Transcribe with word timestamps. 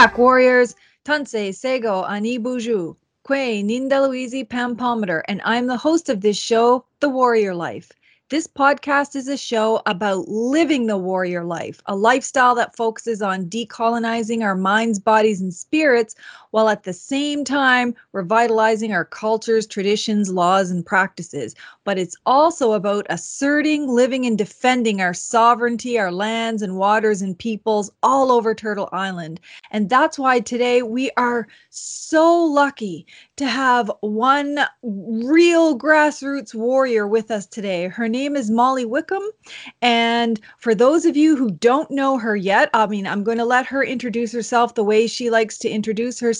Back, 0.00 0.16
warriors. 0.16 0.76
Tanse, 1.04 1.54
Sego, 1.54 2.04
Ani 2.04 2.38
Buju, 2.38 2.96
Kwe, 3.28 3.62
Nindaluizi, 3.62 4.48
Pam 4.48 4.74
and 5.28 5.42
I'm 5.44 5.66
the 5.66 5.76
host 5.76 6.08
of 6.08 6.22
this 6.22 6.38
show, 6.38 6.86
The 7.00 7.10
Warrior 7.10 7.54
Life. 7.54 7.92
This 8.30 8.46
podcast 8.46 9.14
is 9.14 9.28
a 9.28 9.36
show 9.36 9.82
about 9.84 10.26
living 10.26 10.86
the 10.86 10.96
warrior 10.96 11.44
life, 11.44 11.82
a 11.84 11.94
lifestyle 11.94 12.54
that 12.54 12.74
focuses 12.74 13.20
on 13.20 13.50
decolonizing 13.50 14.42
our 14.42 14.54
minds, 14.54 14.98
bodies, 14.98 15.42
and 15.42 15.52
spirits, 15.52 16.14
while 16.50 16.68
at 16.68 16.82
the 16.82 16.92
same 16.92 17.44
time 17.44 17.94
revitalizing 18.12 18.92
our 18.92 19.04
cultures, 19.04 19.66
traditions, 19.66 20.30
laws, 20.30 20.70
and 20.70 20.84
practices. 20.84 21.54
But 21.84 21.98
it's 21.98 22.16
also 22.26 22.72
about 22.72 23.06
asserting, 23.08 23.88
living, 23.88 24.26
and 24.26 24.36
defending 24.36 25.00
our 25.00 25.14
sovereignty, 25.14 25.98
our 25.98 26.12
lands 26.12 26.62
and 26.62 26.76
waters 26.76 27.22
and 27.22 27.38
peoples 27.38 27.90
all 28.02 28.32
over 28.32 28.54
Turtle 28.54 28.88
Island. 28.92 29.40
And 29.70 29.88
that's 29.88 30.18
why 30.18 30.40
today 30.40 30.82
we 30.82 31.10
are 31.16 31.46
so 31.70 32.44
lucky 32.44 33.06
to 33.36 33.46
have 33.46 33.90
one 34.00 34.60
real 34.82 35.78
grassroots 35.78 36.54
warrior 36.54 37.06
with 37.06 37.30
us 37.30 37.46
today. 37.46 37.88
Her 37.88 38.08
name 38.08 38.36
is 38.36 38.50
Molly 38.50 38.84
Wickham. 38.84 39.22
And 39.80 40.40
for 40.58 40.74
those 40.74 41.04
of 41.06 41.16
you 41.16 41.36
who 41.36 41.50
don't 41.50 41.90
know 41.90 42.18
her 42.18 42.36
yet, 42.36 42.70
I 42.74 42.86
mean, 42.86 43.06
I'm 43.06 43.24
going 43.24 43.38
to 43.38 43.44
let 43.44 43.66
her 43.66 43.82
introduce 43.82 44.32
herself 44.32 44.74
the 44.74 44.84
way 44.84 45.06
she 45.06 45.30
likes 45.30 45.58
to 45.58 45.68
introduce 45.70 46.18
herself, 46.20 46.39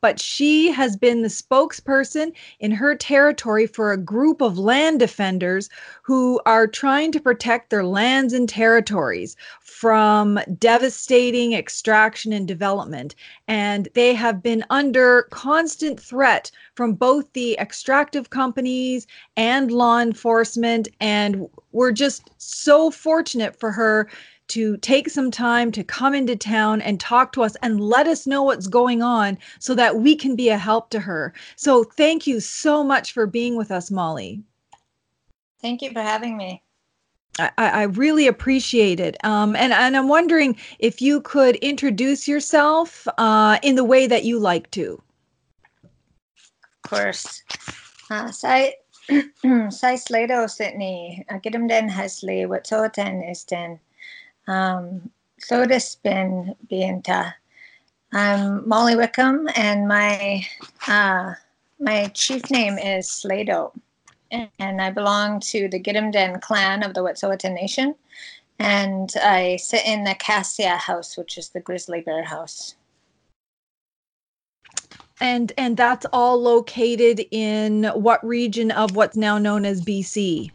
but 0.00 0.20
she 0.20 0.70
has 0.70 0.96
been 0.96 1.22
the 1.22 1.28
spokesperson 1.28 2.32
in 2.58 2.70
her 2.70 2.94
territory 2.94 3.66
for 3.66 3.92
a 3.92 3.96
group 3.96 4.40
of 4.40 4.58
land 4.58 4.98
defenders 4.98 5.68
who 6.02 6.40
are 6.46 6.66
trying 6.66 7.12
to 7.12 7.20
protect 7.20 7.70
their 7.70 7.84
lands 7.84 8.32
and 8.32 8.48
territories 8.48 9.36
from 9.60 10.38
devastating 10.58 11.54
extraction 11.54 12.32
and 12.32 12.46
development. 12.46 13.14
And 13.48 13.88
they 13.94 14.14
have 14.14 14.42
been 14.42 14.64
under 14.70 15.22
constant 15.30 15.98
threat 15.98 16.50
from 16.74 16.94
both 16.94 17.32
the 17.32 17.56
extractive 17.58 18.30
companies 18.30 19.06
and 19.36 19.70
law 19.70 20.00
enforcement. 20.00 20.88
And 21.00 21.48
we're 21.72 21.92
just 21.92 22.30
so 22.38 22.90
fortunate 22.90 23.58
for 23.58 23.72
her 23.72 24.08
to 24.50 24.76
take 24.78 25.08
some 25.08 25.30
time 25.30 25.72
to 25.72 25.82
come 25.82 26.14
into 26.14 26.36
town 26.36 26.80
and 26.82 27.00
talk 27.00 27.32
to 27.32 27.42
us 27.42 27.56
and 27.62 27.80
let 27.80 28.06
us 28.06 28.26
know 28.26 28.42
what's 28.42 28.66
going 28.66 29.02
on 29.02 29.38
so 29.58 29.74
that 29.74 29.96
we 29.96 30.14
can 30.14 30.36
be 30.36 30.48
a 30.48 30.58
help 30.58 30.90
to 30.90 31.00
her. 31.00 31.32
So 31.56 31.84
thank 31.84 32.26
you 32.26 32.40
so 32.40 32.84
much 32.84 33.12
for 33.12 33.26
being 33.26 33.56
with 33.56 33.70
us, 33.70 33.90
Molly. 33.90 34.42
Thank 35.60 35.82
you 35.82 35.90
for 35.90 36.02
having 36.02 36.36
me. 36.36 36.62
I, 37.38 37.50
I 37.56 37.82
really 37.84 38.26
appreciate 38.26 39.00
it. 39.00 39.16
Um, 39.24 39.56
and, 39.56 39.72
and 39.72 39.96
I'm 39.96 40.08
wondering 40.08 40.56
if 40.78 41.00
you 41.00 41.20
could 41.22 41.56
introduce 41.56 42.28
yourself 42.28 43.06
uh, 43.18 43.58
in 43.62 43.76
the 43.76 43.84
way 43.84 44.06
that 44.06 44.24
you 44.24 44.38
like 44.38 44.70
to. 44.72 45.00
Of 46.84 46.90
course. 46.90 47.42
Uh, 48.10 48.26
I 48.26 48.30
sai 48.30 48.74
sai 49.70 49.94
Slato 49.94 50.46
Sydney, 50.46 51.24
Gidimden 51.30 51.88
Hesley, 51.88 52.44
is 52.44 53.30
Isten, 53.30 53.80
um, 54.50 55.10
Soda 55.38 55.80
Spin 55.80 56.54
Bienta. 56.70 57.34
I'm 58.12 58.68
Molly 58.68 58.96
Wickham, 58.96 59.48
and 59.56 59.86
my 59.86 60.44
uh, 60.86 61.34
my 61.78 62.08
chief 62.08 62.50
name 62.50 62.76
is 62.78 63.08
Slato 63.08 63.72
and 64.30 64.80
I 64.80 64.90
belong 64.90 65.40
to 65.40 65.68
the 65.68 65.80
Gidimt'en 65.80 66.40
clan 66.40 66.82
of 66.82 66.94
the 66.94 67.02
Wet'suwet'en 67.02 67.54
Nation. 67.54 67.94
And 68.58 69.12
I 69.22 69.56
sit 69.56 69.84
in 69.86 70.04
the 70.04 70.14
Cassia 70.14 70.76
house, 70.76 71.16
which 71.16 71.38
is 71.38 71.48
the 71.48 71.60
grizzly 71.60 72.02
bear 72.02 72.22
house. 72.24 72.74
And 75.22 75.52
and 75.58 75.76
that's 75.76 76.06
all 76.12 76.40
located 76.40 77.26
in 77.30 77.84
what 77.94 78.24
region 78.24 78.70
of 78.70 78.96
what's 78.96 79.16
now 79.16 79.36
known 79.38 79.66
as 79.66 79.82
BC? 79.82 80.50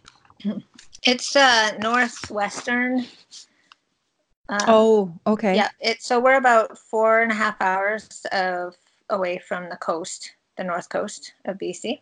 It's 1.04 1.36
uh 1.36 1.78
northwestern. 1.80 3.06
Uh, 4.50 4.66
oh, 4.68 5.20
okay. 5.26 5.56
Yeah, 5.56 5.70
it's 5.80 6.06
so 6.06 6.20
we're 6.20 6.38
about 6.38 6.78
four 6.78 7.22
and 7.22 7.32
a 7.32 7.36
half 7.36 7.60
hours 7.62 8.26
of 8.32 8.76
away 9.10 9.40
from 9.40 9.70
the 9.70 9.78
coast, 9.78 10.34
the 10.58 10.64
north 10.64 10.90
coast 10.90 11.34
of 11.46 11.58
BC. 11.58 12.00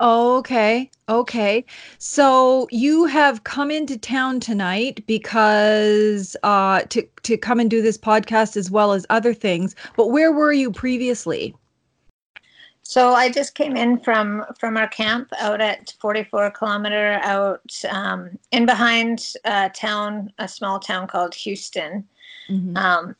Okay. 0.00 0.90
Okay. 1.08 1.64
So 1.98 2.66
you 2.70 3.04
have 3.04 3.44
come 3.44 3.70
into 3.70 3.96
town 3.96 4.40
tonight 4.40 5.04
because 5.06 6.36
uh 6.42 6.82
to 6.90 7.06
to 7.22 7.36
come 7.36 7.60
and 7.60 7.70
do 7.70 7.80
this 7.80 7.96
podcast 7.96 8.56
as 8.56 8.70
well 8.70 8.92
as 8.92 9.06
other 9.08 9.32
things. 9.32 9.74
But 9.96 10.08
where 10.08 10.32
were 10.32 10.52
you 10.52 10.72
previously? 10.72 11.54
So 12.86 13.14
I 13.14 13.30
just 13.30 13.54
came 13.54 13.76
in 13.76 13.98
from 13.98 14.44
from 14.58 14.76
our 14.76 14.88
camp 14.88 15.30
out 15.38 15.60
at 15.60 15.94
44 16.00 16.50
kilometer 16.50 17.18
out 17.22 17.74
um, 17.90 18.38
in 18.52 18.66
behind 18.66 19.32
a 19.44 19.70
town, 19.70 20.30
a 20.38 20.46
small 20.46 20.78
town 20.78 21.06
called 21.06 21.34
Houston. 21.34 22.06
Mm-hmm. 22.48 22.76
Um, 22.76 23.16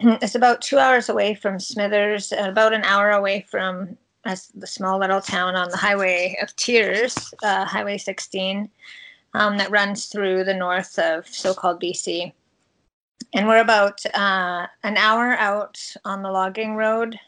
it's 0.00 0.34
about 0.34 0.60
two 0.60 0.78
hours 0.78 1.08
away 1.08 1.34
from 1.34 1.60
Smithers, 1.60 2.32
about 2.36 2.74
an 2.74 2.82
hour 2.82 3.12
away 3.12 3.46
from 3.48 3.96
as 4.24 4.48
the 4.54 4.66
small 4.66 4.98
little 4.98 5.20
town 5.20 5.54
on 5.54 5.68
the 5.70 5.76
highway 5.76 6.36
of 6.42 6.54
tears 6.56 7.32
uh, 7.42 7.64
highway 7.64 7.98
16 7.98 8.68
um, 9.34 9.58
that 9.58 9.70
runs 9.70 10.06
through 10.06 10.44
the 10.44 10.54
north 10.54 10.98
of 10.98 11.26
so-called 11.26 11.80
bc 11.80 12.32
and 13.34 13.46
we're 13.46 13.60
about 13.60 14.04
uh, 14.14 14.66
an 14.82 14.96
hour 14.96 15.34
out 15.34 15.78
on 16.04 16.22
the 16.22 16.30
logging 16.30 16.74
road 16.74 17.18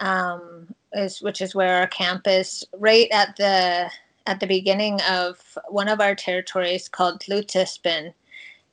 um, 0.00 0.66
is 0.94 1.20
which 1.20 1.40
is 1.42 1.54
where 1.54 1.76
our 1.76 1.86
camp 1.86 2.26
is 2.26 2.64
right 2.78 3.08
at 3.12 3.36
the 3.36 3.90
at 4.26 4.40
the 4.40 4.46
beginning 4.46 5.00
of 5.02 5.58
one 5.68 5.88
of 5.88 6.00
our 6.00 6.14
territories 6.14 6.88
called 6.88 7.20
Lutispin. 7.20 8.14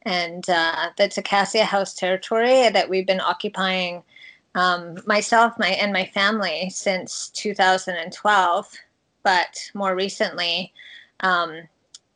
And 0.03 0.49
uh, 0.49 0.89
that's 0.97 1.17
a 1.17 1.21
Cassia 1.21 1.65
House 1.65 1.93
territory 1.93 2.69
that 2.69 2.89
we've 2.89 3.05
been 3.05 3.21
occupying 3.21 4.03
um, 4.55 4.97
myself 5.05 5.53
my 5.57 5.69
and 5.69 5.93
my 5.93 6.05
family 6.05 6.69
since 6.69 7.29
2012 7.29 8.73
but 9.23 9.57
more 9.73 9.95
recently 9.95 10.73
um, 11.21 11.61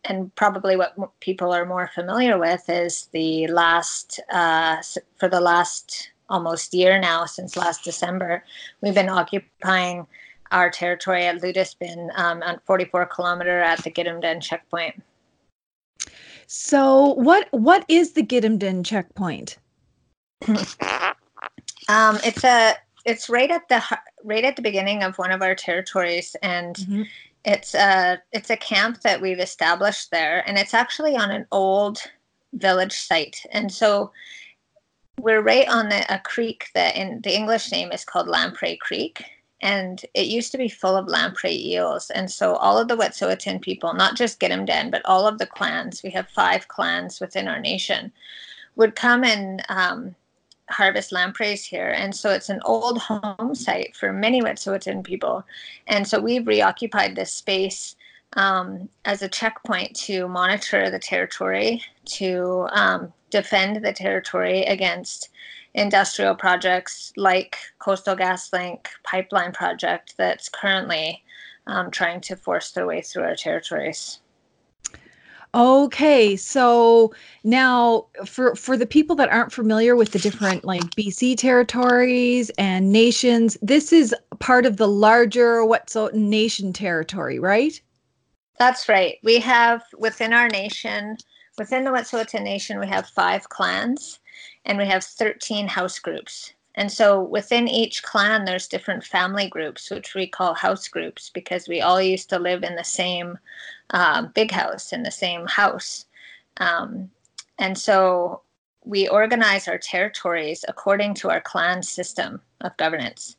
and 0.04 0.34
probably 0.36 0.76
what 0.76 0.96
people 1.20 1.54
are 1.54 1.66
more 1.66 1.90
familiar 1.94 2.38
with 2.38 2.64
is 2.70 3.08
the 3.12 3.48
last 3.48 4.20
uh, 4.32 4.82
for 5.18 5.30
the 5.30 5.40
last 5.40 6.12
almost 6.30 6.74
year 6.74 7.00
now 7.00 7.26
since 7.26 7.56
last 7.56 7.84
december 7.84 8.44
we've 8.82 8.96
been 8.96 9.10
occupying 9.10 10.06
our 10.52 10.70
territory 10.70 11.26
at 11.26 11.42
Ludispin 11.42 12.10
um, 12.18 12.42
on 12.44 12.60
44 12.66 13.08
kilometer 13.08 13.60
at 13.60 13.84
the 13.84 13.92
Gidimt'en 13.92 14.42
checkpoint. 14.42 15.02
So 16.48 17.14
what 17.16 17.48
what 17.52 17.84
is 17.88 18.14
the 18.14 18.24
Gidimt'en 18.24 18.86
checkpoint? 18.86 19.58
Um, 21.88 22.18
it's 22.24 22.44
a 22.44 22.74
it's 23.06 23.30
right 23.30 23.52
at 23.52 23.70
the 23.70 23.80
right 24.24 24.44
at 24.44 24.56
the 24.56 24.62
beginning 24.62 25.04
of 25.04 25.18
one 25.18 25.32
of 25.32 25.44
our 25.44 25.54
territories, 25.54 26.36
and 26.42 26.76
mm-hmm. 26.76 27.04
it's 27.44 27.76
a 27.76 28.20
it's 28.32 28.50
a 28.50 28.58
camp 28.58 29.02
that 29.02 29.22
we've 29.22 29.40
established 29.40 30.10
there, 30.10 30.44
and 30.48 30.58
it's 30.58 30.74
actually 30.74 31.16
on 31.16 31.30
an 31.30 31.46
old 31.52 32.00
village 32.54 32.94
site, 32.94 33.46
and 33.52 33.72
so 33.72 34.12
we're 35.20 35.42
right 35.42 35.68
on 35.70 35.90
the, 35.90 36.14
a 36.14 36.20
creek 36.20 36.70
that 36.76 36.96
in 36.96 37.22
the 37.22 37.36
English 37.36 37.72
name 37.72 37.92
is 37.92 38.06
called 38.06 38.28
Lamprey 38.28 38.78
Creek, 38.78 39.24
and 39.62 40.04
it 40.14 40.28
used 40.28 40.52
to 40.52 40.58
be 40.58 40.70
full 40.70 40.96
of 40.96 41.08
lamprey 41.08 41.56
eels. 41.56 42.10
And 42.12 42.30
so 42.30 42.56
all 42.56 42.78
of 42.78 42.88
the 42.88 42.98
Wet'suwet'en 42.98 43.62
people, 43.62 43.94
not 43.94 44.16
just 44.16 44.40
Gidimt'en, 44.40 44.92
but 44.92 45.02
all 45.06 45.28
of 45.28 45.38
the 45.38 45.48
clans, 45.48 46.04
we 46.04 46.12
have 46.12 46.30
five 46.30 46.68
clans 46.68 47.20
within 47.20 47.48
our 47.48 47.60
nation, 47.60 48.12
would 48.76 48.96
come 48.96 49.24
and 49.24 49.64
um, 49.70 50.16
harvest 50.70 51.12
lampreys 51.12 51.64
here. 51.64 51.90
And 51.90 52.14
so 52.14 52.32
it's 52.32 52.50
an 52.50 52.60
old 52.66 53.00
home 53.00 53.56
site 53.56 53.96
for 53.96 54.12
many 54.12 54.42
Wet'suwet'en 54.42 55.04
people. 55.04 55.46
And 55.88 56.08
so 56.08 56.20
we've 56.20 56.46
reoccupied 56.46 57.16
this 57.16 57.32
space 57.32 57.96
um, 58.36 58.90
as 59.06 59.22
a 59.22 59.30
checkpoint 59.30 59.96
to 59.96 60.28
monitor 60.28 60.90
the 60.90 61.00
territory, 61.00 61.82
to 62.06 62.68
um, 62.72 63.14
defend 63.30 63.84
the 63.84 63.94
territory 63.94 64.64
against 64.64 65.30
industrial 65.74 66.36
projects 66.36 67.12
like 67.18 67.58
Coastal 67.80 68.16
GasLink 68.16 68.86
pipeline 69.04 69.52
project 69.52 70.16
that's 70.18 70.50
currently 70.50 71.24
um, 71.68 71.92
trying 71.92 72.22
to 72.22 72.36
force 72.36 72.72
their 72.72 72.86
way 72.86 73.02
through 73.02 73.24
our 73.24 73.36
territories. 73.36 74.20
Okay, 75.54 76.36
so 76.36 77.14
now 77.46 78.08
for 78.26 78.56
for 78.56 78.76
the 78.76 78.86
people 78.86 79.16
that 79.16 79.30
aren't 79.30 79.54
familiar 79.54 79.96
with 79.96 80.12
the 80.12 80.20
different 80.20 80.66
like 80.66 80.84
BC 80.98 81.38
territories 81.38 82.52
and 82.58 82.92
nations, 82.92 83.58
this 83.62 83.94
is 83.94 84.14
part 84.40 84.66
of 84.66 84.76
the 84.76 84.88
larger 84.88 85.62
Wet'suwet'en 85.62 86.14
Nation 86.14 86.74
territory, 86.74 87.40
right? 87.40 87.80
That's 88.58 88.88
right. 88.88 89.18
We 89.24 89.40
have 89.40 89.84
within 89.98 90.34
our 90.34 90.48
nation, 90.48 91.18
within 91.58 91.84
the 91.84 91.92
Wet'suwet'en 91.92 92.44
Nation, 92.44 92.80
we 92.80 92.88
have 92.88 93.08
five 93.08 93.50
clans 93.50 94.20
and 94.66 94.78
we 94.78 94.86
have 94.86 95.04
13 95.04 95.68
house 95.68 96.00
groups. 96.00 96.54
And 96.76 96.92
so 96.92 97.22
within 97.22 97.68
each 97.68 98.04
clan, 98.04 98.44
there's 98.44 98.68
different 98.68 99.04
family 99.04 99.48
groups, 99.48 99.90
which 99.90 100.14
we 100.14 100.28
call 100.28 100.54
house 100.54 100.88
groups, 100.90 101.30
because 101.30 101.68
we 101.68 101.82
all 101.82 102.02
used 102.02 102.30
to 102.30 102.40
live 102.40 102.64
in 102.64 102.76
the 102.76 102.84
same 102.84 103.38
um, 103.92 104.32
big 104.36 104.52
house, 104.52 104.92
in 104.92 105.04
the 105.04 105.12
same 105.12 105.48
house. 105.48 106.06
Um, 106.58 107.10
and 107.60 107.78
so 107.78 108.42
we 108.84 109.08
organize 109.08 109.68
our 109.68 109.78
territories 109.78 110.66
according 110.68 111.14
to 111.16 111.30
our 111.30 111.42
clan 111.42 111.82
system 111.82 112.42
of 112.62 112.76
governance. 112.78 113.38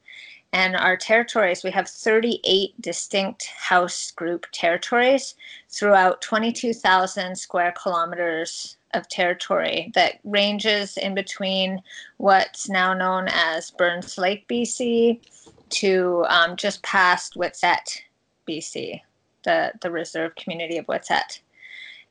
And 0.56 0.74
our 0.74 0.96
territories, 0.96 1.62
we 1.62 1.70
have 1.72 1.86
38 1.86 2.80
distinct 2.80 3.44
house 3.44 4.10
group 4.10 4.46
territories 4.52 5.34
throughout 5.68 6.22
22,000 6.22 7.36
square 7.36 7.72
kilometers 7.72 8.78
of 8.94 9.06
territory 9.10 9.92
that 9.94 10.18
ranges 10.24 10.96
in 10.96 11.14
between 11.14 11.82
what's 12.16 12.70
now 12.70 12.94
known 12.94 13.28
as 13.28 13.70
Burns 13.70 14.16
Lake, 14.16 14.48
BC, 14.48 15.20
to 15.68 16.24
um, 16.30 16.56
just 16.56 16.82
past 16.82 17.34
Witset, 17.34 18.00
BC, 18.48 19.02
the, 19.44 19.72
the 19.82 19.90
reserve 19.90 20.36
community 20.36 20.78
of 20.78 20.86
Witset. 20.86 21.40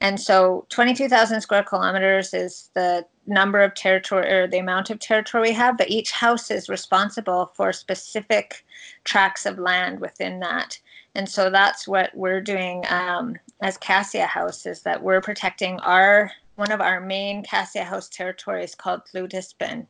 And 0.02 0.20
so 0.20 0.66
22,000 0.70 1.42
square 1.42 1.64
kilometers 1.64 2.34
is 2.34 2.70
the 2.74 3.06
number 3.28 3.62
of 3.62 3.74
territory 3.74 4.32
or 4.32 4.48
the 4.48 4.60
amount 4.60 4.90
of 4.90 5.00
territory 5.00 5.50
we 5.50 5.54
have, 5.54 5.78
but 5.78 5.90
each 5.90 6.12
house 6.12 6.52
is 6.52 6.70
responsible 6.70 7.52
for 7.56 7.72
specific 7.74 8.66
tracts 9.04 9.46
of 9.46 9.58
land 9.58 10.00
within 10.00 10.40
that. 10.42 10.78
And 11.16 11.28
so 11.30 11.50
that's 11.50 11.88
what 11.88 12.12
we're 12.14 12.42
doing 12.42 12.84
um, 12.90 13.36
as 13.62 13.78
Cassia 13.78 14.26
House 14.26 14.66
is 14.66 14.82
that 14.82 15.02
we're 15.02 15.22
protecting 15.22 15.80
our 15.80 16.32
one 16.56 16.72
of 16.72 16.82
our 16.82 17.02
main 17.02 17.44
Cassia 17.44 17.84
House 17.84 18.08
territories 18.08 18.76
called 18.76 19.02
Tlutispin. 19.06 19.88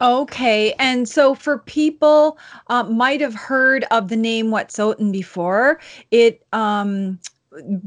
Okay, 0.00 0.72
and 0.78 1.08
so 1.08 1.34
for 1.34 1.58
people 1.58 2.38
uh, 2.66 2.82
might 2.82 3.20
have 3.20 3.34
heard 3.34 3.84
of 3.90 4.08
the 4.08 4.16
name 4.16 4.48
Wet'suwet'en 4.48 5.12
before, 5.12 5.78
it 6.10 6.44
um, 6.52 7.20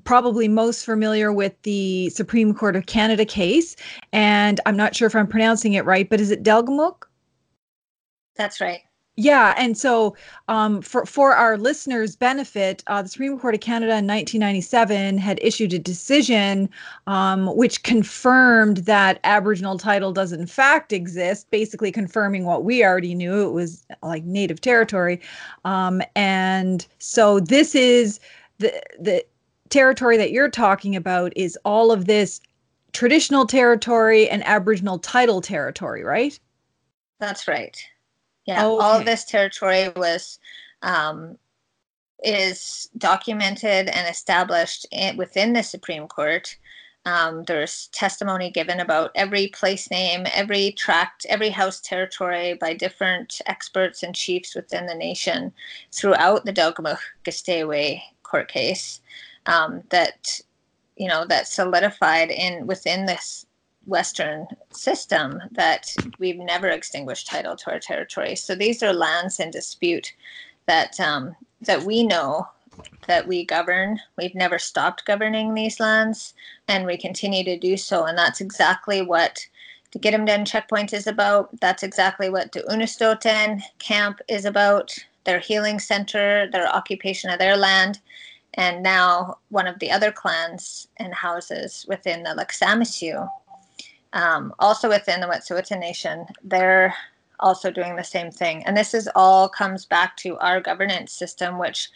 probably 0.04 0.48
most 0.48 0.86
familiar 0.86 1.32
with 1.32 1.60
the 1.64 2.10
Supreme 2.10 2.54
Court 2.54 2.76
of 2.76 2.86
Canada 2.86 3.26
case, 3.26 3.76
and 4.12 4.60
I'm 4.66 4.78
not 4.78 4.96
sure 4.96 5.08
if 5.08 5.16
I'm 5.16 5.28
pronouncing 5.28 5.74
it 5.74 5.86
right, 5.86 6.10
but 6.10 6.22
is 6.22 6.32
it 6.32 6.44
Delgamuukw? 6.44 7.04
That's 8.36 8.60
right. 8.60 8.82
Yeah, 9.18 9.54
and 9.58 9.78
so 9.78 10.18
um, 10.50 10.82
for 10.82 11.06
for 11.06 11.34
our 11.34 11.58
listeners' 11.58 12.18
benefit, 12.18 12.84
uh, 12.88 13.02
the 13.02 13.08
Supreme 13.08 13.40
Court 13.40 13.56
of 13.56 13.62
Canada 13.62 13.94
in 13.94 14.08
1997 14.08 15.18
had 15.18 15.40
issued 15.42 15.72
a 15.72 15.80
decision 15.80 16.70
um, 17.08 17.56
which 17.56 17.84
confirmed 17.84 18.78
that 18.80 19.22
Aboriginal 19.24 19.78
title 19.78 20.12
does 20.12 20.34
in 20.34 20.46
fact 20.46 20.92
exist, 20.92 21.50
basically 21.50 21.94
confirming 21.94 22.44
what 22.44 22.66
we 22.66 22.84
already 22.84 23.16
knew. 23.16 23.48
It 23.48 23.54
was 23.54 23.86
like 24.04 24.26
Native 24.26 24.60
territory, 24.60 25.22
um, 25.64 26.02
and 26.18 26.86
so 27.00 27.40
this 27.40 27.74
is 27.74 28.20
the 28.58 28.74
the 29.00 29.26
territory 29.76 30.16
that 30.16 30.32
you're 30.32 30.50
talking 30.50 30.96
about 30.96 31.34
is 31.36 31.60
all 31.66 31.92
of 31.92 32.06
this 32.06 32.40
traditional 32.94 33.46
territory 33.46 34.30
and 34.30 34.42
Aboriginal 34.46 34.98
title 34.98 35.42
territory, 35.42 36.02
right? 36.02 36.40
That's 37.20 37.46
right. 37.46 37.78
Yeah, 38.46 38.66
okay. 38.66 38.84
all 38.86 38.98
of 38.98 39.04
this 39.04 39.26
territory 39.26 39.90
was 39.98 40.40
um, 40.82 41.38
is 42.24 42.88
documented 42.98 43.90
and 43.90 44.08
established 44.08 44.88
in, 44.94 45.18
within 45.18 45.52
the 45.52 45.62
Supreme 45.62 46.08
Court. 46.08 46.56
Um, 47.06 47.44
there's 47.44 47.88
testimony 47.88 48.50
given 48.52 48.80
about 48.80 49.12
every 49.14 49.48
place 49.48 49.92
name, 49.92 50.26
every 50.34 50.72
tract, 50.72 51.26
every 51.28 51.50
house 51.50 51.82
territory 51.82 52.54
by 52.54 52.76
different 52.76 53.42
experts 53.46 54.04
and 54.04 54.16
chiefs 54.16 54.56
within 54.56 54.86
the 54.86 54.96
nation 54.96 55.52
throughout 55.92 56.46
the 56.46 56.54
Delgamuukw 56.54 56.98
Gisdaywa 57.26 58.02
court 58.24 58.48
case 58.48 59.02
um, 59.46 59.84
that 59.90 60.40
you 60.96 61.08
know 61.08 61.26
that 61.26 61.48
solidified 61.48 62.30
in 62.32 62.68
within 62.68 63.06
this 63.06 63.46
Western 63.86 64.48
system 64.72 65.40
that 65.52 65.96
we've 66.18 66.40
never 66.40 66.68
extinguished 66.70 67.28
title 67.28 67.56
to 67.56 67.72
our 67.72 67.80
territory. 67.80 68.36
So 68.36 68.56
these 68.56 68.82
are 68.82 68.94
lands 68.94 69.40
in 69.40 69.52
dispute 69.52 70.14
that 70.66 71.00
um, 71.00 71.36
that 71.62 71.84
we 71.84 72.04
know 72.04 72.48
that 73.08 73.28
we 73.28 73.46
govern. 73.46 74.00
We've 74.18 74.36
never 74.36 74.60
stopped 74.60 75.06
governing 75.06 75.54
these 75.54 75.80
lands, 75.80 76.34
and 76.68 76.86
we 76.86 76.98
continue 76.98 77.44
to 77.44 77.58
do 77.58 77.78
so. 77.78 78.06
And 78.06 78.18
that's 78.18 78.42
exactly 78.42 79.02
what 79.02 79.46
the 79.92 80.00
Gidimt'en 80.00 80.46
checkpoint 80.46 80.92
is 80.92 81.08
about. 81.08 81.58
That's 81.62 81.84
exactly 81.84 82.30
what 82.30 82.52
the 82.52 82.62
Unistoten 82.62 83.62
camp 83.80 84.20
is 84.28 84.46
about. 84.46 84.94
Their 85.24 85.40
healing 85.40 85.80
center, 85.80 86.50
their 86.52 86.68
occupation 86.68 87.30
of 87.30 87.40
their 87.40 87.56
land, 87.56 88.00
and 88.56 88.82
now 88.84 89.38
one 89.50 89.68
of 89.68 89.80
the 89.80 89.92
other 89.92 90.12
clans 90.12 90.88
and 90.98 91.14
houses 91.14 91.86
within 91.88 92.24
the 92.24 92.30
Laksamisu 92.30 93.30
um, 94.16 94.54
also 94.60 94.88
within 94.88 95.20
the 95.20 95.28
Wet'suwet'en 95.28 95.80
Nation, 95.80 96.26
they're 96.44 96.96
also 97.42 97.70
doing 97.70 97.96
the 97.96 98.04
same 98.04 98.32
thing. 98.32 98.66
And 98.66 98.76
this 98.76 98.94
is 98.94 99.10
all 99.14 99.50
comes 99.50 99.86
back 99.86 100.16
to 100.18 100.38
our 100.38 100.62
governance 100.62 101.12
system, 101.12 101.60
which 101.60 101.90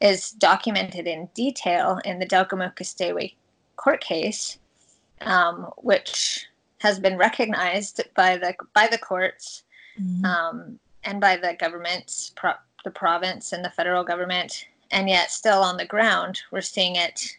is 0.00 0.30
documented 0.32 1.06
in 1.06 1.28
detail 1.34 2.00
in 2.04 2.18
the 2.18 2.26
Delgamuukw 2.26 2.74
Gisdaywa 2.76 3.34
court 3.76 4.00
case, 4.00 4.58
um, 5.20 5.70
which 5.76 6.46
has 6.78 6.98
been 6.98 7.18
recognized 7.18 8.00
by 8.14 8.38
the 8.38 8.54
by 8.74 8.86
the 8.86 8.98
courts 8.98 9.62
mm-hmm. 10.00 10.24
um, 10.24 10.78
and 11.04 11.20
by 11.20 11.36
the 11.36 11.54
governments, 11.58 12.32
pro- 12.36 12.52
the 12.84 12.90
province 12.90 13.52
and 13.52 13.62
the 13.62 13.70
federal 13.70 14.02
government, 14.02 14.66
and 14.90 15.08
yet 15.08 15.30
still 15.30 15.60
on 15.62 15.76
the 15.76 15.86
ground, 15.86 16.42
we're 16.50 16.60
seeing 16.60 16.96
it 16.96 17.36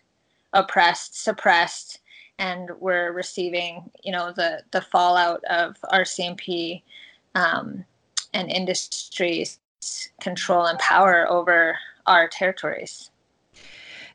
oppressed, 0.54 1.22
suppressed, 1.24 2.00
and 2.40 2.70
we're 2.80 3.12
receiving, 3.12 3.90
you 4.04 4.12
know, 4.12 4.32
the 4.32 4.62
the 4.72 4.82
fallout 4.82 5.44
of 5.46 5.76
RCMP 5.92 6.82
um, 7.36 7.84
and 8.34 8.52
industries 8.52 9.60
control 10.22 10.66
and 10.66 10.80
power 10.80 11.30
over 11.30 11.78
our 12.06 12.28
territories. 12.28 13.12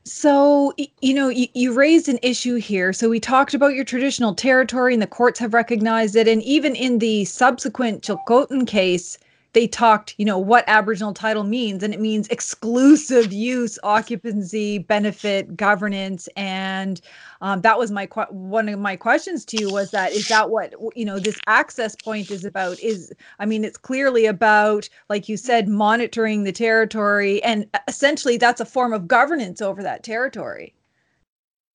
So, 0.05 0.73
you 1.01 1.13
know, 1.13 1.29
you, 1.29 1.47
you, 1.53 1.73
raised 1.73 2.09
an 2.09 2.19
issue 2.21 2.55
here. 2.55 2.91
So, 2.91 3.09
we 3.09 3.21
talked 3.21 3.53
about 3.53 3.73
your 3.73 3.85
traditional 3.85 4.35
territory, 4.35 4.93
and 4.93 5.01
the 5.01 5.07
courts 5.07 5.39
have 5.39 5.53
recognized 5.53 6.17
it. 6.17 6.27
And 6.27 6.43
even 6.43 6.75
in 6.75 6.99
the 6.99 7.23
subsequent 7.23 8.03
Chilcotin 8.03 8.67
case, 8.67 9.17
they 9.53 9.67
talked, 9.67 10.15
you 10.17 10.25
know, 10.25 10.37
what 10.39 10.63
Aboriginal 10.67 11.13
title 11.13 11.43
means, 11.43 11.83
and 11.83 11.93
it 11.93 11.99
means 11.99 12.27
exclusive 12.29 13.31
use, 13.31 13.77
occupancy, 13.83 14.79
benefit, 14.79 15.55
governance, 15.55 16.27
and 16.35 16.99
um, 17.41 17.61
that 17.61 17.77
was 17.77 17.91
my 17.91 18.05
one 18.29 18.67
of 18.67 18.79
my 18.79 18.95
questions 18.95 19.45
to 19.45 19.61
you 19.61 19.71
was 19.71 19.91
that 19.91 20.11
is 20.11 20.27
that 20.27 20.49
what 20.49 20.73
you 20.95 21.05
know 21.05 21.19
this 21.19 21.39
access 21.47 21.95
point 21.95 22.31
is 22.31 22.43
about? 22.43 22.79
Is 22.79 23.13
I 23.39 23.45
mean, 23.45 23.63
it's 23.63 23.77
clearly 23.77 24.25
about, 24.25 24.89
like 25.09 25.29
you 25.29 25.37
said, 25.37 25.67
monitoring 25.67 26.43
the 26.43 26.51
territory, 26.51 27.41
and 27.43 27.67
essentially 27.87 28.37
that's 28.37 28.61
a 28.61 28.65
form 28.65 28.91
of 28.91 29.07
governance 29.07 29.61
over 29.61 29.83
that 29.83 30.03
territory. 30.03 30.73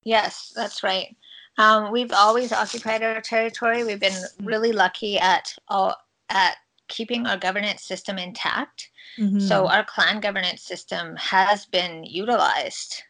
Yes, 0.03 0.51
that's 0.55 0.83
right. 0.83 1.15
Um, 1.57 1.91
we've 1.91 2.13
always 2.13 2.51
occupied 2.51 3.03
our 3.03 3.21
territory. 3.21 3.83
We've 3.83 3.99
been 3.99 4.21
really 4.43 4.71
lucky 4.71 5.19
at 5.19 5.53
all 5.67 5.95
at 6.29 6.55
keeping 6.89 7.25
our 7.25 7.37
governance 7.37 7.83
system 7.83 8.17
intact. 8.17 8.89
Mm-hmm. 9.17 9.39
So 9.39 9.67
our 9.67 9.85
clan 9.85 10.19
governance 10.19 10.63
system 10.63 11.15
has 11.15 11.65
been 11.65 12.03
utilized 12.03 13.03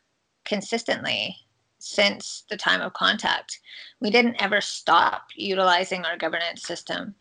consistently 0.46 1.36
since 1.80 2.44
the 2.50 2.58
time 2.58 2.82
of 2.82 2.94
contact. 2.94 3.60
We 4.02 4.10
didn't 4.10 4.42
ever 4.42 4.62
stop 4.62 5.28
utilizing 5.36 6.06
our 6.06 6.18
governance 6.18 6.64
system. 6.64 7.16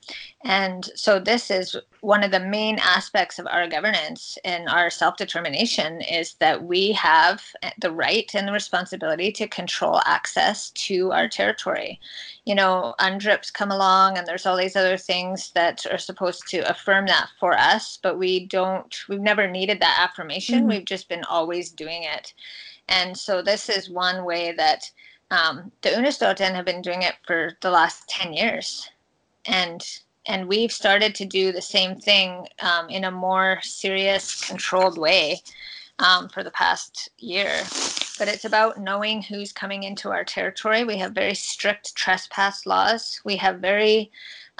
And 0.45 0.89
so 0.95 1.19
this 1.19 1.51
is 1.51 1.77
one 2.01 2.23
of 2.23 2.31
the 2.31 2.39
main 2.39 2.79
aspects 2.79 3.39
of 3.39 3.47
our 3.49 3.69
governance 3.69 4.39
and 4.45 4.69
our 4.69 4.91
self-determination 4.91 6.03
is 6.03 6.35
that 6.35 6.65
we 6.65 6.93
have 6.93 7.43
the 7.81 7.91
right 7.91 8.31
and 8.35 8.47
the 8.47 8.53
responsibility 8.53 9.33
to 9.33 9.49
control 9.49 10.01
access 10.07 10.71
to 10.71 11.11
our 11.11 11.29
territory. 11.29 11.99
You 12.45 12.55
know, 12.55 12.95
UNDRIPs 13.01 13.53
come 13.53 13.73
along 13.73 14.17
and 14.17 14.27
there's 14.27 14.47
all 14.47 14.57
these 14.57 14.77
other 14.77 14.97
things 14.97 15.51
that 15.53 15.85
are 15.91 15.99
supposed 15.99 16.47
to 16.49 16.69
affirm 16.71 17.07
that 17.07 17.29
for 17.41 17.59
us, 17.59 17.99
but 18.01 18.19
we 18.19 18.47
don't 18.47 18.95
we've 19.09 19.21
never 19.21 19.49
needed 19.49 19.81
that 19.81 19.99
affirmation. 20.01 20.61
Mm-hmm. 20.61 20.69
We've 20.69 20.85
just 20.85 21.09
been 21.09 21.25
always 21.25 21.71
doing 21.71 22.05
it. 22.05 22.35
And 22.89 23.17
so 23.17 23.43
this 23.43 23.69
is 23.69 23.91
one 23.91 24.25
way 24.25 24.53
that 24.53 24.91
um, 25.31 25.71
the 25.83 25.91
Unistoten 25.91 26.55
have 26.55 26.65
been 26.65 26.83
doing 26.83 27.03
it 27.03 27.15
for 27.27 27.57
the 27.61 27.71
last 27.71 28.09
10 28.09 28.33
years. 28.33 28.89
And 29.45 29.85
and 30.27 30.47
we've 30.47 30.71
started 30.71 31.15
to 31.15 31.25
do 31.25 31.53
the 31.53 31.63
same 31.63 31.97
thing 31.97 32.47
um, 32.61 32.91
in 32.91 33.05
a 33.05 33.11
more 33.11 33.61
serious, 33.63 34.45
controlled 34.47 34.99
way 34.99 35.41
um, 35.99 36.29
for 36.29 36.45
the 36.45 36.51
past 36.51 37.09
year. 37.19 37.63
but 38.19 38.29
it's 38.29 38.45
about 38.45 38.79
knowing 38.79 39.23
who's 39.23 39.53
coming 39.53 39.85
into 39.85 40.11
our 40.11 40.25
territory. 40.25 40.85
We 40.85 40.99
have 40.99 41.13
very 41.13 41.35
strict 41.35 41.95
trespass 41.95 42.67
laws. 42.67 43.21
We 43.25 43.37
have 43.37 43.61
very 43.61 44.11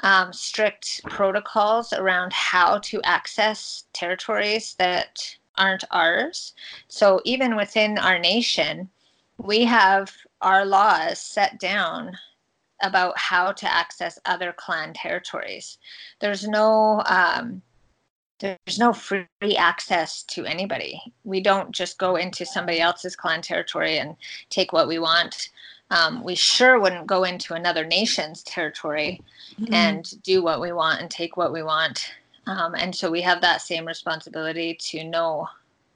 um, 0.01 0.33
strict 0.33 1.01
protocols 1.03 1.93
around 1.93 2.33
how 2.33 2.79
to 2.79 3.01
access 3.03 3.83
territories 3.93 4.75
that 4.79 5.37
aren't 5.59 5.83
ours. 5.91 6.53
So 6.87 7.21
even 7.25 7.55
within 7.55 7.97
our 7.99 8.17
nation, 8.17 8.89
we 9.37 9.63
have 9.65 10.11
our 10.41 10.65
laws 10.65 11.19
set 11.19 11.59
down 11.59 12.17
about 12.81 13.17
how 13.17 13.51
to 13.51 13.73
access 13.73 14.17
other 14.25 14.53
clan 14.53 14.93
territories. 14.93 15.77
There's 16.19 16.47
no 16.47 17.03
um, 17.05 17.61
there's 18.39 18.79
no 18.79 18.93
free 18.93 19.27
access 19.57 20.23
to 20.23 20.45
anybody. 20.45 21.01
We 21.25 21.41
don't 21.41 21.71
just 21.71 21.97
go 21.97 22.15
into 22.15 22.45
somebody 22.45 22.79
else's 22.79 23.15
clan 23.15 23.41
territory 23.41 23.99
and 23.99 24.15
take 24.49 24.71
what 24.71 24.87
we 24.87 24.97
want. 24.97 25.49
Um, 25.91 26.23
we 26.23 26.35
sure 26.35 26.79
wouldn't 26.79 27.07
go 27.07 27.23
into 27.23 27.53
another 27.53 27.83
nation's 27.83 28.43
territory 28.43 29.21
mm-hmm. 29.59 29.73
and 29.73 30.23
do 30.23 30.41
what 30.41 30.61
we 30.61 30.71
want 30.71 31.01
and 31.01 31.11
take 31.11 31.35
what 31.35 31.51
we 31.51 31.63
want. 31.63 32.13
Um, 32.49 32.73
and 32.73 32.95
so 32.95 33.11
we 33.11 33.21
have 33.21 33.41
that 33.41 33.61
same 33.61 33.85
responsibility 33.85 34.73
to 34.73 35.03
know 35.03 35.47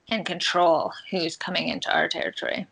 and 0.08 0.24
control 0.24 0.92
who's 1.10 1.36
coming 1.36 1.68
into 1.68 1.92
our 1.92 2.08
territory. 2.08 2.66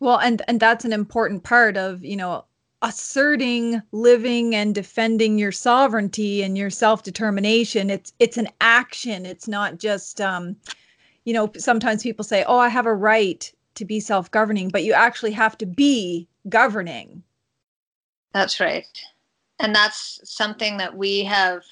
Well, 0.00 0.18
and 0.18 0.42
and 0.48 0.58
that's 0.58 0.84
an 0.84 0.92
important 0.92 1.44
part 1.44 1.76
of 1.76 2.04
you 2.04 2.16
know 2.16 2.44
asserting 2.82 3.80
living 3.92 4.54
and 4.56 4.74
defending 4.74 5.38
your 5.38 5.52
sovereignty 5.52 6.42
and 6.42 6.58
your 6.58 6.68
self-determination. 6.68 7.90
It's 7.90 8.12
it's 8.18 8.38
an 8.38 8.48
action. 8.60 9.24
It's 9.24 9.46
not 9.46 9.78
just 9.78 10.20
um 10.20 10.56
you 11.24 11.32
know 11.32 11.52
sometimes 11.56 12.02
people 12.02 12.24
say 12.24 12.44
oh 12.46 12.58
i 12.58 12.68
have 12.68 12.86
a 12.86 12.94
right 12.94 13.50
to 13.76 13.84
be 13.84 13.98
self-governing 13.98 14.68
but 14.68 14.84
you 14.84 14.92
actually 14.92 15.30
have 15.32 15.56
to 15.58 15.66
be 15.66 16.28
governing. 16.48 17.22
That's 18.32 18.58
right. 18.58 18.86
And 19.60 19.74
that's 19.74 20.20
something 20.24 20.76
that 20.78 20.96
we 20.96 21.22
have 21.24 21.62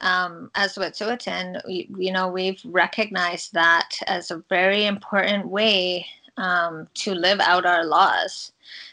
um, 0.00 0.50
as 0.54 0.76
Wet'suwet'en, 0.76 1.60
you 1.66 2.12
know, 2.12 2.28
we've 2.28 2.60
recognized 2.64 3.52
that 3.52 3.90
as 4.06 4.30
a 4.30 4.42
very 4.48 4.86
important 4.86 5.46
way 5.48 6.06
um, 6.36 6.88
to 6.94 7.14
live 7.14 7.40
out 7.40 7.66
our 7.66 7.84
laws. 7.84 8.52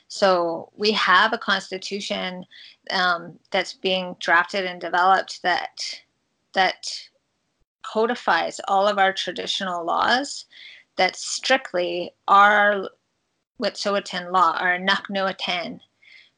So 0.10 0.70
we 0.76 0.92
have 0.92 1.34
a 1.34 1.38
constitution 1.38 2.46
um, 2.92 3.38
that's 3.52 3.74
being 3.74 4.16
drafted 4.20 4.66
and 4.66 4.80
developed 4.80 5.42
that 5.44 6.02
that 6.54 6.88
codifies 7.84 8.60
all 8.68 8.88
of 8.88 8.98
our 8.98 9.14
traditional 9.14 9.86
laws 9.86 10.46
that 10.98 11.16
strictly 11.16 12.12
are 12.28 12.90
Wet'suwet'en 13.62 14.32
law, 14.32 14.58
our 14.60 14.78
Naknuaten. 14.78 15.80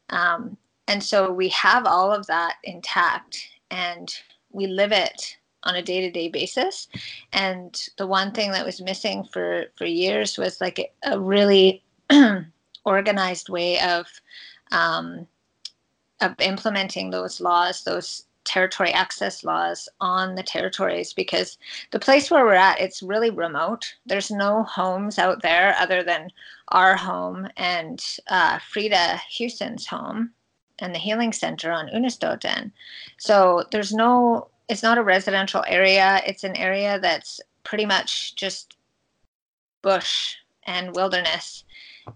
Um, 0.09 0.57
and 0.87 1.03
so 1.03 1.31
we 1.31 1.49
have 1.49 1.85
all 1.85 2.11
of 2.11 2.27
that 2.27 2.55
intact 2.63 3.47
and 3.71 4.13
we 4.51 4.67
live 4.67 4.91
it 4.91 5.37
on 5.63 5.75
a 5.75 5.81
day-to-day 5.81 6.29
basis. 6.29 6.87
And 7.33 7.77
the 7.97 8.07
one 8.07 8.31
thing 8.31 8.51
that 8.51 8.65
was 8.65 8.81
missing 8.81 9.23
for 9.31 9.65
for 9.75 9.85
years 9.85 10.37
was 10.37 10.61
like 10.61 10.93
a, 11.03 11.19
really 11.19 11.83
organized 12.85 13.49
way 13.49 13.79
of 13.81 14.07
um, 14.71 15.27
of 16.21 16.35
implementing 16.39 17.09
those 17.09 17.39
laws 17.41 17.83
those 17.83 18.25
territory 18.45 18.91
access 18.91 19.43
laws 19.43 19.87
on 20.01 20.35
the 20.35 20.43
territories. 20.43 21.13
Because 21.13 21.57
the 21.91 21.99
place 21.99 22.31
where 22.31 22.45
we're 22.45 22.53
at 22.53 22.79
it's 22.79 23.03
really 23.03 23.29
remote. 23.29 23.93
There's 24.05 24.31
no 24.31 24.63
homes 24.63 25.19
out 25.19 25.41
there 25.41 25.75
other 25.77 26.03
than 26.03 26.31
our 26.69 26.95
home 26.95 27.47
and 27.57 28.03
uh, 28.27 28.59
Freda 28.59 29.19
Huson's 29.37 29.85
home 29.85 30.31
and 30.81 30.93
the 30.93 30.99
healing 30.99 31.33
center 31.33 31.71
on 31.71 31.89
Unistoten. 31.89 32.71
So 33.17 33.63
there's 33.71 33.93
no 33.93 34.49
it's 34.69 34.83
not 34.83 34.99
a 34.99 35.03
residential 35.03 35.63
area. 35.67 36.21
It's 36.27 36.43
an 36.43 36.55
area 36.55 36.99
that's 36.99 37.41
pretty 37.63 37.85
much 37.85 38.35
just 38.35 38.77
bush 39.81 40.35
and 40.63 40.95
wilderness 40.95 41.63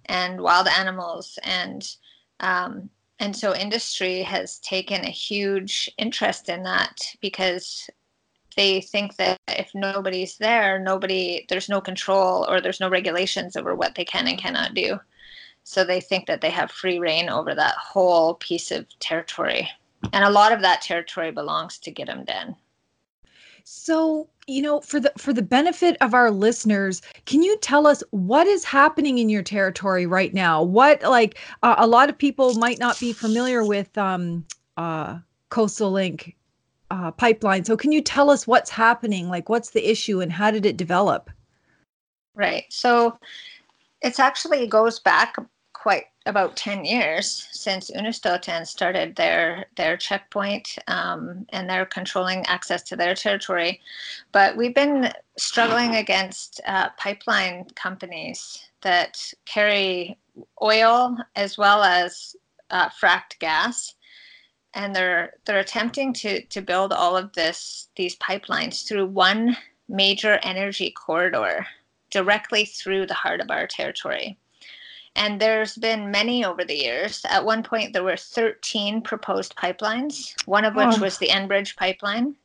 and 0.06 0.42
wild 0.42 0.68
animals 0.68 1.40
and 1.44 1.96
um, 2.40 2.90
and 3.20 3.36
so 3.36 3.56
industry 3.56 4.22
has 4.22 4.60
taken 4.60 5.04
a 5.04 5.10
huge 5.10 5.90
interest 5.98 6.50
in 6.50 6.64
that 6.64 7.02
because 7.22 7.90
they 8.56 8.82
think 8.82 9.16
that 9.16 9.40
if 9.48 9.72
nobody's 9.74 10.38
there 10.38 10.78
nobody 10.78 11.46
there's 11.50 11.70
no 11.70 11.80
control 11.82 12.46
or 12.50 12.60
there's 12.60 12.80
no 12.80 12.90
regulations 12.90 13.56
over 13.56 13.76
what 13.76 13.96
they 13.96 14.06
can 14.06 14.28
and 14.28 14.38
cannot 14.38 14.74
do 14.74 15.00
so 15.64 15.84
they 15.84 16.02
think 16.02 16.28
that 16.28 16.42
they 16.42 16.50
have 16.50 16.72
free 16.72 17.00
reign 17.00 17.30
over 17.30 17.56
that 17.56 17.76
whole 17.76 18.36
piece 18.36 18.72
of 18.72 18.88
territory 19.00 19.70
and 20.12 20.26
a 20.26 20.30
lot 20.30 20.52
of 20.52 20.62
that 20.62 20.82
territory 20.82 21.32
belongs 21.32 21.78
to 21.80 21.92
Gidimt'en. 21.92 22.56
So, 23.64 24.28
you 24.46 24.62
know, 24.62 24.82
for 24.82 25.00
the 25.00 25.14
for 25.18 25.32
the 25.32 25.42
benefit 25.42 25.96
of 26.02 26.14
our 26.14 26.32
listeners, 26.32 27.02
can 27.26 27.42
you 27.42 27.58
tell 27.60 27.88
us 27.88 28.04
what 28.12 28.46
is 28.46 28.66
happening 28.66 29.20
in 29.20 29.30
your 29.30 29.44
territory 29.44 30.06
right 30.06 30.34
now? 30.34 30.62
What 30.62 31.02
like 31.04 31.40
uh, 31.62 31.76
a 31.78 31.88
lot 31.88 32.10
of 32.10 32.18
people 32.18 32.56
might 32.56 32.78
not 32.78 33.00
be 33.00 33.14
familiar 33.14 33.64
with 33.64 33.98
um, 33.98 34.46
uh, 34.76 35.20
Coastal 35.48 35.92
Link 35.92 36.36
uh, 36.92 37.12
pipeline. 37.12 37.64
So, 37.64 37.78
can 37.78 37.94
you 37.94 38.02
tell 38.02 38.30
us 38.30 38.46
what's 38.46 38.70
happening? 38.70 39.30
Like, 39.30 39.48
what's 39.48 39.70
the 39.70 39.90
issue 39.90 40.20
and 40.20 40.32
how 40.32 40.52
did 40.52 40.66
it 40.66 40.76
develop? 40.76 41.30
Right. 42.36 42.66
So, 42.68 43.18
it's 44.02 44.20
actually 44.20 44.64
it 44.64 44.70
goes 44.70 45.00
back 45.00 45.38
quite 45.84 46.06
about 46.26 46.56
10 46.56 46.86
years 46.86 47.50
since 47.52 47.92
Unistoten 47.92 48.66
started 48.66 49.18
their 49.18 49.66
their 49.76 49.98
checkpoint 49.98 50.78
um, 50.88 51.46
and 51.50 51.70
they're 51.70 51.86
controlling 51.86 52.46
access 52.46 52.84
to 52.84 52.96
their 52.96 53.14
territory. 53.14 53.82
But 54.32 54.56
we've 54.56 54.74
been 54.74 55.12
struggling 55.38 55.96
against 55.96 56.62
uh, 56.66 56.92
pipeline 56.98 57.66
companies 57.76 58.70
that 58.80 59.34
carry 59.44 60.18
oil 60.62 61.18
as 61.36 61.58
well 61.58 61.84
as 61.84 62.34
uh, 62.70 62.88
fracked 62.88 63.38
gas. 63.40 63.96
And 64.76 64.96
they're 64.96 65.34
they're 65.44 65.60
attempting 65.60 66.14
to 66.14 66.46
to 66.46 66.62
build 66.62 66.94
all 66.94 67.18
of 67.18 67.34
this 67.34 67.90
these 67.98 68.16
pipelines 68.20 68.88
through 68.88 69.08
one 69.08 69.58
major 69.90 70.40
energy 70.44 70.92
corridor 70.92 71.68
directly 72.10 72.64
through 72.64 73.06
the 73.06 73.22
heart 73.24 73.42
of 73.42 73.52
our 73.52 73.68
territory. 73.68 74.38
And 75.16 75.40
there's 75.40 75.76
been 75.76 76.10
many 76.10 76.44
over 76.44 76.64
the 76.64 76.76
years. 76.76 77.24
At 77.30 77.46
one 77.46 77.62
point, 77.64 77.94
there 77.94 78.04
were 78.04 78.18
13 78.18 79.02
proposed 79.02 79.56
pipelines, 79.56 80.34
one 80.48 80.66
of 80.66 80.76
which 80.76 80.98
oh. 80.98 81.02
was 81.02 81.18
the 81.18 81.28
Enbridge 81.28 81.76
pipeline. 81.76 82.36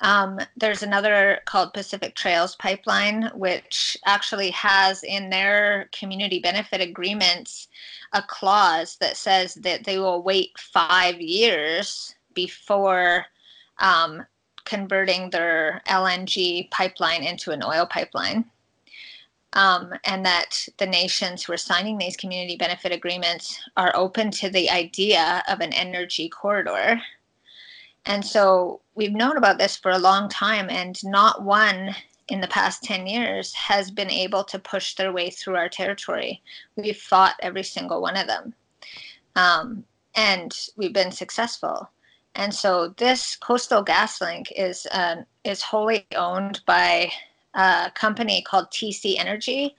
Um, 0.00 0.40
there's 0.56 0.82
another 0.82 1.40
called 1.44 1.72
Pacific 1.72 2.14
Trails 2.16 2.56
Pipeline, 2.56 3.30
which 3.34 3.96
actually 4.04 4.50
has 4.50 5.04
in 5.04 5.30
their 5.30 5.88
community 5.92 6.40
benefit 6.40 6.80
agreements 6.80 7.68
a 8.12 8.22
clause 8.22 8.96
that 8.96 9.16
says 9.16 9.54
that 9.54 9.84
they 9.84 9.98
will 9.98 10.22
wait 10.22 10.58
five 10.58 11.20
years 11.20 12.16
before 12.34 13.26
um, 13.78 14.26
converting 14.64 15.30
their 15.30 15.80
LNG 15.86 16.70
pipeline 16.70 17.22
into 17.22 17.52
an 17.52 17.62
oil 17.62 17.86
pipeline 17.86 18.44
um, 19.54 19.92
and 20.04 20.24
that 20.24 20.66
the 20.78 20.86
nations 20.86 21.42
who 21.42 21.52
are 21.52 21.58
signing 21.58 21.98
these 21.98 22.16
community 22.16 22.56
benefit 22.56 22.92
agreements 22.92 23.60
are 23.76 23.92
open 23.94 24.30
to 24.30 24.48
the 24.48 24.70
idea 24.70 25.42
of 25.48 25.60
an 25.60 25.72
energy 25.72 26.28
corridor. 26.28 27.00
And 28.06 28.24
so 28.24 28.80
we've 28.94 29.12
known 29.12 29.36
about 29.36 29.58
this 29.58 29.76
for 29.76 29.90
a 29.90 29.98
long 29.98 30.28
time, 30.28 30.68
and 30.70 30.98
not 31.04 31.42
one 31.42 31.94
in 32.28 32.40
the 32.40 32.48
past 32.48 32.82
10 32.82 33.06
years 33.06 33.52
has 33.52 33.90
been 33.90 34.10
able 34.10 34.42
to 34.44 34.58
push 34.58 34.94
their 34.94 35.12
way 35.12 35.28
through 35.28 35.56
our 35.56 35.68
territory. 35.68 36.42
We've 36.76 36.96
fought 36.96 37.34
every 37.40 37.62
single 37.62 38.00
one 38.00 38.16
of 38.16 38.26
them. 38.26 38.54
Um, 39.36 39.84
and 40.14 40.56
we've 40.76 40.92
been 40.92 41.12
successful. 41.12 41.90
And 42.34 42.54
so 42.54 42.88
this 42.96 43.36
coastal 43.36 43.82
gas 43.82 44.20
link 44.20 44.50
is 44.56 44.86
uh, 44.92 45.16
is 45.44 45.60
wholly 45.60 46.06
owned 46.16 46.62
by 46.66 47.12
a 47.54 47.90
company 47.94 48.42
called 48.42 48.70
TC 48.70 49.18
Energy. 49.18 49.76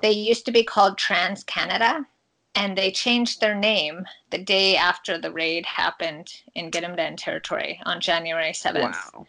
They 0.00 0.12
used 0.12 0.44
to 0.46 0.52
be 0.52 0.64
called 0.64 0.98
Trans 0.98 1.44
Canada, 1.44 2.06
and 2.54 2.76
they 2.76 2.90
changed 2.90 3.40
their 3.40 3.54
name 3.54 4.06
the 4.30 4.38
day 4.38 4.76
after 4.76 5.18
the 5.18 5.32
raid 5.32 5.66
happened 5.66 6.32
in 6.54 6.70
Gidimt'en 6.70 7.16
territory 7.16 7.80
on 7.84 8.00
January 8.00 8.52
7th. 8.52 8.82
Wow. 9.14 9.26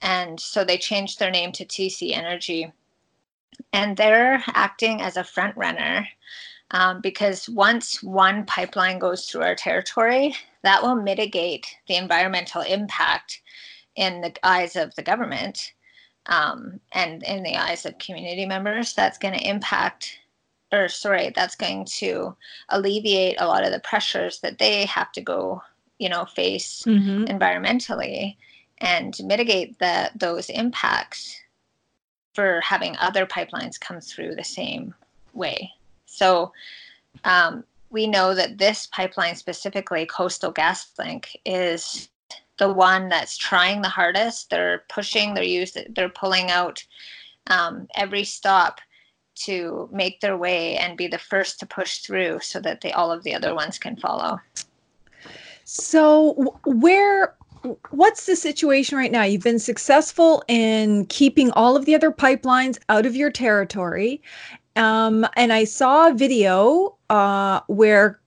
And 0.00 0.38
so 0.38 0.64
they 0.64 0.78
changed 0.78 1.18
their 1.18 1.30
name 1.30 1.52
to 1.52 1.64
TC 1.64 2.16
Energy. 2.16 2.72
And 3.72 3.96
they're 3.96 4.42
acting 4.48 5.00
as 5.00 5.16
a 5.16 5.24
front 5.24 5.56
runner 5.56 6.06
um, 6.70 7.00
because 7.00 7.48
once 7.48 8.02
one 8.02 8.44
pipeline 8.46 8.98
goes 8.98 9.26
through 9.26 9.42
our 9.42 9.54
territory, 9.54 10.36
that 10.62 10.82
will 10.82 10.94
mitigate 10.94 11.66
the 11.88 11.96
environmental 11.96 12.62
impact 12.62 13.40
in 13.96 14.20
the 14.20 14.34
eyes 14.42 14.76
of 14.76 14.94
the 14.94 15.02
government 15.02 15.72
um, 16.28 16.80
and 16.92 17.22
in 17.22 17.42
the 17.42 17.56
eyes 17.56 17.86
of 17.86 17.98
community 17.98 18.46
members, 18.46 18.92
that's 18.94 19.18
going 19.18 19.34
to 19.38 19.48
impact, 19.48 20.18
or 20.72 20.88
sorry, 20.88 21.32
that's 21.34 21.56
going 21.56 21.86
to 21.86 22.36
alleviate 22.68 23.40
a 23.40 23.46
lot 23.46 23.64
of 23.64 23.72
the 23.72 23.80
pressures 23.80 24.40
that 24.40 24.58
they 24.58 24.84
have 24.84 25.10
to 25.12 25.20
go, 25.20 25.62
you 25.98 26.08
know, 26.08 26.26
face 26.26 26.82
mm-hmm. 26.86 27.24
environmentally 27.24 28.36
and 28.78 29.18
mitigate 29.24 29.78
the 29.78 30.10
those 30.14 30.50
impacts 30.50 31.40
for 32.34 32.60
having 32.60 32.96
other 32.98 33.26
pipelines 33.26 33.80
come 33.80 34.00
through 34.00 34.34
the 34.34 34.44
same 34.44 34.94
way. 35.32 35.72
So 36.06 36.52
um, 37.24 37.64
we 37.90 38.06
know 38.06 38.34
that 38.34 38.58
this 38.58 38.86
pipeline 38.86 39.34
specifically, 39.34 40.06
Coastal 40.06 40.52
GasLink, 40.52 41.26
is 41.44 42.08
the 42.58 42.72
one 42.72 43.08
that's 43.08 43.36
trying 43.36 43.82
the 43.82 43.88
hardest. 43.88 44.50
They're 44.50 44.84
pushing, 44.88 45.34
they're 45.34 45.44
using, 45.44 45.86
they're 45.94 46.08
pulling 46.08 46.50
out 46.50 46.84
um, 47.48 47.86
every 47.94 48.24
stop 48.24 48.80
to 49.36 49.88
make 49.92 50.20
their 50.20 50.36
way 50.36 50.76
and 50.76 50.96
be 50.96 51.06
the 51.06 51.18
first 51.18 51.60
to 51.60 51.66
push 51.66 51.98
through 51.98 52.40
so 52.42 52.60
that 52.60 52.80
they, 52.80 52.92
all 52.92 53.12
of 53.12 53.22
the 53.22 53.34
other 53.34 53.54
ones 53.54 53.78
can 53.78 53.96
follow. 53.96 54.38
So 55.64 56.56
where 56.64 57.34
what's 57.90 58.26
the 58.26 58.36
situation 58.36 58.96
right 58.96 59.12
now? 59.12 59.22
You've 59.22 59.42
been 59.42 59.58
successful 59.58 60.42
in 60.48 61.06
keeping 61.06 61.50
all 61.52 61.76
of 61.76 61.84
the 61.84 61.94
other 61.94 62.10
pipelines 62.10 62.78
out 62.88 63.06
of 63.06 63.16
your 63.16 63.30
territory. 63.30 64.22
Um, 64.76 65.26
and 65.36 65.52
I 65.52 65.64
saw 65.64 66.08
a 66.08 66.14
video 66.14 66.96
uh, 67.10 67.60
where 67.66 68.20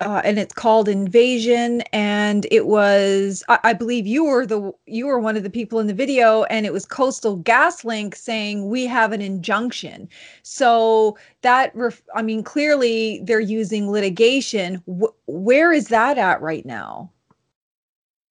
uh, 0.00 0.22
and 0.24 0.38
it's 0.38 0.54
called 0.54 0.88
Invasion. 0.88 1.80
And 1.92 2.46
it 2.50 2.66
was, 2.66 3.42
I, 3.48 3.58
I, 3.64 3.72
believe 3.72 4.06
you 4.06 4.24
were 4.24 4.46
the 4.46 4.72
you 4.86 5.06
were 5.06 5.18
one 5.18 5.36
of 5.36 5.42
the 5.42 5.50
people 5.50 5.80
in 5.80 5.86
the 5.86 5.94
video, 5.94 6.44
and 6.44 6.66
it 6.66 6.72
was 6.72 6.86
Coastal 6.86 7.38
GasLink 7.38 8.14
saying 8.14 8.68
we 8.68 8.86
have 8.86 9.12
an 9.12 9.20
injunction. 9.20 10.08
So 10.42 11.18
that, 11.42 11.74
ref, 11.74 12.02
I 12.14 12.22
mean, 12.22 12.42
clearly 12.42 13.20
they're 13.24 13.40
using 13.40 13.90
litigation. 13.90 14.82
Where 15.26 15.72
is 15.72 15.88
that 15.88 16.18
at 16.18 16.40
right 16.40 16.64
now? 16.64 17.10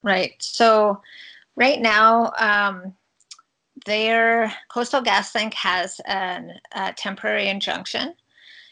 Right. 0.04 0.36
So 0.40 1.02
right 1.56 1.82
now, 1.82 2.32
um, 2.40 2.94
their 3.86 4.54
Coastal 4.70 5.02
GasLink 5.02 5.54
has 5.54 6.00
an, 6.06 6.54
a 6.74 6.94
temporary 6.94 7.48
injunction 7.48 8.14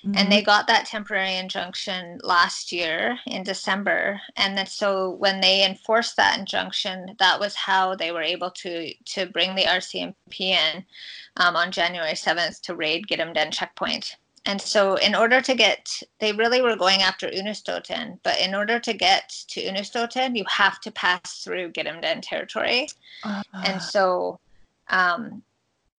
Mm-hmm. 0.06 0.18
And 0.18 0.32
they 0.32 0.38
mm-hmm. 0.38 0.46
got 0.46 0.68
that 0.68 0.86
temporary 0.86 1.36
injunction 1.36 2.20
last 2.24 2.72
year 2.72 3.18
in 3.26 3.44
December. 3.44 4.22
And 4.36 4.56
then 4.56 4.68
so 4.68 5.12
when 5.12 5.42
they 5.42 5.66
enforced 5.66 6.16
that 6.18 6.38
injunction, 6.38 7.16
that 7.18 7.40
was 7.40 7.56
how 7.56 7.96
they 7.96 8.12
were 8.12 8.22
able 8.22 8.52
to 8.52 8.94
to 8.94 9.26
bring 9.26 9.56
the 9.56 9.64
RCMP 9.64 10.16
in 10.40 10.86
um, 11.38 11.56
on 11.56 11.72
January 11.72 12.14
7th 12.14 12.62
to 12.62 12.76
raid 12.76 13.08
Gidimt'en 13.08 13.52
checkpoint. 13.52 14.16
And 14.48 14.62
so, 14.62 14.96
in 14.98 15.16
order 15.16 15.42
to 15.42 15.56
get, 15.56 16.04
they 16.20 16.32
really 16.32 16.62
were 16.62 16.76
going 16.76 17.02
after 17.02 17.28
Unistoten, 17.28 18.20
but 18.22 18.40
in 18.40 18.54
order 18.54 18.80
to 18.80 18.94
get 18.94 19.30
to 19.48 19.60
Unistoten, 19.60 20.38
you 20.38 20.46
have 20.48 20.80
to 20.82 20.92
pass 20.92 21.44
through 21.44 21.72
Gidimt'en 21.72 22.22
territory. 22.22 22.88
Uh-huh. 23.24 23.64
And 23.66 23.82
so, 23.82 24.40
um, 24.90 25.42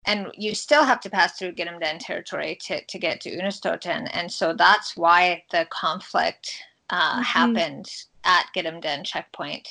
and 0.06 0.28
you 0.34 0.54
still 0.54 0.84
have 0.84 1.00
to 1.00 1.10
pass 1.10 1.38
through 1.38 1.52
Gidimt'en 1.52 1.98
territory 1.98 2.56
to, 2.62 2.82
to 2.84 2.98
get 2.98 3.20
to 3.22 3.36
Unistoten. 3.36 4.08
And 4.12 4.30
so 4.30 4.52
that's 4.52 4.96
why 4.96 5.42
the 5.50 5.66
conflict 5.70 6.62
uh, 6.90 7.14
mm-hmm. 7.14 7.22
happened 7.22 7.90
at 8.25 8.46
Gidimt'en 8.54 9.04
checkpoint, 9.04 9.68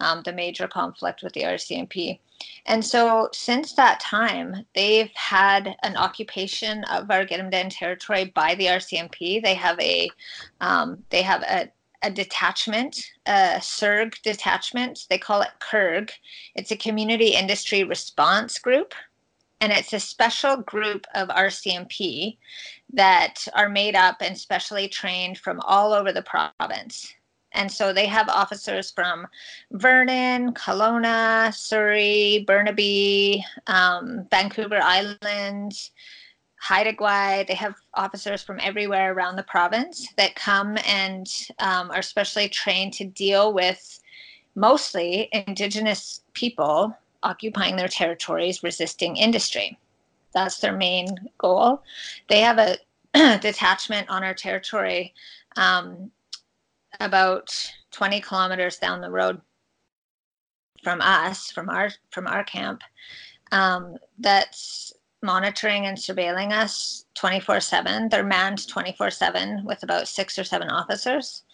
um, 0.00 0.22
the 0.24 0.32
major 0.32 0.66
conflict 0.66 1.22
with 1.22 1.32
the 1.32 1.42
RCMP. 1.42 2.18
And 2.66 2.84
so 2.84 3.28
since 3.32 3.74
that 3.74 4.00
time, 4.00 4.66
they've 4.74 5.12
had 5.14 5.76
an 5.82 5.96
occupation 5.96 6.82
of 6.84 7.10
our 7.10 7.24
Gidim 7.24 7.68
territory 7.70 8.32
by 8.34 8.54
the 8.56 8.66
RCMP. 8.66 9.42
They 9.42 9.54
have 9.54 9.78
a 9.80 10.10
um, 10.60 11.04
they 11.10 11.22
have 11.22 11.42
a 11.42 11.70
a 12.02 12.10
detachment, 12.10 13.12
a 13.24 13.60
CIRG 13.60 14.20
detachment. 14.22 15.06
They 15.08 15.16
call 15.16 15.40
it 15.40 15.48
CIRG. 15.60 16.10
It's 16.54 16.70
a 16.70 16.76
community 16.76 17.28
industry 17.28 17.82
response 17.82 18.58
group 18.58 18.94
and 19.64 19.72
it's 19.72 19.94
a 19.94 19.98
special 19.98 20.58
group 20.58 21.06
of 21.14 21.28
RCMP 21.28 22.36
that 22.92 23.48
are 23.54 23.70
made 23.70 23.96
up 23.96 24.16
and 24.20 24.36
specially 24.36 24.88
trained 24.88 25.38
from 25.38 25.58
all 25.60 25.94
over 25.94 26.12
the 26.12 26.22
province. 26.22 27.14
And 27.52 27.72
so 27.72 27.90
they 27.90 28.04
have 28.04 28.28
officers 28.28 28.90
from 28.90 29.26
Vernon, 29.72 30.52
Kelowna, 30.52 31.54
Surrey, 31.54 32.44
Burnaby, 32.46 33.42
um, 33.66 34.26
Vancouver 34.30 34.80
Island, 34.82 35.72
Haida 36.60 36.92
Gwaii. 36.92 37.46
They 37.46 37.54
have 37.54 37.76
officers 37.94 38.42
from 38.42 38.60
everywhere 38.60 39.14
around 39.14 39.36
the 39.36 39.44
province 39.44 40.08
that 40.18 40.36
come 40.36 40.76
and 40.86 41.26
um, 41.58 41.90
are 41.90 42.02
specially 42.02 42.50
trained 42.50 42.92
to 42.94 43.06
deal 43.06 43.54
with 43.54 43.98
mostly 44.56 45.30
Indigenous 45.32 46.20
people 46.34 46.94
occupying 47.24 47.76
their 47.76 47.88
territories, 47.88 48.62
resisting 48.62 49.16
industry. 49.16 49.78
That's 50.32 50.58
their 50.58 50.76
main 50.76 51.08
goal. 51.38 51.82
They 52.28 52.40
have 52.40 52.58
a 52.58 52.76
detachment 53.38 54.08
on 54.10 54.22
our 54.22 54.34
territory 54.34 55.14
um, 55.56 56.10
about 57.00 57.54
20 57.92 58.20
kilometers 58.20 58.78
down 58.78 59.00
the 59.00 59.10
road 59.10 59.40
from 60.82 61.00
us, 61.00 61.50
from 61.50 61.70
our 61.70 61.90
from 62.10 62.26
our 62.26 62.44
camp, 62.44 62.82
um, 63.52 63.96
that's 64.18 64.92
monitoring 65.22 65.86
and 65.86 65.96
surveilling 65.96 66.52
us 66.52 67.06
24/7. 67.14 68.10
They're 68.10 68.22
manned 68.22 68.58
24/7 68.58 69.64
with 69.64 69.82
about 69.82 70.06
six 70.06 70.38
or 70.38 70.44
seven 70.44 70.68
officers. 70.68 71.44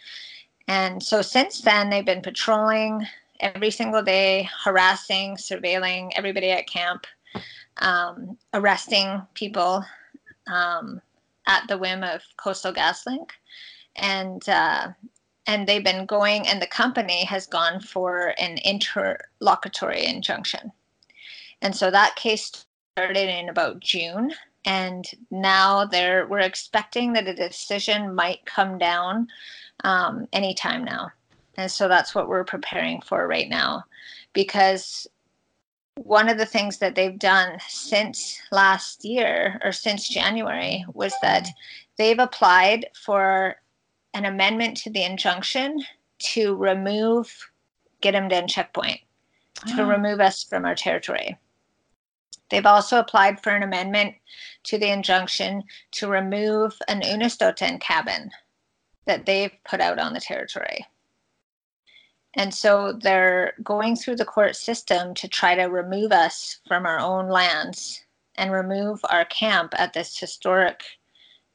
And 0.66 1.02
so 1.02 1.22
since 1.22 1.60
then, 1.60 1.90
they've 1.90 2.04
been 2.04 2.22
patrolling 2.22 3.06
every 3.40 3.70
single 3.70 4.02
day, 4.02 4.48
harassing, 4.64 5.36
surveilling 5.36 6.10
everybody 6.14 6.50
at 6.50 6.66
camp, 6.68 7.06
um, 7.78 8.36
arresting 8.54 9.22
people 9.34 9.84
um, 10.46 11.00
at 11.46 11.66
the 11.68 11.78
whim 11.78 12.04
of 12.04 12.22
Coastal 12.36 12.72
GasLink, 12.72 13.30
and 13.96 14.48
uh, 14.48 14.88
and 15.46 15.66
they've 15.66 15.84
been 15.84 16.06
going, 16.06 16.46
and 16.46 16.62
the 16.62 16.66
company 16.66 17.24
has 17.24 17.46
gone 17.46 17.80
for 17.80 18.34
an 18.38 18.58
interlocutory 18.64 20.06
injunction, 20.06 20.70
and 21.62 21.74
so 21.74 21.90
that 21.90 22.16
case 22.16 22.66
started 22.94 23.28
in 23.28 23.48
about 23.48 23.80
June. 23.80 24.32
And 24.66 25.06
now 25.30 25.86
they're 25.86 26.26
we're 26.28 26.40
expecting 26.40 27.14
that 27.14 27.26
a 27.26 27.34
decision 27.34 28.14
might 28.14 28.44
come 28.44 28.76
down 28.76 29.28
um, 29.84 30.28
anytime 30.34 30.84
now. 30.84 31.10
And 31.60 31.70
so 31.70 31.88
that's 31.88 32.14
what 32.14 32.26
we're 32.26 32.44
preparing 32.44 33.02
for 33.02 33.28
right 33.28 33.48
now 33.48 33.84
because 34.32 35.06
one 35.96 36.30
of 36.30 36.38
the 36.38 36.46
things 36.46 36.78
that 36.78 36.94
they've 36.94 37.18
done 37.18 37.58
since 37.68 38.40
last 38.50 39.04
year 39.04 39.60
or 39.62 39.70
since 39.70 40.08
January 40.08 40.86
was 40.94 41.12
that 41.20 41.48
they've 41.98 42.18
applied 42.18 42.86
for 42.94 43.56
an 44.14 44.24
amendment 44.24 44.78
to 44.78 44.90
the 44.90 45.04
injunction 45.04 45.84
to 46.32 46.56
remove 46.56 47.50
Den 48.00 48.48
checkpoint, 48.48 49.00
to 49.66 49.82
oh. 49.82 49.86
remove 49.86 50.20
us 50.20 50.42
from 50.42 50.64
our 50.64 50.74
territory. 50.74 51.36
They've 52.48 52.64
also 52.64 52.98
applied 52.98 53.42
for 53.42 53.50
an 53.50 53.62
amendment 53.62 54.14
to 54.64 54.78
the 54.78 54.90
injunction 54.90 55.64
to 55.92 56.08
remove 56.08 56.78
an 56.88 57.02
Unistoten 57.02 57.78
cabin 57.82 58.30
that 59.04 59.26
they've 59.26 59.52
put 59.64 59.82
out 59.82 59.98
on 59.98 60.14
the 60.14 60.20
territory. 60.20 60.86
And 62.34 62.54
so 62.54 62.92
they're 62.92 63.54
going 63.62 63.96
through 63.96 64.16
the 64.16 64.24
court 64.24 64.54
system 64.54 65.14
to 65.14 65.28
try 65.28 65.54
to 65.54 65.64
remove 65.64 66.12
us 66.12 66.60
from 66.68 66.86
our 66.86 67.00
own 67.00 67.28
lands 67.28 68.04
and 68.36 68.52
remove 68.52 69.00
our 69.10 69.24
camp 69.24 69.74
at 69.76 69.92
this 69.92 70.16
historic 70.18 70.82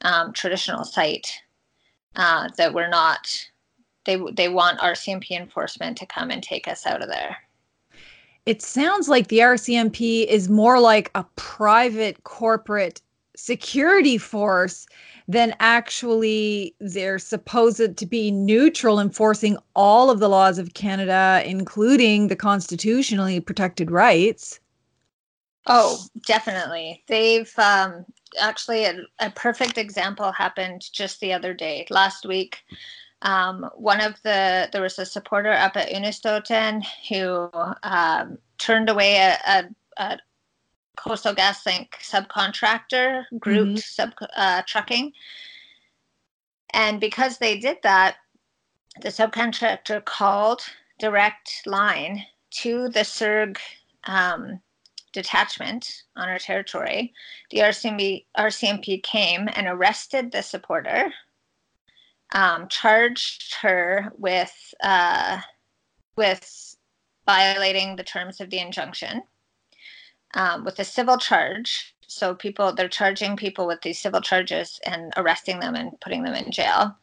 um, 0.01 0.33
traditional 0.33 0.83
site 0.83 1.31
uh, 2.15 2.49
that 2.57 2.73
we're 2.73 2.89
not. 2.89 3.49
They 4.05 4.21
they 4.33 4.49
want 4.49 4.79
RCMP 4.79 5.31
enforcement 5.31 5.97
to 5.97 6.05
come 6.05 6.29
and 6.29 6.43
take 6.43 6.67
us 6.67 6.85
out 6.85 7.01
of 7.01 7.09
there. 7.09 7.38
It 8.45 8.61
sounds 8.61 9.09
like 9.09 9.29
the 9.29 9.39
RCMP 9.39 10.27
is 10.27 10.49
more 10.49 10.79
like 10.79 11.09
a 11.15 11.25
private 11.35 12.23
corporate 12.23 13.01
security 13.35 14.17
force 14.17 14.85
then 15.27 15.55
actually 15.59 16.75
they're 16.79 17.19
supposed 17.19 17.97
to 17.97 18.05
be 18.05 18.31
neutral, 18.31 18.99
enforcing 18.99 19.57
all 19.75 20.09
of 20.09 20.19
the 20.19 20.29
laws 20.29 20.57
of 20.59 20.73
Canada, 20.73 21.41
including 21.45 22.27
the 22.27 22.35
constitutionally 22.35 23.39
protected 23.39 23.89
rights. 23.89 24.59
Oh, 25.67 25.99
definitely. 26.25 27.03
They've 27.07 27.51
um, 27.57 28.05
actually 28.39 28.85
a, 28.85 28.99
a, 29.19 29.31
perfect 29.31 29.79
example 29.79 30.31
happened 30.31 30.88
just 30.93 31.19
the 31.19 31.33
other 31.33 31.55
day, 31.55 31.88
last 31.89 32.25
week. 32.25 32.59
Um, 33.23 33.69
one 33.75 34.01
of 34.01 34.21
the 34.21 34.69
there 34.71 34.81
was 34.81 34.99
a 34.99 35.05
supporter 35.05 35.51
up 35.51 35.75
at 35.75 35.89
Unistoten 35.89 36.85
who 37.09 37.49
um, 37.81 38.38
turned 38.59 38.89
away 38.89 39.15
a, 39.15 39.38
a, 39.47 39.63
a 39.97 40.19
Coastal 40.95 41.34
GasLink 41.36 41.89
subcontractor, 42.01 43.25
Groot 43.39 43.67
Mhm. 43.75 43.84
sub 43.84 44.13
uh, 44.36 44.62
trucking. 44.67 45.13
And 46.73 46.99
because 46.99 47.38
they 47.38 47.58
did 47.60 47.77
that, 47.84 48.17
the 49.01 49.10
subcontractor 49.10 50.03
called 50.05 50.62
direct 50.99 51.62
line 51.65 52.25
to 52.51 52.89
the 52.89 53.03
CIRG 53.03 53.58
um, 54.05 54.62
detachment 55.12 56.03
on 56.15 56.29
our 56.29 56.39
territory. 56.39 57.13
The 57.51 57.60
RCMP, 57.60 58.25
RCMP 58.38 59.01
came 59.03 59.49
and 59.53 59.67
arrested 59.67 60.31
the 60.31 60.41
supporter, 60.43 61.13
um, 62.34 62.67
charged 62.69 63.55
her 63.55 64.12
with 64.17 64.73
uh, 64.81 65.39
with 66.17 66.75
violating 67.25 67.95
the 67.95 68.03
terms 68.03 68.39
of 68.39 68.49
the 68.49 68.60
injunction 68.60 69.23
um, 70.36 70.63
with 70.63 70.80
a 70.80 70.84
civil 70.84 71.17
charge. 71.17 71.95
So 72.08 72.36
people 72.36 72.74
they're 72.74 72.88
charging 72.88 73.36
people 73.36 73.65
with 73.65 73.82
these 73.82 74.00
civil 74.00 74.21
charges 74.21 74.80
and 74.86 75.12
arresting 75.17 75.60
them 75.60 75.76
and 75.76 76.00
putting 76.02 76.24
them 76.24 76.36
in 76.36 76.52
jail. 76.52 76.95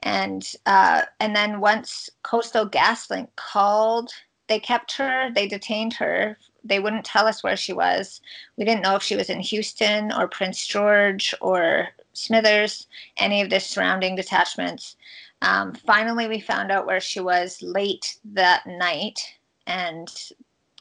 And 0.00 0.44
uh, 0.66 1.02
and 1.20 1.34
then 1.34 1.60
once 1.60 2.10
Coastal 2.22 2.68
GasLink 2.68 3.28
called, 3.36 4.10
they 4.48 4.58
kept 4.58 4.96
her. 4.96 5.30
They 5.34 5.46
detained 5.46 5.94
her. 5.94 6.36
They 6.64 6.80
wouldn't 6.80 7.04
tell 7.04 7.26
us 7.26 7.42
where 7.42 7.56
she 7.56 7.72
was. 7.72 8.20
We 8.56 8.64
didn't 8.64 8.82
know 8.82 8.96
if 8.96 9.02
she 9.02 9.16
was 9.16 9.30
in 9.30 9.40
Houston 9.40 10.12
or 10.12 10.28
Prince 10.28 10.66
George 10.66 11.34
or 11.40 11.88
Smithers, 12.12 12.86
any 13.16 13.40
of 13.40 13.50
the 13.50 13.58
surrounding 13.58 14.14
detachments. 14.14 14.96
Um, 15.40 15.74
finally, 15.74 16.28
we 16.28 16.40
found 16.40 16.70
out 16.70 16.86
where 16.86 17.00
she 17.00 17.20
was 17.20 17.60
late 17.62 18.18
that 18.24 18.66
night, 18.66 19.20
and 19.66 20.08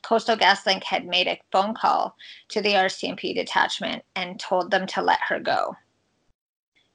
Coastal 0.03 0.37
GasLink 0.37 0.83
had 0.83 1.05
made 1.05 1.27
a 1.27 1.39
phone 1.51 1.73
call 1.73 2.15
to 2.49 2.61
the 2.61 2.73
RCMP 2.73 3.35
detachment 3.35 4.03
and 4.15 4.39
told 4.39 4.71
them 4.71 4.87
to 4.87 5.01
let 5.01 5.19
her 5.21 5.39
go. 5.39 5.75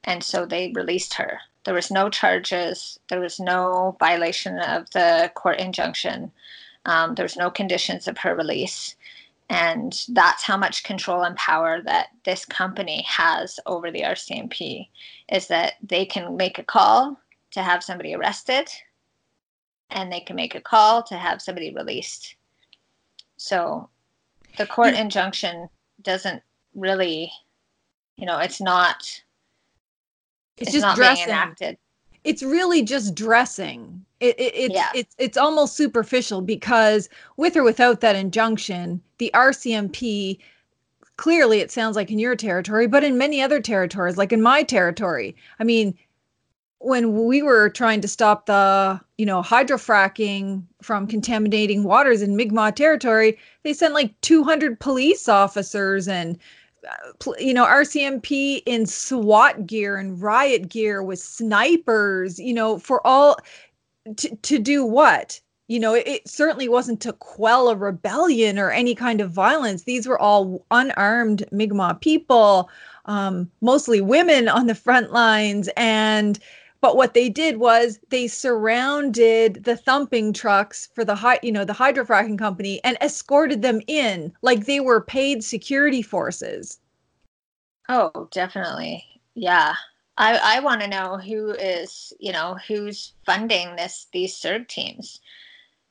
And 0.05 0.23
so 0.23 0.47
they 0.47 0.73
released 0.75 1.15
her. 1.15 1.41
There 1.65 1.75
was 1.75 1.91
no 1.91 2.09
charges. 2.09 2.99
There 3.09 3.21
was 3.21 3.41
no 3.41 3.97
violation 3.99 4.59
of 4.61 4.89
the 4.91 5.31
court 5.35 5.59
injunction. 5.59 6.31
Um, 6.85 7.15
there 7.15 7.25
was 7.25 7.37
no 7.37 7.51
conditions 7.51 8.07
of 8.07 8.19
her 8.19 8.35
release. 8.35 8.95
And 9.49 10.05
that's 10.09 10.43
how 10.43 10.57
much 10.57 10.85
control 10.85 11.23
and 11.23 11.37
power 11.37 11.81
that 11.83 12.09
this 12.25 12.45
company 12.45 13.05
has 13.09 13.61
over 13.67 13.91
the 13.91 14.03
RCMP 14.03 14.89
is 15.29 15.49
that 15.49 15.75
they 15.83 16.05
can 16.05 16.37
make 16.37 16.59
a 16.59 16.65
call 16.65 17.19
to 17.53 17.63
have 17.63 17.83
somebody 17.83 18.15
arrested 18.15 18.69
and 19.91 20.13
they 20.13 20.21
can 20.21 20.37
make 20.37 20.55
a 20.55 20.61
call 20.61 21.03
to 21.05 21.17
have 21.17 21.41
somebody 21.41 21.73
released. 21.73 22.35
So 23.37 23.89
the 24.59 24.67
court 24.67 24.95
Yeah. 24.95 25.03
injunction 25.03 25.69
doesn't 26.03 26.43
really, 26.75 27.31
you 28.17 28.27
know, 28.27 28.39
it's 28.39 28.61
not 28.61 29.23
It's, 30.59 30.69
it's, 30.69 30.73
just 30.73 30.83
not 30.83 30.97
dressing. 30.97 31.27
being 31.27 31.29
enacted. 31.29 31.79
It's 32.25 32.43
really 32.43 32.83
just 32.83 33.15
dressing. 33.15 34.05
It, 34.21 34.39
it, 34.41 34.53
it's 34.55 34.75
Yeah. 34.75 34.91
it's 34.95 35.15
it's 35.19 35.37
almost 35.37 35.77
superficial 35.77 36.41
because 36.41 37.09
with 37.37 37.57
or 37.57 37.63
without 37.63 38.01
that 38.01 38.17
injunction, 38.17 39.03
the 39.19 39.31
RCMP 39.35 40.39
clearly 41.17 41.61
it 41.61 41.71
sounds 41.71 41.97
like 41.97 42.11
in 42.11 42.19
your 42.19 42.37
territory, 42.37 42.87
but 42.87 43.05
in 43.05 43.17
many 43.19 43.41
other 43.43 43.61
territories, 43.61 44.17
like 44.17 44.33
in 44.33 44.43
my 44.43 44.63
territory. 44.63 45.37
I 45.59 45.65
mean, 45.65 45.97
when 46.87 47.25
we 47.27 47.43
were 47.43 47.69
trying 47.69 48.01
to 48.01 48.07
stop 48.07 48.47
the, 48.47 49.01
you 49.19 49.27
know, 49.27 49.43
hydrofracking 49.43 50.63
from 50.81 51.09
contaminating 51.09 51.83
waters 51.83 52.23
in 52.23 52.37
Mi'kmaq 52.37 52.77
territory, 52.77 53.37
they 53.65 53.73
sent 53.73 53.93
like 53.93 54.19
200 54.21 54.79
police 54.79 55.29
officers 55.29 56.07
and 56.07 56.39
uh, 56.89 57.33
you 57.41 57.53
know 57.53 57.67
RCMP 57.67 58.63
in 58.67 58.87
SWAT 58.87 59.67
gear 59.67 59.97
and 59.97 60.23
riot 60.23 60.69
gear 60.69 61.03
with 61.03 61.19
snipers, 61.19 62.39
you 62.39 62.55
know, 62.55 62.79
for 62.79 63.05
all 63.05 63.37
to 64.17 64.37
to 64.37 64.59
do 64.61 64.85
what? 64.85 65.41
You 65.67 65.81
know, 65.81 65.95
it, 65.95 66.07
it 66.07 66.29
certainly 66.29 66.69
wasn't 66.69 67.01
to 67.01 67.13
quell 67.15 67.69
a 67.69 67.75
rebellion 67.75 68.61
or 68.61 68.71
any 68.71 68.95
kind 68.95 69.21
of 69.21 69.33
violence. 69.33 69.83
These 69.83 70.07
were 70.07 70.21
all 70.21 70.65
unarmed 70.71 71.43
Mi'kmaq 71.51 72.01
people, 72.01 72.71
um, 73.07 73.51
mostly 73.61 74.01
women 74.01 74.47
on 74.47 74.69
the 74.69 74.77
front 74.77 75.13
lines, 75.13 75.69
and 75.77 76.39
but 76.81 76.97
what 76.97 77.15
they 77.15 77.29
did 77.29 77.57
was 77.57 77.99
they 78.09 78.27
surrounded 78.29 79.65
the 79.65 79.77
thumping 79.77 80.33
trucks 80.33 80.89
for 80.95 81.05
the 81.05 81.15
high, 81.15 81.39
you 81.43 81.53
know, 81.53 81.65
the 81.65 81.73
hydrofracking 81.73 82.39
company 82.39 82.81
and 82.85 82.97
escorted 83.01 83.63
them 83.63 83.81
in 83.87 84.33
like 84.43 84.67
they 84.67 84.81
were 84.81 85.01
paid 85.01 85.43
security 85.43 86.03
forces. 86.03 86.81
Oh, 87.89 88.29
definitely. 88.31 89.05
Yeah. 89.35 89.75
I, 90.19 90.57
I 90.57 90.61
want 90.61 90.81
to 90.81 90.89
know 90.89 91.19
who 91.19 91.51
is, 91.51 92.13
you 92.19 92.33
know, 92.33 92.57
who's 92.67 93.13
funding 93.25 93.77
this 93.77 94.07
these 94.13 94.35
CIRG 94.35 94.69
teams. 94.69 95.21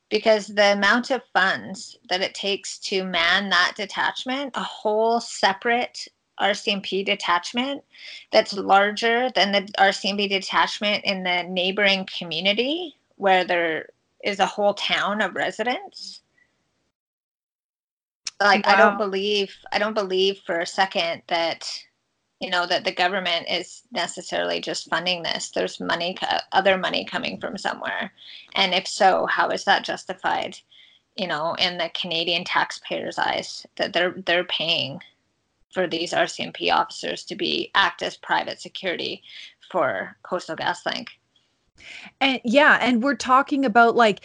Because 0.09 0.47
the 0.47 0.73
amount 0.73 1.09
of 1.09 1.23
funds 1.33 1.97
that 2.09 2.21
it 2.21 2.35
takes 2.35 2.77
to 2.79 3.03
man 3.03 3.49
that 3.49 3.73
detachment, 3.75 4.51
a 4.55 4.63
whole 4.63 5.19
separate 5.19 6.07
RCMP 6.39 7.05
detachment 7.05 7.83
that's 8.31 8.53
larger 8.53 9.29
than 9.31 9.51
the 9.51 9.61
RCMP 9.77 10.29
detachment 10.29 11.03
in 11.05 11.23
the 11.23 11.43
neighboring 11.43 12.07
community 12.17 12.95
where 13.17 13.45
there 13.45 13.89
is 14.23 14.39
a 14.39 14.45
whole 14.45 14.73
town 14.73 15.21
of 15.21 15.35
residents. 15.35 16.21
Like 18.41 18.67
I 18.67 18.75
don't 18.75 18.97
believe 18.97 19.55
I 19.71 19.79
don't 19.79 19.93
believe 19.93 20.41
for 20.45 20.59
a 20.59 20.65
second 20.65 21.21
that 21.27 21.69
you 22.41 22.49
know 22.49 22.65
that 22.67 22.83
the 22.83 22.91
government 22.91 23.47
is 23.49 23.83
necessarily 23.91 24.59
just 24.59 24.89
funding 24.89 25.23
this. 25.23 25.51
There's 25.51 25.79
money 25.79 26.17
other 26.51 26.77
money 26.77 27.05
coming 27.05 27.39
from 27.39 27.57
somewhere. 27.57 28.11
And 28.55 28.73
if 28.73 28.87
so 28.87 29.25
how 29.27 29.49
is 29.49 29.63
that 29.63 29.85
justified 29.85 30.57
you 31.15 31.27
know 31.27 31.55
in 31.59 31.77
the 31.77 31.89
canadian 31.93 32.43
taxpayers 32.43 33.17
eyes 33.17 33.65
that 33.77 33.93
they're 33.93 34.15
they're 34.25 34.43
paying 34.43 34.99
for 35.75 35.85
these 35.85 36.13
rcmp 36.13 36.73
officers 36.73 37.23
to 37.25 37.35
be 37.35 37.69
act 37.75 38.01
as 38.01 38.17
private 38.17 38.59
security 38.59 39.21
for 39.69 40.15
coastal 40.23 40.55
gaslink. 40.55 41.07
And 42.21 42.39
yeah, 42.45 42.79
and 42.81 43.03
we're 43.03 43.15
talking 43.15 43.65
about 43.65 43.95
like, 43.95 44.21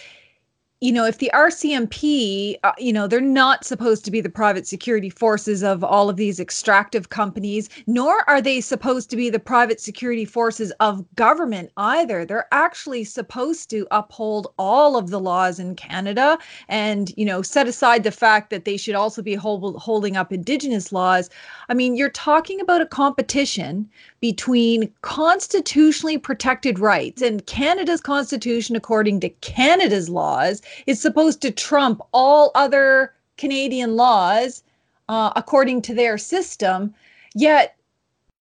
you 0.80 0.92
know, 0.92 1.04
if 1.04 1.18
the 1.18 1.30
RCMP, 1.34 2.56
uh, 2.64 2.72
you 2.78 2.90
know, 2.90 3.06
they're 3.06 3.20
not 3.20 3.66
supposed 3.66 4.02
to 4.06 4.10
be 4.10 4.22
the 4.22 4.30
private 4.30 4.66
security 4.66 5.10
forces 5.10 5.62
of 5.62 5.84
all 5.84 6.08
of 6.08 6.16
these 6.16 6.40
extractive 6.40 7.10
companies, 7.10 7.68
nor 7.86 8.28
are 8.30 8.40
they 8.40 8.62
supposed 8.62 9.10
to 9.10 9.16
be 9.16 9.28
the 9.28 9.38
private 9.38 9.78
security 9.78 10.24
forces 10.24 10.72
of 10.80 11.04
government 11.16 11.70
either. 11.76 12.24
They're 12.24 12.48
actually 12.50 13.04
supposed 13.04 13.68
to 13.70 13.86
uphold 13.90 14.54
all 14.58 14.96
of 14.96 15.10
the 15.10 15.20
laws 15.20 15.58
in 15.58 15.76
Canada 15.76 16.38
and, 16.68 17.12
you 17.14 17.26
know, 17.26 17.42
set 17.42 17.68
aside 17.68 18.02
the 18.02 18.10
fact 18.10 18.48
that 18.48 18.64
they 18.64 18.78
should 18.78 18.94
also 18.94 19.20
be 19.20 19.34
hold, 19.34 19.76
holding 19.76 20.16
up 20.16 20.32
Indigenous 20.32 20.92
laws. 20.92 21.28
I 21.68 21.74
mean, 21.74 21.94
you're 21.94 22.08
talking 22.08 22.58
about 22.58 22.80
a 22.80 22.86
competition 22.86 23.86
between 24.20 24.90
constitutionally 25.02 26.16
protected 26.16 26.78
rights 26.78 27.20
and 27.20 27.44
Canada's 27.44 28.00
constitution, 28.00 28.76
according 28.76 29.20
to 29.20 29.28
Canada's 29.28 30.08
laws, 30.08 30.62
is 30.86 31.00
supposed 31.00 31.40
to 31.42 31.50
trump 31.50 32.00
all 32.12 32.50
other 32.54 33.14
Canadian 33.36 33.96
laws 33.96 34.62
uh, 35.08 35.32
according 35.34 35.82
to 35.82 35.94
their 35.94 36.18
system. 36.18 36.94
Yet, 37.34 37.76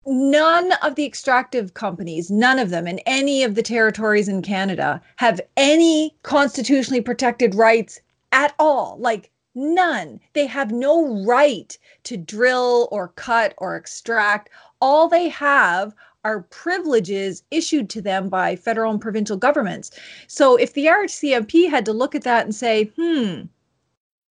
none 0.06 0.72
of 0.82 0.94
the 0.94 1.04
extractive 1.04 1.74
companies, 1.74 2.30
none 2.30 2.58
of 2.58 2.70
them 2.70 2.86
in 2.86 3.00
any 3.00 3.42
of 3.42 3.54
the 3.54 3.62
territories 3.62 4.28
in 4.28 4.42
Canada, 4.42 5.00
have 5.16 5.40
any 5.56 6.14
constitutionally 6.22 7.00
protected 7.00 7.54
rights 7.54 8.00
at 8.32 8.54
all. 8.58 8.96
Like, 8.98 9.30
none. 9.54 10.20
They 10.32 10.46
have 10.46 10.70
no 10.70 11.24
right 11.24 11.76
to 12.04 12.16
drill 12.16 12.88
or 12.90 13.08
cut 13.08 13.54
or 13.58 13.76
extract. 13.76 14.48
All 14.80 15.08
they 15.08 15.28
have 15.28 15.94
are 16.24 16.42
privileges 16.50 17.42
issued 17.50 17.88
to 17.90 18.02
them 18.02 18.28
by 18.28 18.56
federal 18.56 18.92
and 18.92 19.00
provincial 19.00 19.36
governments. 19.36 19.90
So 20.26 20.56
if 20.56 20.74
the 20.74 20.86
RCMP 20.86 21.68
had 21.70 21.84
to 21.86 21.92
look 21.92 22.14
at 22.14 22.22
that 22.24 22.44
and 22.44 22.54
say, 22.54 22.84
hmm, 22.96 23.42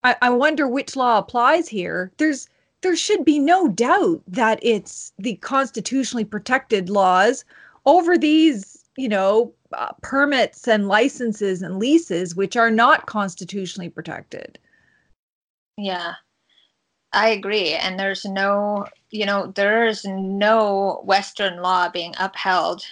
I, 0.03 0.15
I 0.21 0.29
wonder 0.29 0.67
which 0.67 0.95
law 0.95 1.17
applies 1.17 1.67
here, 1.67 2.11
there's 2.17 2.47
there 2.81 2.95
should 2.95 3.25
be 3.25 3.39
no 3.39 3.67
doubt 3.67 4.21
that 4.27 4.59
it's 4.61 5.11
the 5.17 5.35
constitutionally 5.35 6.23
protected 6.23 6.89
laws 6.89 7.43
over 7.85 8.17
these, 8.17 8.85
you 8.97 9.09
know, 9.09 9.53
uh, 9.73 9.91
permits 10.01 10.67
and 10.67 10.87
licenses 10.87 11.61
and 11.61 11.77
leases 11.77 12.35
which 12.35 12.55
are 12.55 12.71
not 12.71 13.05
constitutionally 13.05 13.89
protected. 13.89 14.57
Yeah, 15.77 16.13
I 17.13 17.29
agree. 17.29 17.73
And 17.73 17.99
there's 17.99 18.25
no, 18.25 18.85
you 19.11 19.25
know, 19.25 19.47
there 19.55 19.85
is 19.87 20.05
no 20.05 21.01
Western 21.05 21.61
law 21.61 21.89
being 21.89 22.13
upheld 22.19 22.83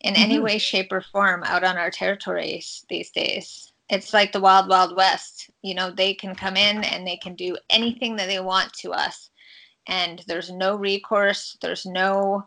in 0.00 0.16
any 0.16 0.38
Mhm. 0.38 0.42
way, 0.42 0.58
shape, 0.58 0.92
or 0.92 1.00
form 1.02 1.42
out 1.44 1.64
on 1.64 1.76
our 1.78 1.90
territories 1.90 2.84
these 2.90 3.10
days. 3.10 3.72
it's 3.90 4.12
like 4.12 4.32
the 4.32 4.40
wild 4.40 4.68
wild 4.68 4.96
west. 4.96 5.50
You 5.62 5.74
know 5.74 5.90
they 5.90 6.14
can 6.14 6.34
come 6.36 6.56
in 6.56 6.84
and 6.84 7.06
they 7.06 7.16
can 7.16 7.34
do 7.34 7.56
anything 7.70 8.16
that 8.16 8.26
they 8.28 8.40
want 8.40 8.72
to 8.74 8.92
us. 8.92 9.30
And 9.86 10.22
there's 10.26 10.50
no 10.50 10.76
recourse 10.76 11.56
there's 11.62 11.86
no 11.86 12.46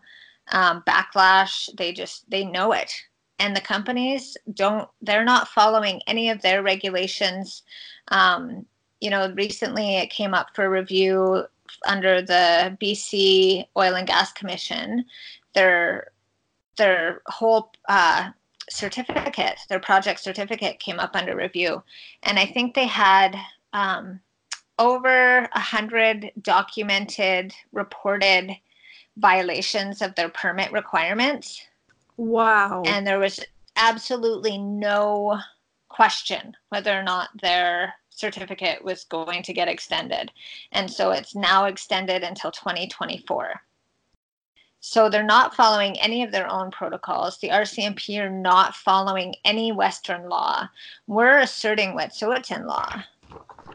um, 0.51 0.83
backlash. 0.87 1.69
They 1.77 1.93
just 1.93 2.29
they 2.29 2.43
know 2.45 2.71
it. 2.73 2.93
And 3.39 3.55
the 3.55 3.61
companies 3.61 4.37
don't 4.53 4.89
they're 5.01 5.25
not 5.25 5.47
following 5.49 6.01
any 6.07 6.29
of 6.29 6.41
their 6.41 6.63
regulations. 6.63 7.63
Um, 8.09 8.65
you 9.01 9.09
know 9.09 9.31
recently 9.35 9.97
it 9.97 10.09
came 10.11 10.33
up 10.33 10.49
for 10.55 10.69
review 10.69 11.45
under 11.87 12.21
the 12.21 12.77
bc 12.81 13.65
oil 13.77 13.95
and 13.95 14.07
gas 14.07 14.31
commission 14.33 15.05
their 15.53 16.11
their 16.77 17.21
whole 17.27 17.71
uh, 17.89 18.29
certificate, 18.69 19.59
their 19.69 19.79
project 19.79 20.19
certificate 20.19 20.79
came 20.79 20.99
up 20.99 21.15
under 21.15 21.35
review. 21.35 21.83
And 22.23 22.39
I 22.39 22.45
think 22.45 22.73
they 22.73 22.87
had 22.87 23.37
um, 23.73 24.19
over 24.79 25.47
a 25.53 25.59
hundred 25.59 26.31
documented, 26.41 27.53
reported 27.71 28.55
violations 29.17 30.01
of 30.01 30.15
their 30.15 30.29
permit 30.29 30.71
requirements. 30.71 31.61
Wow. 32.17 32.83
And 32.85 33.05
there 33.05 33.19
was 33.19 33.39
absolutely 33.75 34.57
no 34.57 35.39
question 35.89 36.55
whether 36.69 36.97
or 36.97 37.03
not 37.03 37.29
their 37.41 37.93
certificate 38.21 38.83
was 38.83 39.03
going 39.03 39.43
to 39.43 39.53
get 39.53 39.67
extended. 39.67 40.31
And 40.71 40.89
so 40.89 41.11
it's 41.11 41.35
now 41.35 41.65
extended 41.65 42.23
until 42.23 42.51
2024. 42.51 43.61
So 44.79 45.09
they're 45.09 45.23
not 45.23 45.55
following 45.55 45.99
any 45.99 46.23
of 46.23 46.31
their 46.31 46.49
own 46.49 46.71
protocols. 46.71 47.37
The 47.37 47.49
RCMP 47.49 48.19
are 48.19 48.31
not 48.31 48.75
following 48.75 49.35
any 49.45 49.71
Western 49.71 50.27
law. 50.27 50.69
We're 51.05 51.39
asserting 51.39 51.93
Wet'suwet'en 51.95 52.65
law. 52.65 53.03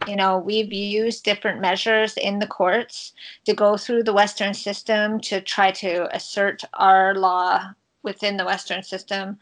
You 0.09 0.17
know, 0.17 0.39
we've 0.39 0.73
used 0.73 1.25
different 1.25 1.61
measures 1.61 2.17
in 2.17 2.41
the 2.41 2.47
courts 2.47 3.13
to 3.45 3.55
go 3.55 3.77
through 3.77 4.03
the 4.03 4.13
Western 4.13 4.53
system 4.53 5.21
to 5.21 5.41
try 5.41 5.71
to 5.73 6.15
assert 6.15 6.65
our 6.75 7.15
law 7.15 7.71
within 8.03 8.37
the 8.37 8.45
Western 8.45 8.83
system. 8.83 9.39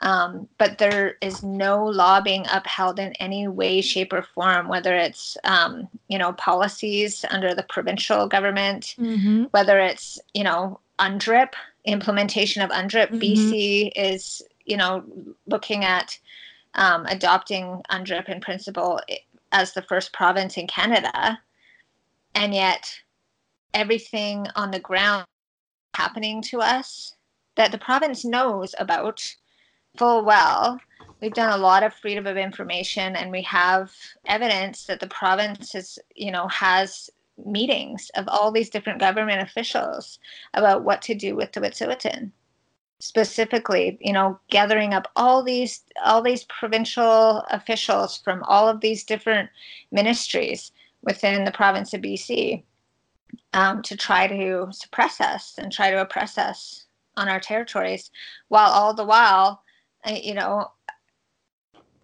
Um, 0.00 0.46
but 0.58 0.76
there 0.78 1.16
is 1.22 1.42
no 1.42 1.84
law 1.84 2.20
being 2.20 2.44
upheld 2.52 2.98
in 2.98 3.14
any 3.14 3.48
way, 3.48 3.80
shape, 3.80 4.12
or 4.12 4.22
form, 4.22 4.68
whether 4.68 4.94
it's, 4.94 5.38
um, 5.44 5.88
you 6.08 6.18
know, 6.18 6.34
policies 6.34 7.24
under 7.30 7.54
the 7.54 7.62
provincial 7.62 8.28
government, 8.28 8.94
mm-hmm. 8.98 9.44
whether 9.52 9.78
it's, 9.78 10.18
you 10.34 10.44
know, 10.44 10.80
UNDRIP, 10.98 11.54
implementation 11.86 12.62
of 12.62 12.70
UNDRIP. 12.70 13.10
Mm-hmm. 13.10 13.18
BC 13.18 13.92
is, 13.96 14.42
you 14.66 14.76
know, 14.76 15.02
looking 15.46 15.84
at 15.84 16.18
um, 16.74 17.06
adopting 17.06 17.80
UNDRIP 17.90 18.28
in 18.28 18.40
principle 18.40 19.00
as 19.52 19.72
the 19.72 19.82
first 19.82 20.12
province 20.12 20.58
in 20.58 20.66
Canada. 20.66 21.38
And 22.34 22.54
yet, 22.54 23.00
everything 23.72 24.46
on 24.56 24.70
the 24.70 24.80
ground 24.80 25.24
happening 25.94 26.42
to 26.42 26.60
us 26.60 27.14
that 27.56 27.72
the 27.72 27.78
province 27.78 28.24
knows 28.24 28.74
about 28.78 29.36
full 29.96 30.24
well. 30.24 30.80
We've 31.20 31.32
done 31.32 31.52
a 31.52 31.62
lot 31.62 31.82
of 31.82 31.94
freedom 31.94 32.26
of 32.26 32.36
information, 32.36 33.16
and 33.16 33.30
we 33.30 33.42
have 33.42 33.92
evidence 34.26 34.84
that 34.84 35.00
the 35.00 35.08
province 35.08 35.74
is, 35.74 35.98
you 36.14 36.30
know, 36.30 36.46
has 36.48 37.10
meetings 37.44 38.10
of 38.14 38.28
all 38.28 38.50
these 38.50 38.70
different 38.70 39.00
government 39.00 39.42
officials 39.42 40.18
about 40.54 40.84
what 40.84 41.02
to 41.02 41.14
do 41.14 41.34
with 41.36 41.52
the 41.52 41.60
Wet'suwet'en. 41.60 42.30
Specifically, 42.98 43.98
you 44.00 44.12
know, 44.12 44.38
gathering 44.48 44.94
up 44.94 45.10
all 45.16 45.42
these 45.42 45.82
all 46.02 46.22
these 46.22 46.44
provincial 46.44 47.44
officials 47.50 48.16
from 48.16 48.42
all 48.44 48.68
of 48.68 48.80
these 48.80 49.04
different 49.04 49.50
ministries 49.92 50.72
within 51.02 51.44
the 51.44 51.52
province 51.52 51.92
of 51.92 52.00
BC 52.00 52.62
um, 53.52 53.82
to 53.82 53.96
try 53.96 54.26
to 54.26 54.68
suppress 54.70 55.20
us 55.20 55.56
and 55.58 55.70
try 55.70 55.90
to 55.90 56.00
oppress 56.00 56.38
us 56.38 56.86
on 57.16 57.28
our 57.28 57.40
territories, 57.40 58.10
while 58.48 58.70
all 58.70 58.94
the 58.94 59.04
while, 59.04 59.62
you 60.06 60.34
know, 60.34 60.70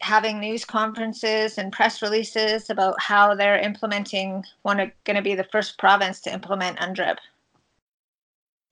having 0.00 0.40
news 0.40 0.64
conferences 0.64 1.58
and 1.58 1.72
press 1.72 2.02
releases 2.02 2.70
about 2.70 3.00
how 3.00 3.34
they're 3.34 3.58
implementing 3.58 4.44
one 4.62 4.80
of 4.80 4.90
going 5.04 5.16
to 5.16 5.22
be 5.22 5.34
the 5.34 5.44
first 5.44 5.78
province 5.78 6.20
to 6.20 6.32
implement 6.32 6.78
UNDRIP. 6.78 7.18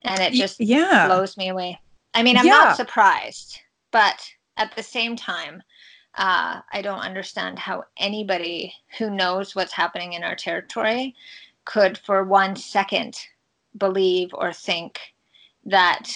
And 0.03 0.19
it 0.19 0.33
just 0.33 0.59
yeah. 0.59 1.07
blows 1.07 1.37
me 1.37 1.49
away. 1.49 1.79
I 2.13 2.23
mean, 2.23 2.37
I'm 2.37 2.45
yeah. 2.45 2.51
not 2.51 2.75
surprised, 2.75 3.59
but 3.91 4.21
at 4.57 4.75
the 4.75 4.83
same 4.83 5.15
time, 5.15 5.63
uh, 6.15 6.59
I 6.73 6.81
don't 6.81 6.99
understand 6.99 7.57
how 7.57 7.85
anybody 7.97 8.73
who 8.97 9.09
knows 9.09 9.55
what's 9.55 9.71
happening 9.71 10.13
in 10.13 10.23
our 10.23 10.35
territory 10.35 11.15
could, 11.63 11.97
for 11.97 12.25
one 12.25 12.55
second, 12.57 13.17
believe 13.77 14.31
or 14.33 14.51
think 14.51 14.99
that 15.65 16.09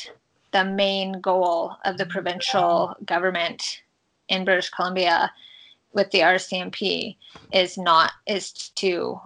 the 0.56 0.64
main 0.64 1.20
goal 1.20 1.76
of 1.84 1.98
the 1.98 2.06
provincial 2.06 2.96
government 3.04 3.82
in 4.30 4.46
British 4.46 4.70
Columbia 4.70 5.30
with 5.92 6.10
the 6.12 6.20
RCMP 6.20 7.18
is 7.52 7.78
not 7.78 8.14
is 8.26 8.54
to 8.76 9.20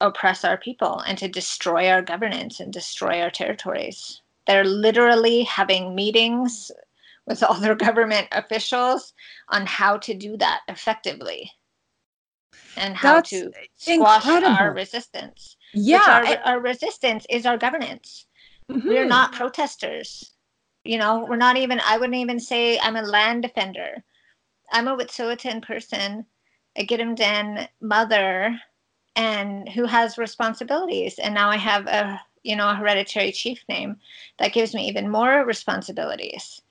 oppress 0.00 0.46
our 0.46 0.56
people 0.56 1.00
and 1.00 1.18
to 1.18 1.28
destroy 1.28 1.90
our 1.90 2.00
governance 2.00 2.60
and 2.60 2.72
destroy 2.72 3.20
our 3.20 3.28
territories. 3.30 4.22
They're 4.46 4.64
literally 4.64 5.42
having 5.42 5.94
meetings 5.94 6.70
with 7.26 7.42
all 7.46 7.60
their 7.60 7.74
government 7.74 8.28
officials 8.32 9.12
on 9.50 9.66
how 9.66 9.98
to 9.98 10.14
do 10.14 10.38
that 10.38 10.60
effectively 10.66 11.52
and 12.74 12.96
how 12.96 13.16
That's 13.16 13.30
to 13.30 13.52
squash 13.76 14.24
incredible. 14.24 14.56
our 14.56 14.72
resistance. 14.72 15.58
Yeah. 15.74 16.38
Our, 16.46 16.54
our, 16.54 16.60
resistance 16.60 17.26
is 17.28 17.44
our 17.44 17.58
governance. 17.58 18.24
Mm-hmm. 18.70 18.88
We're 18.88 19.04
not 19.04 19.32
protesters. 19.32 20.32
You 20.88 20.96
know, 20.96 21.26
we're 21.28 21.36
not 21.36 21.58
even, 21.58 21.82
I 21.86 21.98
wouldn't 21.98 22.16
even 22.16 22.40
say 22.40 22.78
I'm 22.78 22.96
a 22.96 23.02
land 23.02 23.42
defender. 23.42 24.02
I'm 24.72 24.88
a 24.88 24.96
Wet'suwet'en 24.96 25.60
person, 25.60 26.24
a 26.76 26.86
Gidimt'en 26.86 27.68
mother, 27.82 28.58
and 29.14 29.68
who 29.68 29.84
has 29.84 30.16
responsibilities. 30.16 31.18
And 31.18 31.34
now 31.34 31.50
I 31.50 31.58
have 31.58 31.86
a 31.88 32.18
you 32.42 32.56
know 32.56 32.70
a 32.70 32.74
hereditary 32.74 33.32
chief 33.32 33.62
name 33.68 33.98
that 34.38 34.54
gives 34.54 34.74
me 34.74 34.88
even 34.88 35.10
more 35.10 35.44
responsibilities. 35.44 36.62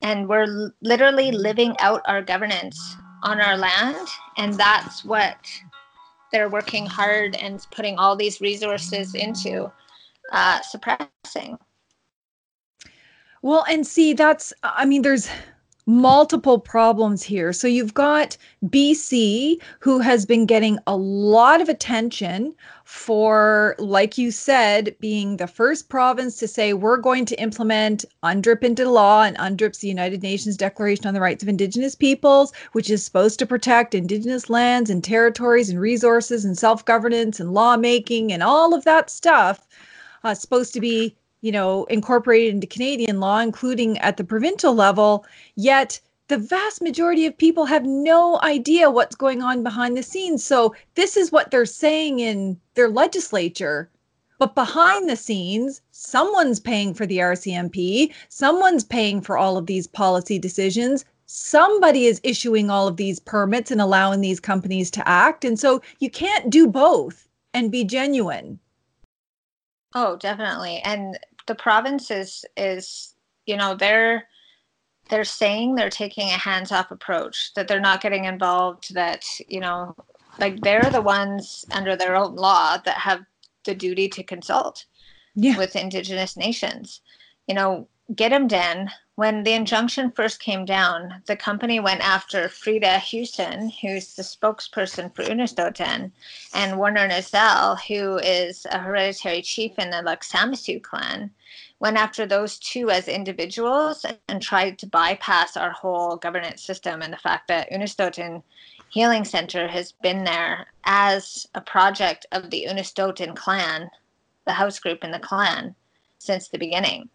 And 0.00 0.26
we're 0.26 0.44
l- 0.44 0.72
literally 0.80 1.30
living 1.30 1.76
out 1.78 2.00
our 2.06 2.22
governance 2.22 2.96
on 3.22 3.38
our 3.38 3.58
land, 3.58 4.08
and 4.38 4.54
that's 4.54 5.04
what 5.04 5.36
they're 6.32 6.48
working 6.48 6.86
hard 6.86 7.36
and 7.36 7.66
putting 7.70 7.98
all 7.98 8.16
these 8.16 8.40
resources 8.40 9.14
into 9.14 9.70
uh, 10.32 10.62
suppressing. 10.62 11.58
Well, 13.42 13.64
and 13.68 13.86
see, 13.86 14.12
that's, 14.12 14.52
I 14.62 14.84
mean, 14.84 15.02
there's 15.02 15.28
multiple 15.86 16.58
problems 16.58 17.22
here. 17.22 17.52
So 17.52 17.66
you've 17.66 17.94
got 17.94 18.36
BC, 18.66 19.60
who 19.80 19.98
has 19.98 20.26
been 20.26 20.46
getting 20.46 20.78
a 20.86 20.96
lot 20.96 21.60
of 21.60 21.68
attention 21.68 22.54
for, 22.84 23.74
like 23.78 24.18
you 24.18 24.30
said, 24.30 24.94
being 25.00 25.36
the 25.36 25.46
first 25.46 25.88
province 25.88 26.36
to 26.36 26.48
say 26.48 26.74
we're 26.74 26.98
going 26.98 27.24
to 27.24 27.40
implement 27.40 28.04
UNDRIP 28.22 28.62
into 28.62 28.88
law, 28.88 29.22
and 29.22 29.36
UNDRIP's 29.38 29.78
the 29.78 29.88
United 29.88 30.22
Nations 30.22 30.56
Declaration 30.56 31.06
on 31.06 31.14
the 31.14 31.20
Rights 31.20 31.42
of 31.42 31.48
Indigenous 31.48 31.94
Peoples, 31.94 32.52
which 32.72 32.90
is 32.90 33.04
supposed 33.04 33.38
to 33.38 33.46
protect 33.46 33.94
Indigenous 33.94 34.50
lands 34.50 34.90
and 34.90 35.02
territories 35.02 35.70
and 35.70 35.80
resources 35.80 36.44
and 36.44 36.58
self 36.58 36.84
governance 36.84 37.40
and 37.40 37.54
lawmaking 37.54 38.32
and 38.32 38.42
all 38.42 38.74
of 38.74 38.84
that 38.84 39.08
stuff. 39.08 39.66
Uh, 40.22 40.34
supposed 40.34 40.74
to 40.74 40.80
be 40.80 41.16
you 41.40 41.52
know, 41.52 41.84
incorporated 41.84 42.54
into 42.54 42.66
Canadian 42.66 43.20
law, 43.20 43.38
including 43.38 43.98
at 43.98 44.16
the 44.16 44.24
provincial 44.24 44.74
level. 44.74 45.24
Yet 45.56 46.00
the 46.28 46.38
vast 46.38 46.80
majority 46.80 47.26
of 47.26 47.36
people 47.36 47.64
have 47.64 47.84
no 47.84 48.38
idea 48.42 48.90
what's 48.90 49.16
going 49.16 49.42
on 49.42 49.62
behind 49.62 49.96
the 49.96 50.02
scenes. 50.02 50.44
So 50.44 50.74
this 50.94 51.16
is 51.16 51.32
what 51.32 51.50
they're 51.50 51.66
saying 51.66 52.20
in 52.20 52.60
their 52.74 52.88
legislature. 52.88 53.90
But 54.38 54.54
behind 54.54 55.10
the 55.10 55.16
scenes, 55.16 55.82
someone's 55.90 56.60
paying 56.60 56.94
for 56.94 57.04
the 57.04 57.18
RCMP, 57.18 58.12
someone's 58.28 58.84
paying 58.84 59.20
for 59.20 59.36
all 59.36 59.56
of 59.56 59.66
these 59.66 59.86
policy 59.86 60.38
decisions, 60.38 61.04
somebody 61.26 62.06
is 62.06 62.20
issuing 62.24 62.70
all 62.70 62.88
of 62.88 62.96
these 62.96 63.20
permits 63.20 63.70
and 63.70 63.80
allowing 63.80 64.20
these 64.20 64.40
companies 64.40 64.90
to 64.92 65.08
act. 65.08 65.44
And 65.44 65.58
so 65.58 65.82
you 65.98 66.10
can't 66.10 66.48
do 66.48 66.66
both 66.66 67.28
and 67.52 67.70
be 67.70 67.84
genuine. 67.84 68.58
Oh, 69.94 70.16
definitely. 70.16 70.80
And 70.84 71.18
the 71.46 71.54
province 71.54 72.10
is 72.10 72.44
is 72.56 73.14
you 73.46 73.56
know 73.56 73.74
they're 73.74 74.26
they're 75.08 75.24
saying 75.24 75.74
they're 75.74 75.90
taking 75.90 76.28
a 76.28 76.38
hands-off 76.38 76.90
approach 76.90 77.52
that 77.54 77.66
they're 77.66 77.80
not 77.80 78.00
getting 78.00 78.24
involved 78.24 78.94
that 78.94 79.24
you 79.48 79.60
know 79.60 79.94
like 80.38 80.62
they're 80.62 80.90
the 80.90 81.00
ones 81.00 81.64
under 81.72 81.96
their 81.96 82.16
own 82.16 82.36
law 82.36 82.76
that 82.84 82.96
have 82.96 83.20
the 83.64 83.74
duty 83.74 84.08
to 84.08 84.22
consult 84.22 84.86
yeah. 85.34 85.56
with 85.56 85.76
indigenous 85.76 86.36
nations 86.36 87.00
you 87.46 87.54
know 87.54 87.88
Gidimt'en 88.12 88.88
when 89.20 89.42
the 89.42 89.52
injunction 89.52 90.10
first 90.10 90.40
came 90.40 90.64
down, 90.64 91.20
the 91.26 91.36
company 91.36 91.78
went 91.78 92.00
after 92.00 92.48
Freda 92.48 92.96
Huson, 92.96 93.70
who's 93.82 94.14
the 94.14 94.22
spokesperson 94.22 95.14
for 95.14 95.22
Unistoten, 95.22 96.10
and 96.54 96.78
Warner 96.78 97.06
Naziel, 97.06 97.78
who 97.82 98.16
is 98.16 98.66
a 98.70 98.78
hereditary 98.78 99.42
chief 99.42 99.78
in 99.78 99.90
the 99.90 99.98
Laksamasu 99.98 100.82
clan, 100.82 101.30
went 101.80 101.98
after 101.98 102.24
those 102.24 102.58
two 102.58 102.88
as 102.88 103.08
individuals 103.08 104.06
and 104.26 104.40
tried 104.40 104.78
to 104.78 104.86
bypass 104.86 105.54
our 105.54 105.72
whole 105.72 106.16
governance 106.16 106.62
system 106.62 107.02
and 107.02 107.12
the 107.12 107.18
fact 107.18 107.46
that 107.48 107.70
Unistoten 107.70 108.42
Healing 108.88 109.26
Center 109.26 109.68
has 109.68 109.92
been 109.92 110.24
there 110.24 110.68
as 110.84 111.46
a 111.54 111.60
project 111.60 112.24
of 112.32 112.48
the 112.48 112.66
Unistoten 112.66 113.36
clan, 113.36 113.90
the 114.46 114.54
house 114.54 114.78
group 114.78 115.04
in 115.04 115.10
the 115.10 115.18
clan, 115.18 115.74
since 116.16 116.48
the 116.48 116.56
beginning. 116.56 117.10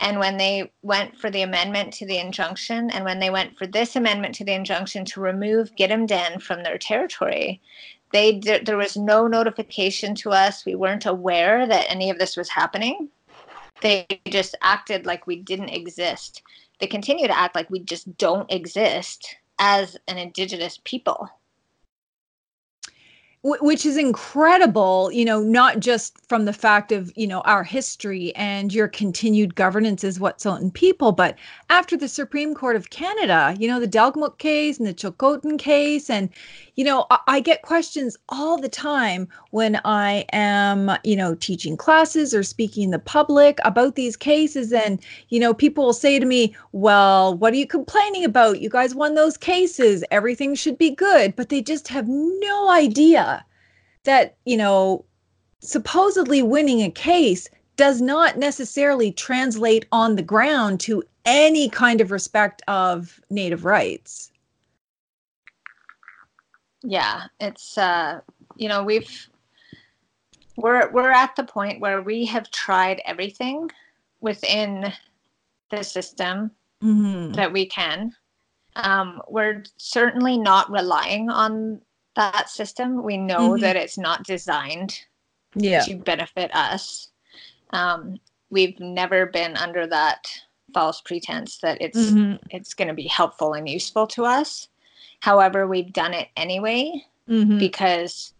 And 0.00 0.18
when 0.18 0.36
they 0.36 0.72
went 0.82 1.16
for 1.16 1.30
the 1.30 1.42
amendment 1.42 1.92
to 1.94 2.06
the 2.06 2.18
injunction, 2.18 2.90
and 2.90 3.04
when 3.04 3.20
they 3.20 3.30
went 3.30 3.56
for 3.56 3.66
this 3.66 3.94
amendment 3.94 4.34
to 4.36 4.44
the 4.44 4.52
injunction 4.52 5.04
to 5.06 5.20
remove 5.20 5.76
Den 5.76 6.40
from 6.40 6.62
their 6.62 6.78
territory, 6.78 7.60
they 8.12 8.38
there 8.40 8.76
was 8.76 8.96
no 8.96 9.26
notification 9.26 10.14
to 10.16 10.30
us. 10.30 10.66
We 10.66 10.74
weren't 10.74 11.06
aware 11.06 11.66
that 11.66 11.86
any 11.88 12.10
of 12.10 12.18
this 12.18 12.36
was 12.36 12.48
happening. 12.48 13.08
They 13.80 14.06
just 14.26 14.54
acted 14.60 15.06
like 15.06 15.26
we 15.26 15.36
didn't 15.36 15.70
exist. 15.70 16.42
They 16.78 16.86
continue 16.86 17.26
to 17.26 17.38
act 17.38 17.54
like 17.54 17.70
we 17.70 17.80
just 17.80 18.16
don't 18.18 18.50
exist 18.50 19.36
as 19.58 19.96
an 20.08 20.18
indigenous 20.18 20.80
people 20.84 21.28
which 23.44 23.84
is 23.84 23.96
incredible 23.96 25.10
you 25.12 25.24
know 25.24 25.40
not 25.40 25.80
just 25.80 26.16
from 26.28 26.44
the 26.44 26.52
fact 26.52 26.92
of 26.92 27.12
you 27.16 27.26
know 27.26 27.40
our 27.40 27.64
history 27.64 28.32
and 28.36 28.72
your 28.72 28.86
continued 28.86 29.56
governance 29.56 30.04
as 30.04 30.20
on 30.46 30.70
people 30.70 31.10
but 31.10 31.36
after 31.68 31.96
the 31.96 32.06
supreme 32.06 32.54
court 32.54 32.76
of 32.76 32.90
canada 32.90 33.56
you 33.58 33.66
know 33.66 33.80
the 33.80 33.88
Delgamuukw 33.88 34.38
case 34.38 34.78
and 34.78 34.86
the 34.86 34.94
Chilcotin 34.94 35.58
case 35.58 36.08
and 36.08 36.28
you 36.74 36.84
know 36.84 37.06
I, 37.26 37.40
get 37.40 37.62
questions 37.62 38.16
all 38.28 38.58
the 38.58 38.68
time 38.68 39.28
when 39.50 39.80
i 39.84 40.24
am 40.32 40.90
you 41.04 41.16
know 41.16 41.34
teaching 41.34 41.76
classes 41.76 42.32
or 42.34 42.42
speaking 42.42 42.84
in 42.84 42.90
the 42.90 42.98
public 42.98 43.58
about 43.64 43.94
these 43.94 44.16
cases. 44.16 44.72
And 44.72 45.00
you 45.28 45.38
know 45.40 45.52
people 45.54 45.84
will 45.84 45.92
say 45.92 46.18
to 46.18 46.26
me 46.26 46.54
well 46.72 47.36
what 47.36 47.52
are 47.52 47.56
you 47.56 47.66
complaining 47.66 48.24
about? 48.24 48.60
You 48.60 48.70
guys 48.70 48.94
won 48.94 49.14
those 49.14 49.36
cases. 49.36 50.04
Everything 50.10 50.54
should 50.54 50.78
be 50.78 50.90
good. 50.90 51.36
But 51.36 51.48
they 51.48 51.62
just 51.62 51.88
have 51.88 52.08
no 52.08 52.70
idea 52.70 53.44
that, 54.04 54.36
you 54.44 54.56
know, 54.56 55.04
supposedly 55.60 56.42
winning 56.42 56.82
a 56.82 56.90
case 56.90 57.48
does 57.76 58.00
not 58.00 58.36
necessarily 58.36 59.12
translate 59.12 59.86
on 59.92 60.16
the 60.16 60.22
ground 60.22 60.80
to 60.80 61.02
any 61.24 61.68
kind 61.68 62.00
of 62.00 62.10
respect 62.10 62.62
of 62.68 63.20
native 63.30 63.64
rights. 63.64 64.31
Yeah, 66.82 67.24
it's 67.40 67.78
uh 67.78 68.20
you 68.56 68.68
know, 68.68 68.82
we've 68.82 69.28
we're 70.56 70.90
we're 70.92 71.10
at 71.10 71.34
the 71.36 71.44
point 71.44 71.80
where 71.80 72.02
we 72.02 72.24
have 72.26 72.50
tried 72.50 73.00
everything 73.04 73.70
within 74.20 74.92
the 75.70 75.82
system 75.82 76.50
mm-hmm. 76.82 77.32
that 77.32 77.52
we 77.52 77.66
can. 77.66 78.14
Um, 78.76 79.20
we're 79.28 79.64
certainly 79.76 80.38
not 80.38 80.70
relying 80.70 81.28
on 81.30 81.80
that 82.16 82.48
system. 82.48 83.02
We 83.02 83.16
know 83.16 83.50
mm-hmm. 83.50 83.62
that 83.62 83.76
it's 83.76 83.98
not 83.98 84.24
designed 84.24 84.98
yeah. 85.54 85.82
to 85.82 85.96
benefit 85.96 86.54
us. 86.54 87.08
Um, 87.70 88.18
we've 88.50 88.78
never 88.80 89.26
been 89.26 89.56
under 89.56 89.86
that 89.86 90.28
false 90.74 91.00
pretense 91.02 91.58
that 91.58 91.78
it's 91.80 91.98
mm-hmm. 91.98 92.36
it's 92.50 92.72
going 92.74 92.88
to 92.88 92.94
be 92.94 93.06
helpful 93.06 93.54
and 93.54 93.68
useful 93.68 94.06
to 94.06 94.24
us. 94.24 94.68
However, 95.22 95.68
we've 95.68 95.92
done 95.92 96.14
it 96.14 96.30
anyway 96.36 97.04
mm-hmm. 97.28 97.58
because 97.58 98.34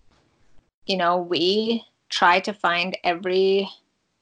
you 0.86 0.96
know 0.96 1.16
we 1.18 1.84
try 2.08 2.40
to 2.40 2.52
find 2.52 2.98
every 3.04 3.68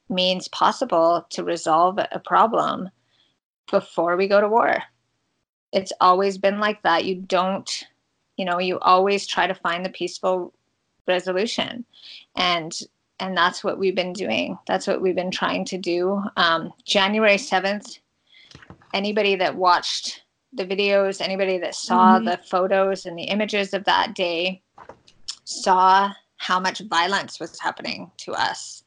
means 0.09 0.47
possible 0.47 1.25
to 1.31 1.43
resolve 1.43 1.97
a 1.97 2.19
problem 2.19 2.91
before 3.71 4.15
we 4.15 4.27
go 4.27 4.39
to 4.39 4.47
war. 4.47 4.83
It's 5.73 5.91
always 5.99 6.37
been 6.37 6.59
like 6.59 6.83
that. 6.83 7.05
You 7.05 7.15
don't 7.15 7.87
you 8.37 8.45
know 8.45 8.59
you 8.59 8.77
always 8.79 9.25
try 9.25 9.47
to 9.47 9.55
find 9.55 9.83
the 9.83 9.89
peaceful 9.89 10.53
resolution 11.07 11.83
and 12.35 12.79
and 13.19 13.35
that's 13.35 13.63
what 13.63 13.79
we've 13.79 13.95
been 13.95 14.13
doing 14.13 14.57
that's 14.67 14.87
what 14.87 15.01
we've 15.01 15.15
been 15.15 15.31
trying 15.31 15.65
to 15.65 15.77
do 15.77 16.23
um, 16.37 16.71
january 16.85 17.35
7th 17.35 17.99
anybody 18.93 19.35
that 19.35 19.55
watched 19.55 20.23
the 20.53 20.65
videos 20.65 21.21
anybody 21.21 21.57
that 21.57 21.75
saw 21.75 22.15
mm-hmm. 22.15 22.25
the 22.25 22.37
photos 22.37 23.05
and 23.05 23.17
the 23.17 23.23
images 23.23 23.73
of 23.73 23.83
that 23.85 24.13
day 24.13 24.61
saw 25.43 26.11
how 26.37 26.59
much 26.59 26.79
violence 26.89 27.39
was 27.39 27.59
happening 27.59 28.09
to 28.17 28.31
us 28.33 28.83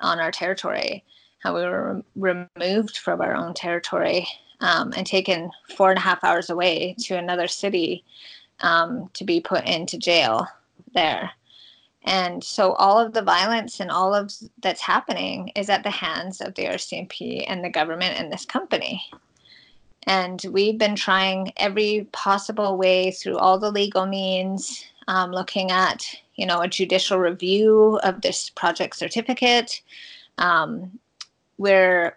on 0.00 0.18
our 0.18 0.30
territory 0.30 1.04
how 1.40 1.54
we 1.54 1.62
were 1.62 2.02
re- 2.14 2.46
removed 2.56 2.98
from 2.98 3.20
our 3.20 3.34
own 3.34 3.54
territory 3.54 4.26
um, 4.60 4.92
and 4.96 5.06
taken 5.06 5.50
four 5.76 5.90
and 5.90 5.98
a 5.98 6.02
half 6.02 6.22
hours 6.22 6.50
away 6.50 6.94
to 6.98 7.16
another 7.16 7.48
city 7.48 8.04
um, 8.60 9.10
to 9.14 9.24
be 9.24 9.40
put 9.40 9.64
into 9.64 9.98
jail 9.98 10.46
there. 10.94 11.30
And 12.04 12.42
so 12.42 12.72
all 12.72 12.98
of 12.98 13.12
the 13.12 13.22
violence 13.22 13.80
and 13.80 13.90
all 13.90 14.14
of 14.14 14.32
that's 14.62 14.80
happening 14.80 15.48
is 15.56 15.68
at 15.68 15.82
the 15.82 15.90
hands 15.90 16.40
of 16.40 16.54
the 16.54 16.64
RCMP 16.64 17.44
and 17.46 17.62
the 17.64 17.70
government 17.70 18.18
and 18.18 18.32
this 18.32 18.46
company. 18.46 19.02
And 20.06 20.40
we've 20.50 20.78
been 20.78 20.96
trying 20.96 21.52
every 21.56 22.08
possible 22.12 22.76
way 22.76 23.10
through 23.10 23.38
all 23.38 23.58
the 23.58 23.70
legal 23.70 24.06
means, 24.06 24.84
um, 25.08 25.30
looking 25.30 25.70
at, 25.70 26.06
you 26.36 26.46
know, 26.46 26.60
a 26.60 26.68
judicial 26.68 27.18
review 27.18 28.00
of 28.02 28.22
this 28.22 28.50
project 28.50 28.96
certificate. 28.96 29.82
Um, 30.38 30.98
we're, 31.58 32.16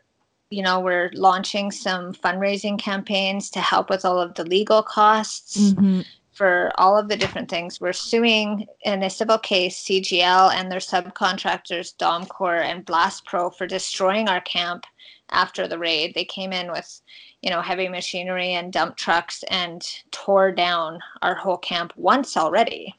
you 0.50 0.63
know, 0.63 0.80
we're 0.80 1.12
launching 1.13 1.72
some 1.72 2.13
fundraising 2.13 2.80
campaigns 2.80 3.50
to 3.52 3.60
help 3.60 3.89
with 3.89 4.06
all 4.06 4.19
of 4.19 4.36
the 4.36 4.46
legal 4.46 4.82
costs. 4.82 5.58
Mm-hmm 5.58 6.02
for 6.34 6.72
all 6.76 6.98
of 6.98 7.08
the 7.08 7.15
different 7.15 7.50
things. 7.50 7.80
We're 7.80 7.93
suing 7.93 8.65
in 8.84 9.04
a 9.04 9.10
civil 9.10 9.38
case 9.38 9.84
CGL 9.84 10.54
and 10.54 10.72
their 10.72 10.80
subcontractors 10.80 11.96
Domcor 11.96 12.62
and 12.62 12.84
Blast 12.86 13.26
Pro 13.26 13.50
for 13.52 13.67
destroying 13.67 14.28
our 14.28 14.41
camp 14.41 14.86
after 15.30 15.67
the 15.67 15.78
raid. 15.78 16.13
They 16.13 16.26
came 16.26 16.52
in 16.52 16.72
with, 16.72 17.02
you 17.44 17.52
know, 17.52 17.62
heavy 17.62 17.88
machinery 17.88 18.54
and 18.54 18.74
dump 18.74 18.96
trucks 18.96 19.44
and 19.50 19.86
tore 20.10 20.52
down 20.52 21.00
our 21.22 21.36
whole 21.36 21.58
camp 21.58 21.94
once 21.96 22.36
already. 22.36 22.96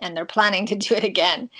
And 0.00 0.16
they're 0.16 0.24
planning 0.24 0.66
to 0.66 0.76
do 0.76 0.94
it 0.94 1.04
again, 1.04 1.50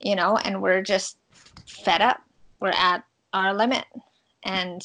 you 0.00 0.16
know, 0.16 0.38
and 0.38 0.62
we're 0.62 0.82
just 0.82 1.18
fed 1.66 2.00
up. 2.00 2.22
We're 2.60 2.70
at 2.70 3.04
our 3.34 3.52
limit. 3.52 3.84
And, 4.44 4.82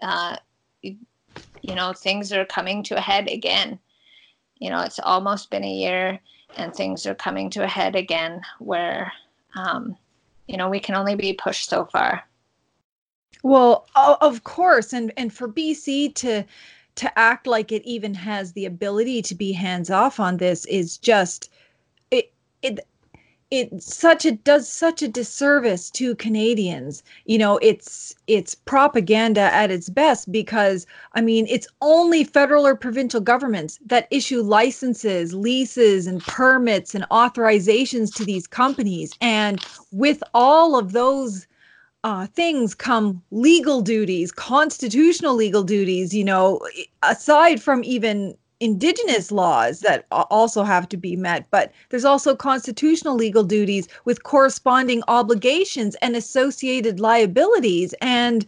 uh, 0.00 0.36
you 0.82 1.74
know, 1.74 1.92
things 1.92 2.32
are 2.32 2.46
coming 2.46 2.82
to 2.84 2.96
a 2.96 3.00
head 3.00 3.28
again 3.28 3.78
you 4.60 4.68
know, 4.70 4.80
it's 4.80 5.00
almost 5.00 5.50
been 5.50 5.64
a 5.64 5.72
year 5.72 6.20
and 6.56 6.74
things 6.74 7.06
are 7.06 7.14
coming 7.14 7.50
to 7.50 7.64
a 7.64 7.68
head 7.68 7.96
again 7.96 8.42
where, 8.58 9.12
um, 9.56 9.96
you 10.46 10.56
know, 10.56 10.68
we 10.68 10.78
can 10.78 10.94
only 10.94 11.14
be 11.14 11.32
pushed 11.32 11.68
so 11.68 11.86
far. 11.86 12.22
Well, 13.42 13.86
of 13.94 14.44
course, 14.44 14.92
and 14.92 15.12
and 15.16 15.32
for 15.32 15.48
BC 15.48 16.14
to 16.16 16.44
to 16.96 17.18
act 17.18 17.46
like 17.46 17.72
it 17.72 17.82
even 17.84 18.14
has 18.14 18.52
the 18.52 18.66
ability 18.66 19.22
to 19.22 19.34
be 19.34 19.52
hands 19.52 19.90
off 19.90 20.20
on 20.20 20.36
this 20.36 20.66
is 20.66 20.98
just 20.98 21.48
it 22.10 22.32
it 22.62 22.80
it 23.50 23.82
such 23.82 24.24
a 24.24 24.32
does 24.32 24.68
such 24.68 25.02
a 25.02 25.08
disservice 25.08 25.90
to 25.90 26.14
Canadians. 26.16 27.02
You 27.24 27.38
know, 27.38 27.58
it's 27.58 28.14
it's 28.26 28.54
propaganda 28.54 29.40
at 29.40 29.70
its 29.70 29.88
best 29.88 30.30
because 30.30 30.86
I 31.14 31.20
mean, 31.20 31.46
it's 31.48 31.66
only 31.80 32.24
federal 32.24 32.66
or 32.66 32.76
provincial 32.76 33.20
governments 33.20 33.78
that 33.86 34.06
issue 34.10 34.42
licenses, 34.42 35.34
leases 35.34 36.06
and 36.06 36.20
permits 36.20 36.94
and 36.94 37.04
authorizations 37.10 38.14
to 38.16 38.24
these 38.24 38.46
companies 38.46 39.14
and 39.20 39.64
with 39.92 40.22
all 40.34 40.76
of 40.78 40.92
those 40.92 41.46
uh, 42.04 42.26
things 42.28 42.74
come 42.74 43.22
legal 43.30 43.82
duties, 43.82 44.32
constitutional 44.32 45.34
legal 45.34 45.62
duties, 45.62 46.14
you 46.14 46.24
know, 46.24 46.60
aside 47.02 47.62
from 47.62 47.84
even 47.84 48.36
indigenous 48.60 49.32
laws 49.32 49.80
that 49.80 50.06
also 50.10 50.62
have 50.62 50.88
to 50.88 50.96
be 50.96 51.16
met. 51.16 51.46
But 51.50 51.72
there's 51.88 52.04
also 52.04 52.34
constitutional 52.36 53.14
legal 53.14 53.42
duties 53.42 53.88
with 54.04 54.22
corresponding 54.22 55.02
obligations 55.08 55.94
and 55.96 56.14
associated 56.14 57.00
liabilities. 57.00 57.94
And 58.02 58.44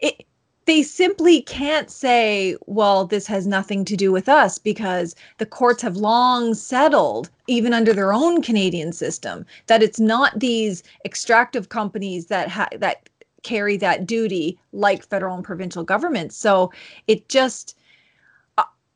it 0.00 0.24
they 0.66 0.82
simply 0.82 1.42
can't 1.42 1.90
say 1.90 2.56
well 2.66 3.06
this 3.06 3.26
has 3.26 3.46
nothing 3.46 3.84
to 3.84 3.96
do 3.96 4.12
with 4.12 4.28
us 4.28 4.58
because 4.58 5.14
the 5.38 5.46
courts 5.46 5.82
have 5.82 5.96
long 5.96 6.54
settled 6.54 7.30
even 7.46 7.72
under 7.72 7.92
their 7.92 8.12
own 8.12 8.42
Canadian 8.42 8.92
system 8.92 9.46
that 9.66 9.82
it's 9.82 10.00
not 10.00 10.38
these 10.38 10.82
extractive 11.04 11.68
companies 11.68 12.26
that 12.26 12.48
ha- 12.48 12.68
that 12.78 13.08
carry 13.42 13.76
that 13.76 14.06
duty 14.06 14.58
like 14.72 15.06
federal 15.06 15.36
and 15.36 15.44
provincial 15.44 15.84
governments. 15.84 16.36
So 16.36 16.72
it 17.06 17.28
just 17.28 17.76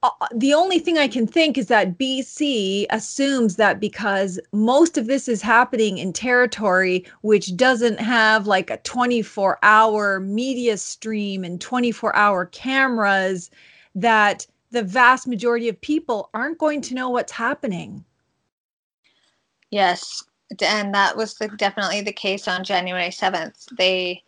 uh, 0.03 0.11
the 0.35 0.55
only 0.55 0.79
thing 0.79 0.97
I 0.97 1.09
can 1.09 1.27
think 1.27 1.59
is 1.59 1.67
that 1.67 1.99
BC 1.99 2.87
assumes 2.91 3.57
that 3.57 3.81
because 3.81 4.41
most 4.53 4.97
of 4.97 5.07
this 5.07 5.29
is 5.29 5.43
happening 5.43 5.99
in 5.99 6.13
territory 6.13 7.05
which 7.21 7.55
doesn't 7.57 8.01
have 8.01 8.47
like 8.47 8.71
a 8.71 8.79
24 8.79 9.59
hour 9.63 10.21
media 10.21 10.79
stream 10.79 11.45
and 11.45 11.61
24 11.61 12.17
hour 12.17 12.47
cameras, 12.47 13.51
that 13.95 14.47
the 14.71 14.83
vast 14.83 15.27
majority 15.27 15.69
of 15.69 15.79
people 15.81 16.31
aren't 16.33 16.59
going 16.59 16.81
to 16.81 16.95
know 16.95 17.11
what's 17.11 17.33
happening. 17.33 18.03
Yes, 19.71 20.25
and 20.63 20.95
that 20.95 21.17
was 21.17 21.35
the, 21.35 21.49
definitely 21.49 22.01
the 22.01 22.13
case 22.13 22.49
on 22.49 22.65
January 22.65 23.11
7th. 23.11 23.67
They 23.77 24.23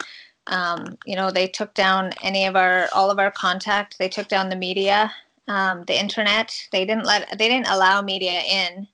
um, 0.49 0.99
you 1.07 1.15
know, 1.15 1.31
they 1.31 1.47
took 1.47 1.73
down 1.73 2.11
any 2.21 2.47
of 2.47 2.57
our 2.57 2.89
all 2.93 3.11
of 3.11 3.21
our 3.21 3.31
contact. 3.31 3.97
They 3.99 4.09
took 4.09 4.27
down 4.29 4.49
the 4.49 4.57
media 4.57 5.13
um, 5.49 5.85
the 5.87 5.99
internet. 5.99 6.55
They 6.73 6.85
didn't 6.85 7.05
let 7.05 7.39
they 7.39 7.49
didn't 7.49 7.69
allow 7.69 8.03
media 8.03 8.41
in 8.41 8.87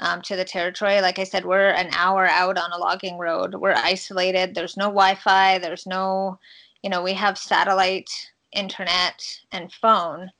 um, 0.00 0.20
to 0.22 0.36
the 0.36 0.44
territory. 0.44 1.00
Like 1.00 1.18
I 1.18 1.24
said, 1.24 1.44
we're 1.44 1.70
an 1.70 1.90
hour 1.92 2.26
out 2.26 2.58
on 2.58 2.72
a 2.72 2.78
logging 2.78 3.18
road. 3.18 3.54
We're 3.54 3.74
isolated. 3.74 4.54
There's 4.54 4.76
no 4.76 4.86
Wi-Fi. 4.86 5.58
There's 5.58 5.86
no, 5.86 6.38
you 6.82 6.90
know, 6.90 7.02
we 7.02 7.14
have 7.14 7.38
satellite 7.38 8.10
internet 8.52 9.22
and 9.52 9.72
phone, 9.72 10.30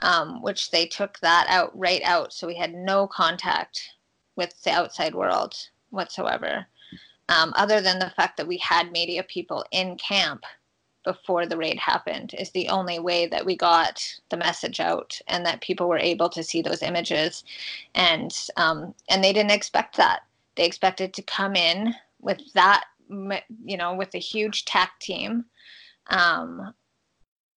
um, 0.00 0.42
which 0.42 0.70
they 0.70 0.86
took 0.86 1.18
that 1.20 1.46
out 1.48 1.70
right 1.78 2.02
out. 2.04 2.32
So 2.32 2.46
we 2.46 2.56
had 2.56 2.72
no 2.72 3.06
contact 3.06 3.90
with 4.36 4.60
the 4.62 4.70
outside 4.70 5.14
world 5.14 5.54
whatsoever, 5.90 6.66
um, 7.28 7.52
other 7.56 7.80
than 7.80 7.98
the 7.98 8.12
fact 8.16 8.36
that 8.38 8.48
we 8.48 8.56
had 8.56 8.90
media 8.90 9.22
people 9.24 9.64
in 9.70 9.96
camp 9.96 10.44
before 11.04 11.46
the 11.46 11.56
raid 11.56 11.78
happened 11.78 12.34
is 12.38 12.50
the 12.50 12.68
only 12.68 12.98
way 12.98 13.26
that 13.26 13.44
we 13.44 13.56
got 13.56 14.02
the 14.28 14.36
message 14.36 14.80
out 14.80 15.18
and 15.28 15.46
that 15.46 15.60
people 15.60 15.88
were 15.88 15.98
able 15.98 16.28
to 16.28 16.44
see 16.44 16.62
those 16.62 16.82
images. 16.82 17.44
And 17.94 18.36
um, 18.56 18.94
and 19.08 19.24
they 19.24 19.32
didn't 19.32 19.52
expect 19.52 19.96
that. 19.96 20.20
They 20.56 20.64
expected 20.64 21.14
to 21.14 21.22
come 21.22 21.56
in 21.56 21.94
with 22.20 22.52
that 22.52 22.84
you 23.64 23.76
know 23.76 23.94
with 23.94 24.14
a 24.14 24.18
huge 24.18 24.64
tac 24.64 24.98
team 25.00 25.44
um, 26.08 26.72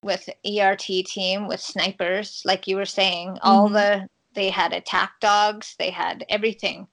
with 0.02 0.28
ert 0.44 0.78
team 0.78 1.46
with 1.46 1.60
snipers 1.60 2.42
like 2.44 2.66
you 2.66 2.76
were 2.76 2.84
saying 2.84 3.28
mm-hmm. 3.28 3.48
all 3.48 3.68
the 3.68 4.08
they 4.34 4.50
had 4.50 4.72
attack 4.72 5.12
dogs 5.20 5.76
they 5.78 5.90
had 5.90 6.24
everything. 6.28 6.86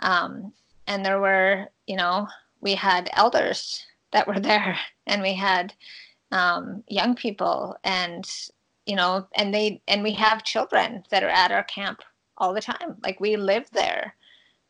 Um, 0.00 0.52
and 0.86 1.04
there 1.04 1.20
were 1.20 1.66
you 1.86 1.96
know 1.96 2.28
we 2.60 2.74
had 2.74 3.10
elders 3.14 3.84
that 4.12 4.26
were 4.26 4.40
there 4.50 4.78
and 5.06 5.22
we 5.22 5.34
had 5.34 5.74
um, 6.32 6.82
young 6.88 7.14
people 7.14 7.76
and 7.84 8.28
you 8.86 8.96
know 8.96 9.26
and 9.36 9.54
they 9.54 9.80
and 9.88 10.02
we 10.02 10.12
have 10.12 10.44
children 10.44 11.04
that 11.10 11.22
are 11.22 11.28
at 11.28 11.52
our 11.52 11.64
camp 11.64 12.02
all 12.38 12.52
the 12.52 12.60
time. 12.60 12.96
Like 13.02 13.20
we 13.20 13.36
live 13.36 13.70
there. 13.72 14.14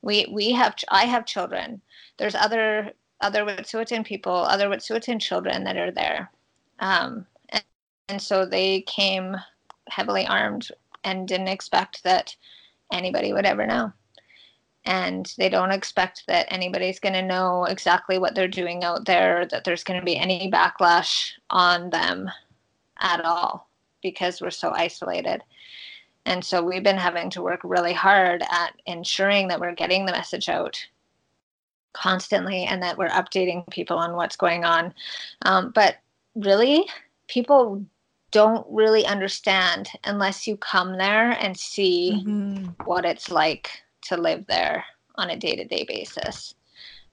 We 0.03 0.27
we 0.31 0.53
have 0.53 0.77
i 0.91 1.05
have 1.05 1.27
children. 1.27 1.81
There's 2.19 2.35
other 2.35 2.93
other 3.21 3.45
wet'suwet'en 3.45 4.05
people 4.05 4.35
other 4.35 4.69
wet'suwet'en 4.69 5.21
children 5.21 5.65
that 5.65 5.77
are 5.77 5.91
there. 5.91 6.31
Um, 6.81 7.27
and, 7.51 7.65
and 8.09 8.23
so 8.23 8.45
they 8.45 8.83
came 8.83 9.37
heavily 9.89 10.27
armed 10.27 10.69
and 11.05 11.29
didn't 11.29 11.49
expect 11.49 12.03
that 12.05 12.37
anybody 12.93 13.33
would 13.33 13.47
ever 13.47 13.67
know 13.67 13.93
and 14.87 15.33
they 15.39 15.49
don't 15.49 15.71
expect 15.71 16.25
that 16.27 16.47
anybody's 16.51 17.01
going 17.01 17.15
to 17.15 17.23
know 17.23 17.65
exactly 17.65 18.19
what 18.19 18.35
they're 18.35 18.49
doing 18.49 18.85
out 18.85 19.07
there, 19.07 19.47
that 19.47 19.65
there's 19.65 19.85
going 19.85 19.99
to 19.99 20.05
be 20.05 20.17
any 20.17 20.51
backlash 20.51 21.33
on 21.51 21.91
them 21.91 22.31
at 23.01 23.25
all 23.25 23.69
because 24.03 24.41
we're 24.41 24.51
so 24.51 24.71
isolated. 24.73 25.43
And 26.27 26.45
so 26.45 26.63
we've 26.63 26.83
been 26.83 26.97
having 26.97 27.31
to 27.31 27.43
work 27.43 27.61
really 27.65 27.93
hard 27.93 28.43
at 28.51 28.75
ensuring 28.87 29.49
that 29.49 29.61
we're 29.61 29.75
getting 29.75 30.07
the 30.07 30.13
message 30.13 30.49
out 30.49 30.85
constantly 31.93 32.65
and 32.65 32.83
that 32.83 32.99
we're 32.99 33.09
updating 33.09 33.69
people 33.71 33.97
on 33.97 34.17
what's 34.17 34.37
going 34.37 34.65
on. 34.65 34.93
Um, 35.43 35.71
but 35.75 35.97
really, 36.35 36.87
people 37.29 37.85
don't 38.31 38.67
really 38.69 39.07
understand 39.07 39.89
unless 40.05 40.47
you 40.47 40.57
come 40.57 40.99
there 40.99 41.31
and 41.33 41.57
see 41.57 42.23
mm-hmm. 42.27 42.65
what 42.85 43.05
it's 43.05 43.31
like 43.31 43.84
to 44.05 44.17
live 44.17 44.47
there 44.47 44.85
on 45.17 45.31
a 45.31 45.37
day 45.37 45.57
to 45.57 45.65
day 45.65 45.85
basis. 45.87 46.55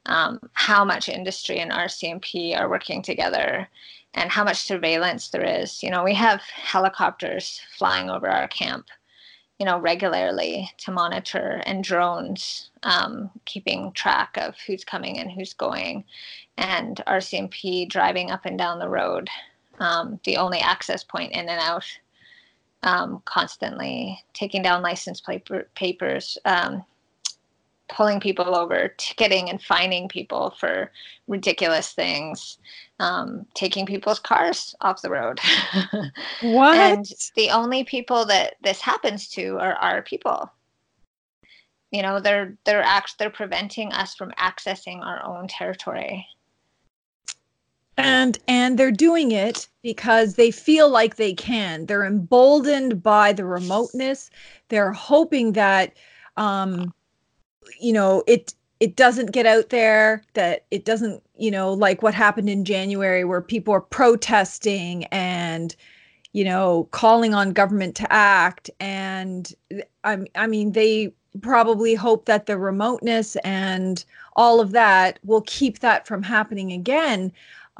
Um, 0.07 0.39
how 0.53 0.83
much 0.83 1.09
industry 1.09 1.59
and 1.59 1.71
RCMP 1.71 2.59
are 2.59 2.69
working 2.69 3.03
together 3.03 3.69
and 4.13 4.29
how 4.29 4.43
much 4.43 4.57
surveillance 4.57 5.29
there 5.29 5.43
is. 5.43 5.81
You 5.81 5.89
know, 5.89 6.03
we 6.03 6.13
have 6.15 6.41
helicopters 6.41 7.61
flying 7.77 8.09
over 8.09 8.27
our 8.27 8.47
camp, 8.47 8.87
you 9.59 9.65
know, 9.65 9.79
regularly 9.79 10.69
to 10.79 10.91
monitor 10.91 11.61
and 11.65 11.83
drones 11.83 12.71
um, 12.83 13.29
keeping 13.45 13.91
track 13.93 14.37
of 14.37 14.55
who's 14.65 14.83
coming 14.83 15.19
and 15.19 15.31
who's 15.31 15.53
going, 15.53 16.03
and 16.57 17.01
RCMP 17.07 17.87
driving 17.87 18.31
up 18.31 18.45
and 18.45 18.57
down 18.57 18.79
the 18.79 18.89
road, 18.89 19.29
um, 19.79 20.19
the 20.25 20.37
only 20.37 20.59
access 20.59 21.03
point 21.03 21.31
in 21.31 21.47
and 21.47 21.61
out 21.61 21.85
um, 22.83 23.21
constantly 23.25 24.23
taking 24.33 24.61
down 24.61 24.81
license 24.81 25.21
paper, 25.21 25.67
papers, 25.75 26.37
um, 26.45 26.83
pulling 27.89 28.19
people 28.19 28.55
over, 28.55 28.93
ticketing 28.97 29.49
and 29.49 29.61
fining 29.61 30.07
people 30.07 30.55
for 30.59 30.91
ridiculous 31.27 31.91
things, 31.91 32.57
um, 32.99 33.45
taking 33.53 33.85
people's 33.85 34.19
cars 34.19 34.73
off 34.81 35.01
the 35.01 35.09
road. 35.09 35.39
what? 36.41 36.77
And 36.77 37.05
the 37.35 37.49
only 37.49 37.83
people 37.83 38.25
that 38.25 38.55
this 38.63 38.81
happens 38.81 39.27
to 39.29 39.57
are 39.59 39.73
our 39.75 40.01
people. 40.01 40.51
You 41.91 42.01
know, 42.01 42.21
they're 42.21 42.57
they're 42.63 42.81
act 42.81 43.15
they're 43.19 43.29
preventing 43.29 43.91
us 43.91 44.15
from 44.15 44.31
accessing 44.39 45.01
our 45.01 45.23
own 45.25 45.49
territory 45.49 46.25
and 48.01 48.39
and 48.47 48.77
they're 48.77 48.91
doing 48.91 49.31
it 49.31 49.67
because 49.81 50.35
they 50.35 50.51
feel 50.51 50.89
like 50.89 51.15
they 51.15 51.33
can. 51.33 51.85
They're 51.85 52.05
emboldened 52.05 53.01
by 53.03 53.33
the 53.33 53.45
remoteness. 53.45 54.29
They're 54.69 54.91
hoping 54.91 55.53
that 55.53 55.93
um 56.37 56.93
you 57.79 57.93
know 57.93 58.23
it 58.27 58.53
it 58.79 58.95
doesn't 58.95 59.31
get 59.31 59.45
out 59.45 59.69
there 59.69 60.23
that 60.33 60.65
it 60.71 60.85
doesn't 60.85 61.21
you 61.37 61.51
know 61.51 61.73
like 61.73 62.01
what 62.01 62.13
happened 62.13 62.49
in 62.49 62.65
january 62.65 63.23
where 63.23 63.41
people 63.41 63.73
are 63.73 63.81
protesting 63.81 65.05
and 65.05 65.75
you 66.33 66.43
know 66.43 66.87
calling 66.91 67.33
on 67.33 67.51
government 67.51 67.95
to 67.95 68.11
act. 68.11 68.69
And 68.79 69.53
i, 70.03 70.17
I 70.35 70.47
mean 70.47 70.71
they 70.71 71.13
probably 71.41 71.95
hope 71.95 72.25
that 72.25 72.45
the 72.45 72.57
remoteness 72.57 73.37
and 73.37 74.03
all 74.35 74.59
of 74.59 74.71
that 74.71 75.19
will 75.23 75.41
keep 75.41 75.79
that 75.79 76.05
from 76.07 76.23
happening 76.23 76.71
again 76.71 77.31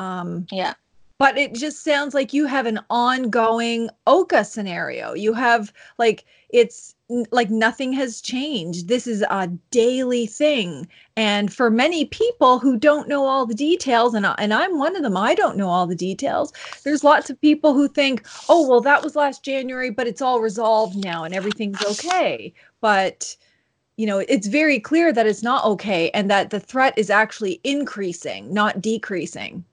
um, 0.02 0.47
yeah. 0.52 0.74
But 1.20 1.38
it 1.38 1.54
just 1.54 1.84
sounds 1.84 2.16
like 2.16 2.34
you 2.34 2.47
have 2.47 2.66
an 2.66 2.80
ongoing 2.89 3.91
Oka 4.08 4.43
scenario. 4.43 5.14
You 5.14 5.34
have 5.34 5.72
like 5.99 6.26
it's 6.49 6.95
like 7.30 7.52
nothing 7.52 7.93
has 7.93 8.22
changed. 8.22 8.88
This 8.88 9.06
is 9.06 9.22
a 9.22 9.47
daily 9.70 10.26
thing. 10.26 10.88
And 11.16 11.54
for 11.54 11.70
many 11.70 12.06
people 12.06 12.58
who 12.58 12.76
don't 12.76 13.08
know 13.08 13.26
all 13.28 13.45
the 13.45 13.54
details, 13.54 14.16
and, 14.16 14.26
and 14.26 14.54
I'm 14.54 14.80
one 14.80 14.95
of 14.95 15.04
them, 15.04 15.16
I 15.16 15.36
don't 15.36 15.58
know 15.58 15.70
all 15.70 15.86
the 15.86 15.95
details. 15.95 16.52
There's 16.84 17.04
lots 17.04 17.30
of 17.30 17.39
people 17.39 17.74
who 17.74 17.88
think, 17.88 18.26
oh, 18.49 18.68
well, 18.68 18.82
that 18.82 19.04
was 19.04 19.16
last 19.16 19.43
January, 19.43 19.91
but 19.91 20.08
it's 20.08 20.22
all 20.22 20.39
resolved 20.41 20.95
now 20.95 21.24
and 21.24 21.36
everything's 21.36 21.86
okay. 21.86 22.54
But 22.80 23.36
you 23.97 24.08
know, 24.08 24.20
it's 24.28 24.47
very 24.47 24.80
clear 24.80 25.14
that 25.14 25.28
it's 25.28 25.43
not 25.43 25.64
okay 25.64 26.10
and 26.16 26.28
that 26.32 26.49
the 26.49 26.60
threat 26.60 26.97
is 26.97 27.12
actually 27.12 27.62
increasing, 27.64 28.52
not 28.52 28.82
decreasing. 28.82 29.64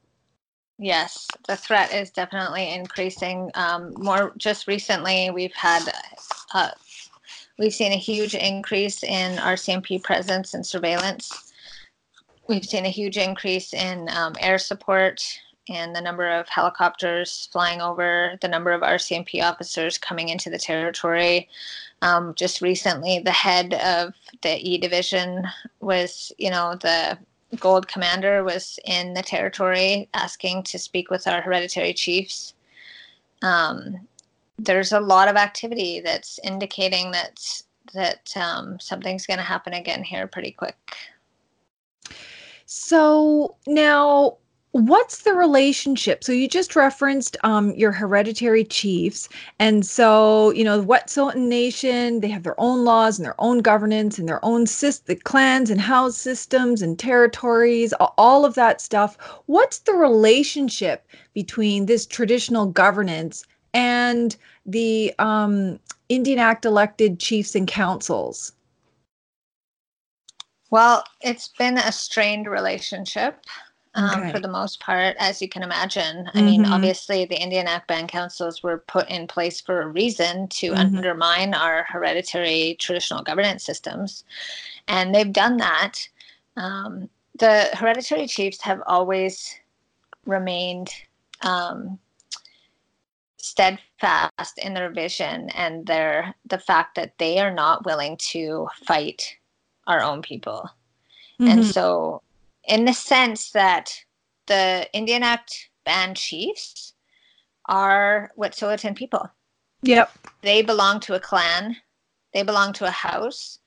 Yes, 0.79 1.27
the 1.49 1.57
threat 1.57 1.93
is 1.93 2.11
definitely 2.11 2.73
increasing. 2.73 3.51
Um, 3.55 3.95
more 3.99 4.33
just 4.37 4.69
recently, 4.69 5.31
we've 5.31 5.55
had 5.55 5.83
uh, 6.55 6.71
we've 7.59 7.75
seen 7.75 7.93
a 7.93 7.97
huge 7.97 8.37
increase 8.37 9.03
in 9.03 9.39
RCMP 9.39 10.03
presence 10.03 10.55
and 10.55 10.65
surveillance. 10.65 11.53
We've 12.49 12.65
seen 12.65 12.87
a 12.87 12.91
huge 12.91 13.17
increase 13.17 13.75
in 13.75 14.09
um, 14.11 14.35
air 14.41 14.59
support 14.59 15.41
and 15.69 15.95
the 15.95 16.01
number 16.01 16.29
of 16.29 16.49
helicopters 16.49 17.49
flying 17.53 17.81
over, 17.81 18.39
the 18.41 18.49
number 18.49 18.71
of 18.71 18.81
RCMP 18.83 19.43
officers 19.43 19.99
coming 19.99 20.29
into 20.29 20.49
the 20.49 20.59
territory. 20.59 21.49
Um, 22.01 22.35
just 22.37 22.63
recently, 22.63 23.19
the 23.19 23.33
head 23.33 23.75
of 23.75 24.15
the 24.43 24.57
E 24.57 24.79
division 24.79 25.45
was, 25.81 26.33
you 26.39 26.51
know, 26.51 26.77
the 26.81 27.19
Gold 27.57 27.89
Commander 27.89 28.45
was 28.45 28.79
in 28.85 29.15
the 29.15 29.23
territory 29.23 30.09
asking 30.15 30.65
to 30.65 30.79
speak 30.79 31.11
with 31.11 31.27
our 31.27 31.41
hereditary 31.41 31.95
chiefs. 31.95 32.55
Um, 33.43 34.07
there's 34.59 34.93
a 34.93 35.01
lot 35.01 35.29
of 35.29 35.37
activity 35.37 36.01
that's 36.01 36.39
indicating 36.45 37.11
that 37.13 37.63
that 37.95 38.37
um, 38.37 38.79
something's 38.81 39.27
going 39.27 39.39
to 39.39 39.45
happen 39.45 39.73
again 39.73 40.03
here 40.03 40.27
pretty 40.27 40.51
quick. 40.51 40.77
So 42.67 43.57
now 43.67 44.37
what's 44.73 45.23
the 45.23 45.33
relationship? 45.33 46.23
So 46.23 46.33
you 46.33 46.47
just 46.47 46.77
referenced 46.77 47.37
um, 47.43 47.73
your 47.73 47.93
hereditary 47.93 48.65
chiefs 48.65 49.29
and 49.59 49.85
so 49.85 50.51
you 50.53 50.63
know 50.63 50.81
the 50.81 50.87
wet'suwet'en 50.87 51.49
nation 51.49 52.21
they 52.21 52.29
have 52.29 52.43
their 52.43 52.61
own 52.61 52.85
laws 52.85 53.19
and 53.19 53.25
their 53.25 53.41
own 53.41 53.61
governance 53.61 54.19
and 54.19 54.29
their 54.29 54.45
own 54.45 54.67
syst- 54.67 55.05
the 55.05 55.17
clans 55.17 55.71
and 55.71 55.81
house 55.81 56.17
systems 56.17 56.83
and 56.83 56.99
territories 56.99 57.93
all 58.19 58.45
of 58.45 58.55
that 58.55 58.81
stuff. 58.81 59.17
What's 59.47 59.81
the 59.81 59.95
relationship 59.95 61.07
between 61.35 61.87
this 61.87 62.05
traditional 62.07 62.67
governance 62.67 63.45
and 63.75 64.37
the 64.67 65.15
um, 65.19 65.79
indian 66.09 66.39
act 66.39 66.65
elected 66.65 67.19
chiefs 67.19 67.55
and 67.55 67.67
councils? 67.67 68.53
Well 70.71 71.05
it's 71.23 71.49
been 71.49 71.79
a 71.79 71.91
strained 71.91 72.47
relationship 72.47 73.41
um, 73.99 74.21
Okay. 74.21 74.31
for 74.31 74.41
the 74.41 74.49
most 74.49 74.81
part, 74.81 75.17
as 75.19 75.43
you 75.43 75.49
can 75.49 75.63
imagine. 75.63 76.31
I 76.35 76.41
Mhm. 76.41 76.45
mean, 76.45 76.65
obviously, 76.67 77.25
the 77.25 77.41
Indian 77.41 77.67
Act 77.67 77.89
Band 77.89 78.09
Councils 78.09 78.63
were 78.63 78.79
put 78.79 79.09
in 79.11 79.27
place 79.27 79.61
for 79.61 79.83
a 79.83 79.89
reason 79.89 80.49
to 80.49 80.73
Mhm. 80.73 80.77
undermine 80.77 81.55
our 81.55 81.85
hereditary 81.85 82.77
traditional 82.79 83.23
governance 83.23 83.65
systems. 83.65 84.25
And 84.89 85.15
they've 85.15 85.33
done 85.33 85.57
that. 85.59 86.09
Um, 86.57 87.11
the 87.39 87.71
hereditary 87.75 88.27
chiefs 88.29 88.63
have 88.63 88.83
always 88.87 89.55
remained 90.27 90.91
um, 91.43 91.99
steadfast 93.39 94.59
in 94.59 94.75
their 94.75 94.91
vision 94.91 95.49
and 95.51 95.87
their 95.87 96.35
the 96.47 96.59
fact 96.59 96.95
that 96.97 97.19
they 97.19 97.39
are 97.39 97.53
not 97.53 97.85
willing 97.87 98.17
to 98.19 98.69
fight 98.85 99.37
our 99.87 100.03
own 100.03 100.23
people. 100.23 100.69
And 101.47 101.61
Mhm. 101.61 101.65
so, 101.65 102.23
in 102.69 102.85
the 102.85 102.93
sense 102.93 103.51
that 103.53 104.05
the 104.47 104.89
Indian 104.93 105.23
Act 105.23 105.71
band 105.85 106.17
chiefs 106.17 106.93
are 107.67 108.31
Wet'suwet'en 108.39 108.95
people, 108.95 109.29
yep 109.83 110.11
they 110.43 110.63
belong 110.63 111.01
to 111.01 111.15
a 111.15 111.21
clan, 111.21 111.77
they 112.33 112.43
belong 112.43 112.73
to 112.75 112.87
a 112.87 112.91
house. 112.91 113.59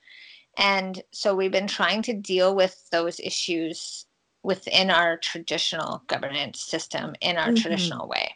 And 0.58 1.02
so, 1.12 1.36
we've 1.36 1.52
been 1.52 1.68
trying 1.68 2.02
to 2.04 2.14
deal 2.14 2.56
with 2.56 2.90
those 2.92 3.20
issues 3.20 4.06
within 4.44 4.90
our 4.90 5.18
traditional 5.18 6.04
governance 6.08 6.60
system 6.62 7.16
in 7.22 7.38
our 7.38 7.50
Mhm. 7.52 7.62
traditional 7.62 8.08
way. 8.08 8.36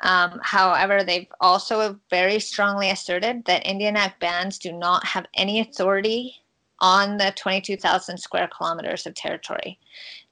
Um, 0.00 0.40
however, 0.42 1.04
they've 1.04 1.32
also 1.40 2.00
very 2.10 2.40
strongly 2.40 2.90
asserted 2.90 3.44
that 3.44 3.66
Indian 3.66 3.96
Act 3.96 4.18
bands 4.18 4.58
do 4.58 4.72
not 4.72 5.06
have 5.06 5.26
any 5.34 5.60
authority 5.60 6.41
on 6.82 7.16
the 7.16 7.32
22,000 7.36 8.18
square 8.18 8.48
kilometers 8.48 9.06
of 9.06 9.14
territory. 9.14 9.78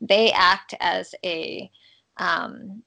They 0.02 0.30
act 0.32 0.74
as 0.80 1.14
a 1.24 1.70
um, 2.18 2.82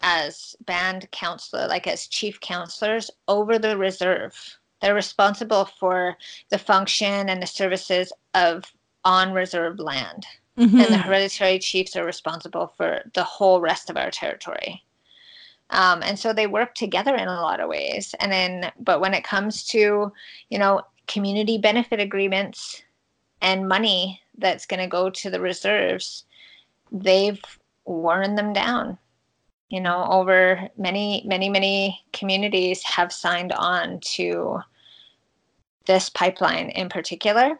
as 0.00 0.56
band 0.64 1.10
counselor, 1.12 1.68
like 1.68 1.86
as 1.86 2.06
chief 2.06 2.40
counselors 2.40 3.10
over 3.28 3.58
the 3.58 3.76
reserve. 3.76 4.34
They're 4.80 4.94
responsible 4.94 5.68
for 5.78 6.16
the 6.48 6.58
function 6.58 7.28
and 7.28 7.42
the 7.42 7.46
services 7.46 8.12
of 8.34 8.64
on 9.04 9.32
reserve 9.32 9.78
land 9.78 10.26
and 10.56 10.92
the 10.92 10.98
hereditary 10.98 11.58
chiefs 11.58 11.96
are 11.96 12.04
responsible 12.04 12.72
for 12.76 13.02
the 13.14 13.24
whole 13.24 13.60
rest 13.60 13.90
of 13.90 13.96
our 13.96 14.10
territory. 14.10 14.82
Um, 15.70 16.02
and 16.02 16.18
so 16.18 16.32
they 16.32 16.46
work 16.46 16.74
together 16.74 17.14
in 17.14 17.28
a 17.28 17.40
lot 17.40 17.60
of 17.60 17.68
ways. 17.68 18.14
And 18.20 18.30
then, 18.30 18.72
but 18.78 19.00
when 19.00 19.14
it 19.14 19.24
comes 19.24 19.64
to, 19.68 20.12
you 20.50 20.58
know, 20.58 20.82
community 21.12 21.58
benefit 21.58 22.00
agreements 22.00 22.82
and 23.40 23.68
money 23.68 24.20
that's 24.38 24.66
going 24.66 24.80
to 24.80 24.86
go 24.86 25.10
to 25.10 25.30
the 25.30 25.40
reserves, 25.40 26.24
they've 26.90 27.40
worn 27.84 28.34
them 28.34 28.52
down. 28.52 28.98
You 29.68 29.80
know, 29.80 30.06
over 30.10 30.68
many, 30.76 31.22
many, 31.26 31.48
many 31.48 32.00
communities 32.12 32.82
have 32.84 33.12
signed 33.12 33.52
on 33.52 34.00
to 34.14 34.60
this 35.86 36.08
pipeline 36.08 36.70
in 36.70 36.88
particular 36.88 37.58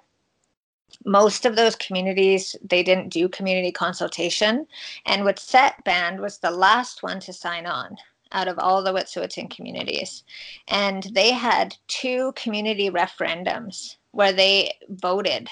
most 1.04 1.44
of 1.46 1.56
those 1.56 1.76
communities 1.76 2.56
they 2.62 2.82
didn't 2.82 3.08
do 3.08 3.28
community 3.28 3.72
consultation 3.72 4.66
and 5.06 5.22
Wet'suwet'en 5.22 5.84
band 5.84 6.20
was 6.20 6.38
the 6.38 6.50
last 6.50 7.02
one 7.02 7.20
to 7.20 7.32
sign 7.32 7.66
on 7.66 7.96
out 8.32 8.48
of 8.48 8.58
all 8.58 8.82
the 8.82 8.92
Wet'suwet'en 8.92 9.50
communities 9.50 10.24
and 10.68 11.04
they 11.14 11.32
had 11.32 11.76
two 11.88 12.32
community 12.36 12.90
referendums 12.90 13.96
where 14.12 14.32
they 14.32 14.72
voted 14.88 15.48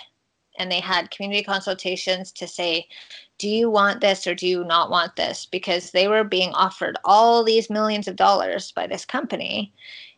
and 0.59 0.71
they 0.71 0.81
had 0.81 1.11
community 1.11 1.43
consultations 1.43 2.33
to 2.33 2.47
say 2.47 2.87
do 3.39 3.49
you 3.49 3.71
want 3.71 4.01
this 4.01 4.27
or 4.27 4.35
do 4.35 4.47
you 4.47 4.65
not 4.65 4.91
want 4.91 5.17
this 5.17 5.47
because 5.47 5.91
they 5.91 6.09
were 6.09 6.25
being 6.25 6.53
offered 6.53 6.97
all 7.05 7.43
these 7.43 7.71
millions 7.71 8.07
of 8.09 8.17
dollars 8.17 8.73
by 8.73 8.87
this 8.87 9.05
company 9.05 9.73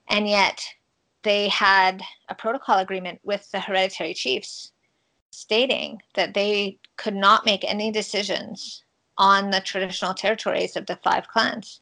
and 0.08 0.28
yet 0.28 0.64
they 1.22 1.48
had 1.48 2.02
a 2.28 2.34
protocol 2.34 2.78
agreement 2.78 3.20
with 3.22 3.50
the 3.52 3.60
hereditary 3.60 4.14
chiefs 4.14 4.72
stating 5.30 6.00
that 6.14 6.34
they 6.34 6.78
could 6.96 7.14
not 7.14 7.46
make 7.46 7.64
any 7.64 7.90
decisions 7.90 8.84
on 9.18 9.50
the 9.50 9.60
traditional 9.60 10.14
territories 10.14 10.76
of 10.76 10.86
the 10.86 10.96
five 10.96 11.28
clans. 11.28 11.80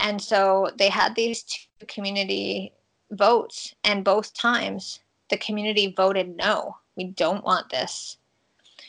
And 0.00 0.20
so 0.20 0.70
they 0.78 0.88
had 0.88 1.14
these 1.14 1.42
two 1.42 1.86
community 1.86 2.72
votes, 3.10 3.74
and 3.84 4.04
both 4.04 4.32
times 4.34 5.00
the 5.28 5.36
community 5.36 5.92
voted 5.96 6.36
no, 6.36 6.78
we 6.96 7.04
don't 7.04 7.44
want 7.44 7.68
this. 7.70 8.16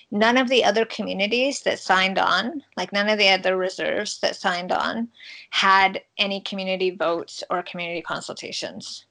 None 0.09 0.37
of 0.37 0.49
the 0.49 0.63
other 0.63 0.85
communities 0.85 1.61
that 1.61 1.79
signed 1.79 2.17
on, 2.17 2.63
like 2.77 2.91
none 2.91 3.09
of 3.09 3.17
the 3.17 3.29
other 3.29 3.57
reserves 3.57 4.19
that 4.19 4.35
signed 4.35 4.71
on, 4.71 5.09
had 5.51 6.01
any 6.17 6.41
community 6.41 6.91
votes 6.91 7.43
or 7.49 7.61
community 7.63 8.01
consultations. 8.01 9.05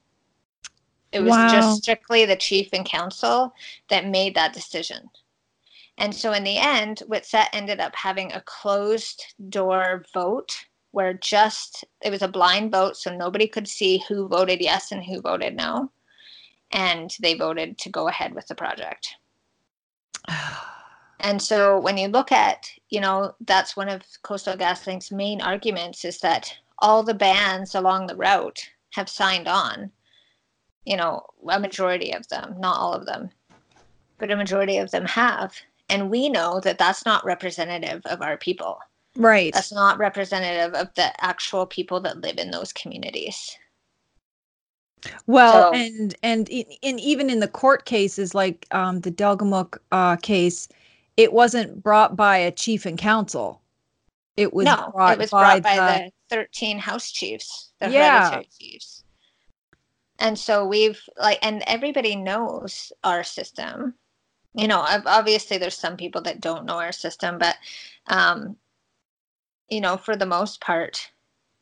It 1.12 1.20
was 1.20 1.36
Wow. 1.36 1.48
just 1.48 1.82
strictly 1.82 2.24
the 2.24 2.36
chief 2.36 2.72
and 2.72 2.84
council 2.84 3.54
that 3.88 4.06
made 4.06 4.34
that 4.36 4.52
decision. 4.52 5.10
And 5.98 6.14
so 6.14 6.32
in 6.32 6.44
the 6.44 6.56
end, 6.56 7.02
Witset 7.08 7.48
ended 7.52 7.80
up 7.80 7.94
having 7.94 8.32
a 8.32 8.40
closed 8.42 9.34
door 9.50 10.04
vote 10.14 10.66
where 10.92 11.14
just 11.14 11.84
it 12.02 12.10
was 12.10 12.22
a 12.22 12.28
blind 12.28 12.72
vote, 12.72 12.96
so 12.96 13.14
nobody 13.14 13.46
could 13.46 13.68
see 13.68 14.02
who 14.08 14.28
voted 14.28 14.60
yes 14.60 14.92
and 14.92 15.04
who 15.04 15.20
voted 15.20 15.56
no. 15.56 15.90
And 16.72 17.14
they 17.20 17.34
voted 17.34 17.78
to 17.78 17.90
go 17.90 18.08
ahead 18.08 18.34
with 18.34 18.46
the 18.46 18.54
project. 18.54 19.14
And 21.22 21.40
so 21.40 21.78
when 21.78 21.98
you 21.98 22.08
look 22.08 22.32
at, 22.32 22.70
you 22.88 23.00
know, 23.00 23.34
that's 23.42 23.76
one 23.76 23.90
of 23.90 24.02
Coastal 24.22 24.56
GasLink's 24.56 25.12
main 25.12 25.42
arguments 25.42 26.04
is 26.04 26.18
that 26.20 26.56
all 26.78 27.02
the 27.02 27.14
bands 27.14 27.74
along 27.74 28.06
the 28.06 28.16
route 28.16 28.70
have 28.94 29.08
signed 29.08 29.46
on. 29.46 29.92
You 30.86 30.96
know, 30.96 31.26
a 31.46 31.60
majority 31.60 32.12
of 32.12 32.26
them, 32.28 32.56
not 32.58 32.78
all 32.78 32.94
of 32.94 33.04
them, 33.04 33.28
but 34.18 34.30
a 34.30 34.36
majority 34.36 34.78
of 34.78 34.90
them 34.90 35.04
have. 35.04 35.54
And 35.90 36.10
we 36.10 36.30
know 36.30 36.58
that 36.60 36.78
that's 36.78 37.04
not 37.04 37.24
representative 37.24 38.00
of 38.06 38.22
our 38.22 38.38
people. 38.38 38.78
Right 39.20 39.52
That's 39.52 39.70
not 39.70 39.98
representative 39.98 40.74
of 40.74 40.88
the 40.94 41.12
actual 41.22 41.66
people 41.66 42.00
that 42.00 42.22
live 42.22 42.38
in 42.38 42.50
those 42.50 42.72
communities. 42.72 43.56
Well, 45.26 45.52
So- 45.52 45.78
and 45.78 46.14
and 46.22 46.48
in, 46.48 46.64
in 46.82 46.98
even 46.98 47.28
in 47.28 47.40
the 47.40 47.48
court 47.48 47.84
cases 47.84 48.34
like 48.34 48.66
um, 48.70 49.00
the 49.00 49.12
Delgamuukw 49.12 49.78
uh, 49.92 50.16
case, 50.16 50.68
it 51.16 51.32
wasn't 51.32 51.82
brought 51.82 52.16
by 52.16 52.38
a 52.38 52.50
chief 52.50 52.86
and 52.86 52.98
council. 52.98 53.60
It 54.36 54.54
was 54.54 54.66
no, 54.66 54.90
brought 54.94 55.12
it 55.14 55.18
was 55.18 55.30
by, 55.30 55.60
brought 55.60 55.62
by 55.62 55.76
the, 55.76 56.12
the 56.30 56.36
13 56.36 56.78
house 56.78 57.10
chiefs, 57.12 57.72
the 57.80 57.90
Yeah. 57.90 58.20
hereditary 58.20 58.48
chiefs. 58.58 59.04
And 60.18 60.38
so 60.38 60.66
we've 60.66 61.00
like, 61.18 61.38
and 61.42 61.62
everybody 61.66 62.16
knows 62.16 62.90
our 63.04 63.22
system. 63.22 63.94
You 64.54 64.66
know, 64.68 64.80
obviously 65.06 65.58
there's 65.58 65.76
some 65.78 65.96
people 65.96 66.22
that 66.22 66.40
don't 66.40 66.64
know 66.64 66.78
our 66.78 66.92
system, 66.92 67.38
but, 67.38 67.56
um, 68.08 68.56
you 69.70 69.80
know, 69.80 69.96
for 69.96 70.16
the 70.16 70.26
most 70.26 70.60
part, 70.60 71.10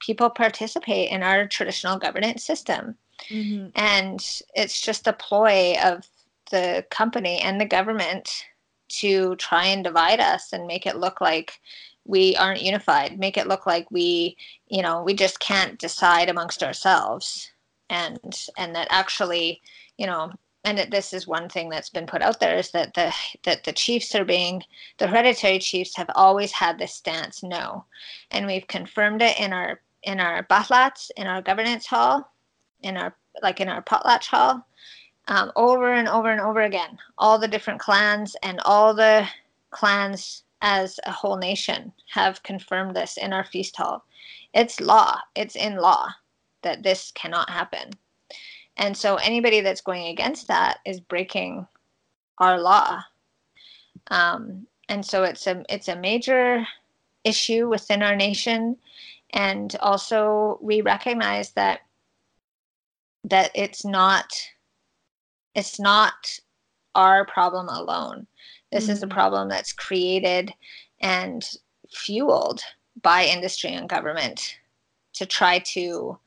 people 0.00 0.30
participate 0.30 1.10
in 1.10 1.22
our 1.22 1.46
traditional 1.46 1.98
governance 1.98 2.44
system. 2.44 2.96
Mhm. 3.28 3.72
And 3.74 4.20
it's 4.54 4.80
just 4.80 5.06
a 5.06 5.12
ploy 5.12 5.76
of 5.82 6.06
the 6.50 6.86
company 6.90 7.40
and 7.40 7.60
the 7.60 7.66
government 7.66 8.30
to 8.88 9.36
try 9.36 9.66
and 9.66 9.84
divide 9.84 10.20
us 10.20 10.52
and 10.52 10.66
make 10.66 10.86
it 10.86 10.96
look 10.96 11.20
like 11.20 11.60
we 12.04 12.34
aren't 12.36 12.62
unified, 12.62 13.18
make 13.18 13.36
it 13.36 13.46
look 13.46 13.66
like 13.66 13.90
we, 13.90 14.36
you 14.68 14.80
know, 14.80 15.02
we 15.02 15.12
just 15.12 15.40
can't 15.40 15.78
decide 15.78 16.30
amongst 16.30 16.62
ourselves. 16.62 17.50
And 17.90 18.18
and 18.56 18.74
that 18.74 18.88
actually, 18.90 19.60
you 19.98 20.06
know, 20.06 20.32
and 20.64 20.78
this 20.90 21.12
is 21.12 21.26
one 21.26 21.48
thing 21.48 21.68
that's 21.68 21.90
been 21.90 22.06
put 22.06 22.22
out 22.22 22.40
there 22.40 22.56
is 22.56 22.70
that 22.72 22.94
the 22.94 23.14
that 23.44 23.64
the 23.64 23.72
chiefs 23.72 24.14
are 24.14 24.24
being 24.24 24.62
the 24.98 25.06
hereditary 25.06 25.58
chiefs 25.58 25.96
have 25.96 26.10
always 26.14 26.52
had 26.52 26.78
this 26.78 26.94
stance 26.94 27.42
no. 27.42 27.84
And 28.30 28.46
we've 28.46 28.66
confirmed 28.66 29.22
it 29.22 29.38
in 29.38 29.52
our 29.52 29.80
in 30.02 30.20
our 30.20 30.42
Balhats, 30.44 31.10
in 31.16 31.26
our 31.26 31.42
governance 31.42 31.86
hall, 31.86 32.32
in 32.82 32.96
our 32.96 33.14
like 33.42 33.60
in 33.60 33.68
our 33.68 33.82
potlatch 33.82 34.26
hall 34.26 34.66
um, 35.28 35.52
over 35.56 35.92
and 35.92 36.08
over 36.08 36.30
and 36.30 36.40
over 36.40 36.62
again 36.62 36.98
all 37.18 37.38
the 37.38 37.48
different 37.48 37.80
clans 37.80 38.34
and 38.42 38.60
all 38.64 38.94
the 38.94 39.26
clans 39.70 40.44
as 40.60 40.98
a 41.04 41.12
whole 41.12 41.36
nation 41.36 41.92
have 42.10 42.42
confirmed 42.42 42.96
this 42.96 43.16
in 43.16 43.32
our 43.32 43.44
feast 43.44 43.76
hall. 43.76 44.04
It's 44.54 44.80
law, 44.80 45.20
it's 45.36 45.54
in 45.54 45.76
law 45.76 46.08
that 46.62 46.82
this 46.82 47.12
cannot 47.12 47.48
happen. 47.50 47.90
And 48.78 48.96
so 48.96 49.16
anybody 49.16 49.60
that's 49.60 49.80
going 49.80 50.06
against 50.06 50.48
that 50.48 50.78
is 50.86 51.00
breaking 51.00 51.66
our 52.38 52.60
law. 52.60 53.02
Um, 54.10 54.66
and 54.88 55.04
so 55.04 55.24
it's 55.24 55.46
a 55.46 55.64
it's 55.68 55.88
a 55.88 55.96
major 55.96 56.66
issue 57.24 57.68
within 57.68 58.02
our 58.02 58.16
nation. 58.16 58.76
And 59.34 59.74
also 59.80 60.58
we 60.62 60.80
recognize 60.80 61.52
that 61.52 61.80
that 63.24 63.50
it's 63.54 63.84
not 63.84 64.32
it's 65.54 65.80
not 65.80 66.38
our 66.94 67.26
problem 67.26 67.68
alone. 67.68 68.26
This 68.70 68.84
mm-hmm. 68.84 68.92
is 68.92 69.02
a 69.02 69.06
mm-hmm. 69.06 69.14
problem 69.14 69.48
that's 69.48 69.72
created 69.72 70.52
and 71.00 71.44
fueled 71.90 72.60
by 73.02 73.24
industry 73.24 73.70
and 73.70 73.88
government 73.88 74.58
to 75.14 75.26
try 75.26 75.58
to, 75.60 76.18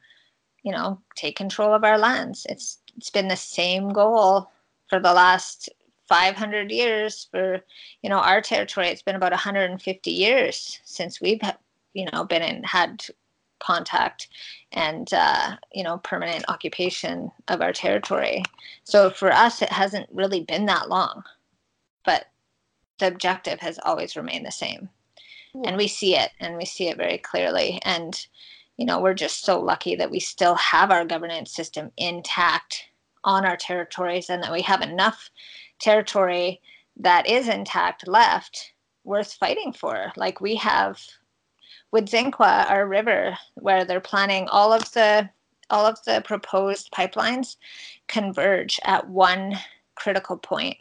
you 0.63 0.71
know, 0.71 1.01
take 1.15 1.35
control 1.35 1.73
of 1.73 1.83
our 1.83 1.97
lands. 1.97 2.45
It's 2.49 2.79
it's 2.97 3.09
been 3.09 3.27
the 3.27 3.35
same 3.35 3.89
goal 3.89 4.51
for 4.87 4.99
the 4.99 5.13
last 5.13 5.69
500 6.07 6.71
years 6.71 7.27
for 7.31 7.61
you 8.01 8.09
know 8.09 8.19
our 8.19 8.41
territory. 8.41 8.87
It's 8.87 9.01
been 9.01 9.15
about 9.15 9.31
150 9.31 10.11
years 10.11 10.79
since 10.85 11.21
we've 11.21 11.41
you 11.93 12.07
know 12.11 12.23
been 12.23 12.41
in 12.41 12.63
had 12.63 13.05
contact 13.59 14.27
and 14.71 15.13
uh, 15.13 15.55
you 15.73 15.83
know 15.83 15.99
permanent 15.99 16.45
occupation 16.47 17.31
of 17.47 17.61
our 17.61 17.73
territory. 17.73 18.43
So 18.83 19.09
for 19.09 19.31
us 19.31 19.61
it 19.61 19.69
hasn't 19.69 20.09
really 20.11 20.41
been 20.43 20.65
that 20.65 20.89
long 20.89 21.23
but 22.05 22.27
the 22.99 23.07
objective 23.07 23.59
has 23.59 23.79
always 23.83 24.15
remained 24.15 24.45
the 24.45 24.51
same. 24.51 24.89
And 25.65 25.75
we 25.75 25.87
see 25.87 26.15
it 26.15 26.31
and 26.39 26.55
we 26.55 26.65
see 26.65 26.87
it 26.87 26.97
very 26.97 27.17
clearly. 27.17 27.79
And 27.83 28.25
you 28.81 28.87
know 28.87 28.99
we're 28.99 29.13
just 29.13 29.45
so 29.45 29.61
lucky 29.61 29.95
that 29.95 30.09
we 30.09 30.19
still 30.19 30.55
have 30.55 30.89
our 30.89 31.05
governance 31.05 31.53
system 31.53 31.91
intact 31.97 32.85
on 33.23 33.45
our 33.45 33.55
territories 33.55 34.27
and 34.27 34.41
that 34.41 34.51
we 34.51 34.63
have 34.63 34.81
enough 34.81 35.29
territory 35.79 36.59
that 36.97 37.29
is 37.29 37.47
intact 37.47 38.07
left 38.07 38.73
worth 39.03 39.33
fighting 39.33 39.71
for. 39.71 40.11
Like 40.15 40.41
we 40.41 40.55
have 40.55 40.99
Wedzin-Kwa, 41.93 42.65
our 42.69 42.87
river, 42.87 43.37
where 43.53 43.85
they're 43.85 44.01
planning 44.01 44.47
all 44.47 44.73
of 44.73 44.91
the 44.93 45.29
all 45.69 45.85
of 45.85 46.03
the 46.05 46.23
proposed 46.25 46.91
pipelines 46.91 47.57
converge 48.07 48.79
at 48.83 49.07
one 49.07 49.59
critical 49.93 50.37
point, 50.37 50.77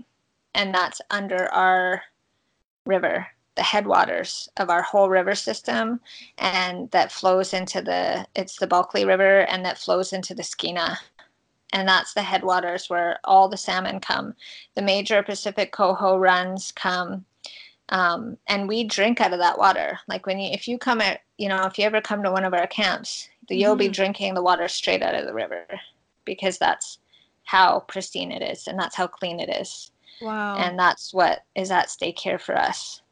and 0.54 0.74
that's 0.74 1.02
under 1.10 1.52
our 1.52 2.00
river, 2.86 3.26
the 3.60 3.64
headwaters 3.64 4.48
of 4.56 4.70
our 4.70 4.80
whole 4.80 5.10
river 5.10 5.34
system, 5.34 6.00
and 6.38 6.90
that 6.92 7.12
flows 7.12 7.52
into 7.52 7.82
the 7.82 8.26
it's 8.34 8.56
the 8.56 8.66
Bulkley 8.66 9.04
River, 9.04 9.40
and 9.42 9.64
that 9.66 9.78
flows 9.78 10.14
into 10.14 10.34
the 10.34 10.42
Skeena, 10.42 10.96
and 11.74 11.86
that's 11.86 12.14
the 12.14 12.22
headwaters 12.22 12.88
where 12.88 13.18
all 13.24 13.48
the 13.48 13.58
salmon 13.58 14.00
come. 14.00 14.34
The 14.74 14.82
major 14.82 15.22
Pacific 15.22 15.72
coho 15.72 16.16
runs 16.16 16.72
come 16.72 17.26
um, 17.90 18.36
and 18.46 18.68
we 18.68 18.84
drink 18.84 19.20
out 19.20 19.32
of 19.32 19.40
that 19.40 19.58
water. 19.58 19.98
Like 20.08 20.26
when 20.26 20.38
you, 20.38 20.50
if 20.52 20.68
you 20.68 20.78
come 20.78 21.00
at, 21.00 21.20
you 21.38 21.48
know, 21.48 21.64
if 21.64 21.78
you 21.78 21.84
ever 21.84 22.00
come 22.00 22.22
to 22.22 22.30
one 22.30 22.44
of 22.44 22.54
our 22.54 22.66
camps, 22.66 23.28
you'll 23.48 23.72
mm-hmm. 23.72 23.78
be 23.78 23.88
drinking 23.88 24.34
the 24.34 24.42
water 24.42 24.68
straight 24.68 25.02
out 25.02 25.14
of 25.14 25.26
the 25.26 25.34
river 25.34 25.66
because 26.24 26.56
that's 26.56 26.98
how 27.42 27.80
pristine 27.88 28.30
it 28.30 28.42
is 28.42 28.68
and 28.68 28.78
that's 28.78 28.94
how 28.94 29.08
clean 29.08 29.40
it 29.40 29.48
is. 29.60 29.90
Wow. 30.22 30.56
And 30.56 30.78
that's 30.78 31.12
what 31.12 31.44
is 31.56 31.70
at 31.70 31.90
stake 31.90 32.18
here 32.18 32.38
for 32.38 32.56
us. 32.56 33.02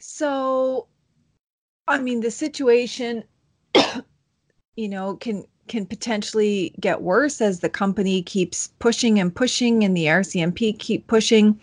So, 0.00 0.88
I 1.88 1.98
mean, 1.98 2.20
the 2.20 2.30
situation, 2.30 3.24
you 4.76 4.88
know, 4.88 5.16
can 5.16 5.44
can 5.68 5.84
potentially 5.84 6.72
get 6.78 7.02
worse 7.02 7.40
as 7.40 7.58
the 7.58 7.68
company 7.68 8.22
keeps 8.22 8.68
pushing 8.78 9.18
and 9.18 9.34
pushing 9.34 9.82
and 9.82 9.96
the 9.96 10.04
RCMP 10.04 10.78
keep 10.78 11.06
pushing. 11.08 11.60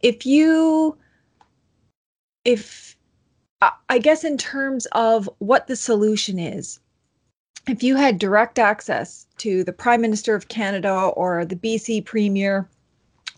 If 0.00 0.24
you 0.24 0.96
if 2.46 2.96
i 3.88 3.98
guess 3.98 4.22
in 4.22 4.38
terms 4.38 4.86
of 4.92 5.28
what 5.38 5.66
the 5.66 5.76
solution 5.76 6.38
is 6.38 6.78
if 7.66 7.82
you 7.82 7.96
had 7.96 8.18
direct 8.18 8.58
access 8.58 9.26
to 9.38 9.64
the 9.64 9.72
prime 9.72 10.00
minister 10.00 10.34
of 10.34 10.48
canada 10.48 10.94
or 11.16 11.44
the 11.44 11.56
bc 11.56 12.04
premier 12.04 12.68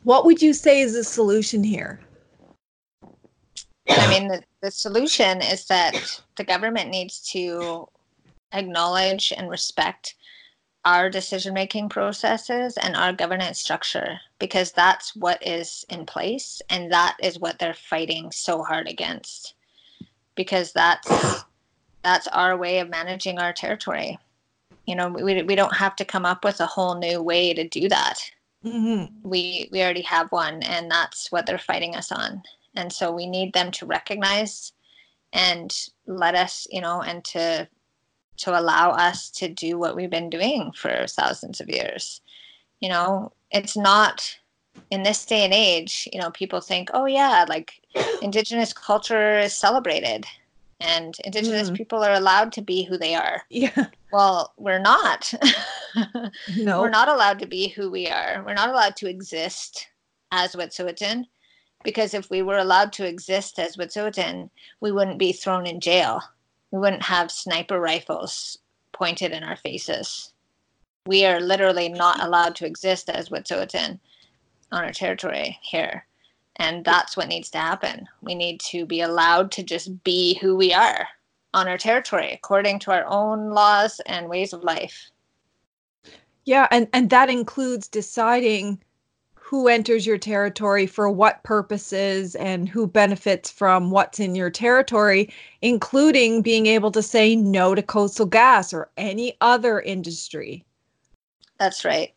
what 0.02 0.24
would 0.26 0.42
you 0.42 0.52
say 0.52 0.80
is 0.80 0.92
the 0.92 1.04
solution 1.04 1.64
here 1.64 2.00
i 3.90 4.08
mean 4.08 4.28
the, 4.28 4.42
the 4.62 4.70
solution 4.70 5.40
is 5.42 5.66
that 5.66 6.20
the 6.36 6.44
government 6.44 6.90
needs 6.90 7.20
to 7.20 7.86
acknowledge 8.52 9.32
and 9.36 9.50
respect 9.50 10.14
our 10.84 11.10
decision 11.10 11.52
making 11.52 11.88
processes 11.88 12.76
and 12.78 12.96
our 12.96 13.12
governance 13.12 13.58
structure 13.58 14.18
because 14.38 14.72
that's 14.72 15.14
what 15.14 15.44
is 15.46 15.84
in 15.90 16.06
place 16.06 16.62
and 16.70 16.90
that 16.90 17.16
is 17.22 17.38
what 17.38 17.58
they're 17.58 17.74
fighting 17.74 18.30
so 18.30 18.62
hard 18.62 18.88
against 18.88 19.54
because 20.34 20.72
that's 20.72 21.44
that's 22.02 22.28
our 22.28 22.56
way 22.56 22.78
of 22.78 22.88
managing 22.88 23.38
our 23.38 23.52
territory. 23.52 24.18
You 24.86 24.94
know 24.94 25.08
we, 25.08 25.42
we 25.42 25.54
don't 25.54 25.76
have 25.76 25.96
to 25.96 26.04
come 26.04 26.24
up 26.24 26.44
with 26.44 26.60
a 26.60 26.66
whole 26.66 26.94
new 26.94 27.20
way 27.22 27.52
to 27.52 27.68
do 27.68 27.88
that. 27.88 28.18
Mm-hmm. 28.64 29.28
we 29.28 29.68
we 29.70 29.82
already 29.82 30.02
have 30.02 30.32
one 30.32 30.64
and 30.64 30.90
that's 30.90 31.30
what 31.30 31.46
they're 31.46 31.58
fighting 31.58 31.94
us 31.94 32.10
on 32.10 32.42
and 32.74 32.92
so 32.92 33.12
we 33.12 33.26
need 33.26 33.52
them 33.52 33.70
to 33.72 33.86
recognize 33.86 34.72
and 35.32 35.88
let 36.06 36.34
us 36.34 36.66
you 36.70 36.80
know 36.80 37.02
and 37.02 37.24
to 37.24 37.68
to 38.38 38.58
allow 38.58 38.90
us 38.90 39.30
to 39.30 39.48
do 39.48 39.78
what 39.78 39.96
we've 39.96 40.10
been 40.10 40.30
doing 40.30 40.72
for 40.72 41.06
thousands 41.08 41.60
of 41.60 41.68
years. 41.68 42.20
You 42.80 42.88
know, 42.88 43.32
it's 43.50 43.76
not 43.76 44.38
in 44.90 45.02
this 45.02 45.26
day 45.26 45.44
and 45.44 45.52
age, 45.52 46.08
you 46.12 46.20
know, 46.20 46.30
people 46.30 46.60
think, 46.60 46.90
oh, 46.94 47.06
yeah, 47.06 47.44
like 47.48 47.80
indigenous 48.22 48.72
culture 48.72 49.38
is 49.38 49.52
celebrated 49.52 50.24
and 50.80 51.16
indigenous 51.24 51.70
mm. 51.70 51.76
people 51.76 52.04
are 52.04 52.12
allowed 52.12 52.52
to 52.52 52.62
be 52.62 52.84
who 52.84 52.96
they 52.96 53.14
are. 53.14 53.42
Yeah. 53.50 53.86
Well, 54.12 54.54
we're 54.56 54.78
not. 54.78 55.34
no. 56.56 56.80
We're 56.80 56.88
not 56.88 57.08
allowed 57.08 57.40
to 57.40 57.46
be 57.46 57.68
who 57.68 57.90
we 57.90 58.06
are. 58.06 58.42
We're 58.46 58.54
not 58.54 58.70
allowed 58.70 58.96
to 58.96 59.08
exist 59.08 59.88
as 60.30 60.54
Wet'suwet'en 60.54 61.24
because 61.84 62.14
if 62.14 62.30
we 62.30 62.42
were 62.42 62.58
allowed 62.58 62.92
to 62.94 63.06
exist 63.06 63.58
as 63.58 63.76
Wet'suwet'en, 63.76 64.50
we 64.80 64.92
wouldn't 64.92 65.18
be 65.18 65.32
thrown 65.32 65.66
in 65.66 65.80
jail 65.80 66.22
we 66.70 66.78
wouldn't 66.78 67.02
have 67.02 67.30
sniper 67.30 67.80
rifles 67.80 68.58
pointed 68.92 69.32
in 69.32 69.42
our 69.42 69.56
faces. 69.56 70.32
We 71.06 71.24
are 71.24 71.40
literally 71.40 71.88
not 71.88 72.22
allowed 72.22 72.56
to 72.56 72.66
exist 72.66 73.08
as 73.08 73.30
Wet'suwet'en 73.30 73.98
on 74.70 74.84
our 74.84 74.92
territory 74.92 75.58
here. 75.62 76.04
And 76.56 76.84
that's 76.84 77.16
what 77.16 77.28
needs 77.28 77.50
to 77.50 77.58
happen. 77.58 78.06
We 78.20 78.34
need 78.34 78.60
to 78.70 78.84
be 78.84 79.00
allowed 79.00 79.52
to 79.52 79.62
just 79.62 80.02
be 80.04 80.34
who 80.38 80.56
we 80.56 80.74
are 80.74 81.06
on 81.54 81.68
our 81.68 81.78
territory 81.78 82.32
according 82.32 82.80
to 82.80 82.92
our 82.92 83.06
own 83.06 83.50
laws 83.50 84.00
and 84.06 84.28
ways 84.28 84.52
of 84.52 84.64
life. 84.64 85.10
Yeah, 86.44 86.66
and, 86.70 86.88
and 86.92 87.08
that 87.10 87.30
includes 87.30 87.88
deciding 87.88 88.82
who 89.48 89.66
enters 89.66 90.06
your 90.06 90.18
territory 90.18 90.86
for 90.86 91.08
what 91.08 91.42
purposes 91.42 92.34
and 92.34 92.68
who 92.68 92.86
benefits 92.86 93.50
from 93.50 93.90
what's 93.90 94.20
in 94.20 94.34
your 94.34 94.50
territory, 94.50 95.32
including 95.62 96.42
being 96.42 96.66
able 96.66 96.90
to 96.90 97.02
say 97.02 97.34
no 97.34 97.74
to 97.74 97.82
coastal 97.82 98.26
gas 98.26 98.74
or 98.74 98.90
any 98.98 99.34
other 99.40 99.80
industry. 99.80 100.62
That's 101.58 101.82
right. 101.82 102.12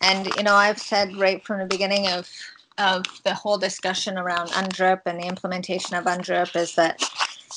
And 0.00 0.28
you 0.38 0.44
know, 0.44 0.54
I've 0.54 0.78
said 0.78 1.14
right 1.16 1.44
from 1.44 1.58
the 1.58 1.66
beginning 1.66 2.08
of 2.08 2.30
of 2.78 3.04
the 3.24 3.34
whole 3.34 3.58
discussion 3.58 4.16
around 4.16 4.48
UNDRIP 4.48 5.02
and 5.04 5.20
the 5.20 5.26
implementation 5.26 5.94
of 5.94 6.04
UNDRIP 6.04 6.56
is 6.56 6.74
that, 6.76 7.02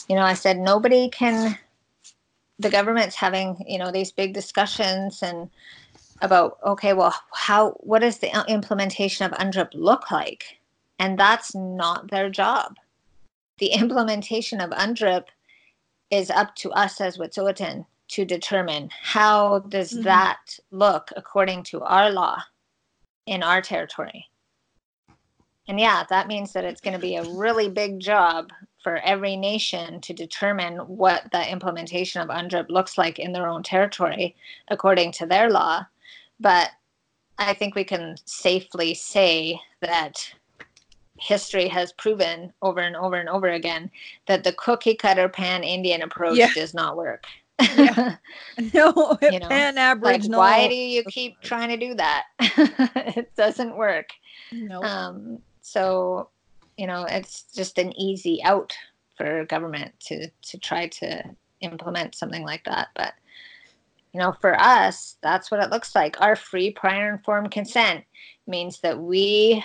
you 0.10 0.16
know, 0.16 0.24
I 0.24 0.34
said 0.34 0.58
nobody 0.58 1.08
can 1.08 1.58
the 2.60 2.70
government's 2.70 3.16
having, 3.16 3.64
you 3.66 3.80
know, 3.80 3.92
these 3.92 4.12
big 4.12 4.34
discussions 4.34 5.24
and 5.24 5.50
about 6.22 6.58
okay 6.66 6.94
well 6.94 7.14
how 7.34 7.72
what 7.80 8.00
does 8.00 8.18
the 8.18 8.52
implementation 8.52 9.26
of 9.26 9.38
UNDRIP 9.40 9.70
look 9.74 10.12
like? 10.12 10.60
And 10.98 11.18
that's 11.18 11.56
not 11.56 12.12
their 12.12 12.30
job. 12.30 12.76
The 13.60 13.68
implementation 13.74 14.60
of 14.62 14.72
UNDRIP 14.72 15.26
is 16.12 16.30
up 16.30 16.56
to 16.56 16.72
us 16.72 17.00
as 17.00 17.18
Wet'suwet'en 17.18 17.86
to 18.10 18.26
determine 18.26 18.90
how 19.02 19.60
does 19.60 19.94
mm-hmm. 19.94 20.04
that 20.04 20.60
look 20.72 21.12
according 21.16 21.64
to 21.64 21.82
our 21.82 22.10
law 22.10 22.42
in 23.28 23.44
our 23.44 23.62
territory. 23.62 24.26
And 25.68 25.80
yeah 25.80 26.04
that 26.10 26.28
means 26.28 26.52
that 26.54 26.66
it's 26.66 26.82
going 26.82 26.96
to 26.96 27.00
be 27.00 27.16
a 27.16 27.30
really 27.30 27.70
big 27.70 28.00
job 28.00 28.50
for 28.84 28.98
every 28.98 29.36
nation 29.36 30.02
to 30.02 30.14
determine 30.14 30.78
what 30.78 31.30
the 31.32 31.52
implementation 31.52 32.22
of 32.22 32.30
UNDRIP 32.30 32.70
looks 32.70 32.98
like 32.98 33.20
in 33.20 33.34
their 33.34 33.48
own 33.48 33.62
territory 33.62 34.36
according 34.70 35.12
to 35.14 35.26
their 35.26 35.50
law 35.50 35.86
but 36.40 36.72
I 37.38 37.54
think 37.54 37.76
we 37.76 37.84
can 37.84 38.16
safely 38.26 38.94
say 38.94 39.60
that 39.82 40.34
history 41.18 41.68
has 41.68 41.92
proven 41.94 42.54
over 42.62 42.80
and 42.80 42.96
over 42.96 43.16
and 43.16 43.30
over 43.30 43.50
again 43.50 43.92
that 44.28 44.44
the 44.44 44.54
cookie 44.54 44.96
cutter 44.96 45.28
pan 45.30 45.64
Indian 45.64 46.02
approach 46.02 46.38
Yeah. 46.38 46.52
does 46.54 46.74
not 46.74 46.96
work. 46.98 47.26
Yeah. 47.76 48.16
no, 48.74 49.18
You 49.22 49.40
know, 49.40 49.48
pan 49.50 49.76
like, 49.76 49.98
Aboriginal. 49.98 50.40
why 50.40 50.68
do 50.68 50.76
you 50.76 51.04
keep 51.04 51.40
trying 51.42 51.70
to 51.70 51.78
do 51.78 51.94
that? 51.96 52.26
it 52.40 53.36
doesn't 53.36 53.76
work. 53.76 54.10
No. 54.52 54.82
Um, 54.82 55.40
so, 55.62 56.30
you 56.78 56.88
know, 56.88 57.04
it's 57.04 57.44
just 57.54 57.78
an 57.78 57.92
easy 58.00 58.42
out 58.44 58.74
for 59.18 59.46
government 59.46 59.94
to 60.08 60.30
to 60.44 60.58
try 60.58 60.88
to 60.88 61.24
implement 61.62 62.16
something 62.16 62.44
like 62.44 62.64
that. 62.64 62.88
But 62.96 63.14
you 64.14 64.20
know, 64.20 64.34
for 64.42 64.60
us, 64.60 65.18
that's 65.22 65.52
what 65.52 65.62
it 65.62 65.70
looks 65.70 65.96
like. 65.96 66.20
Our 66.22 66.36
free 66.36 66.72
prior 66.72 67.14
informed 67.14 67.52
consent 67.52 68.04
means 68.48 68.80
that 68.82 69.00
we, 69.00 69.64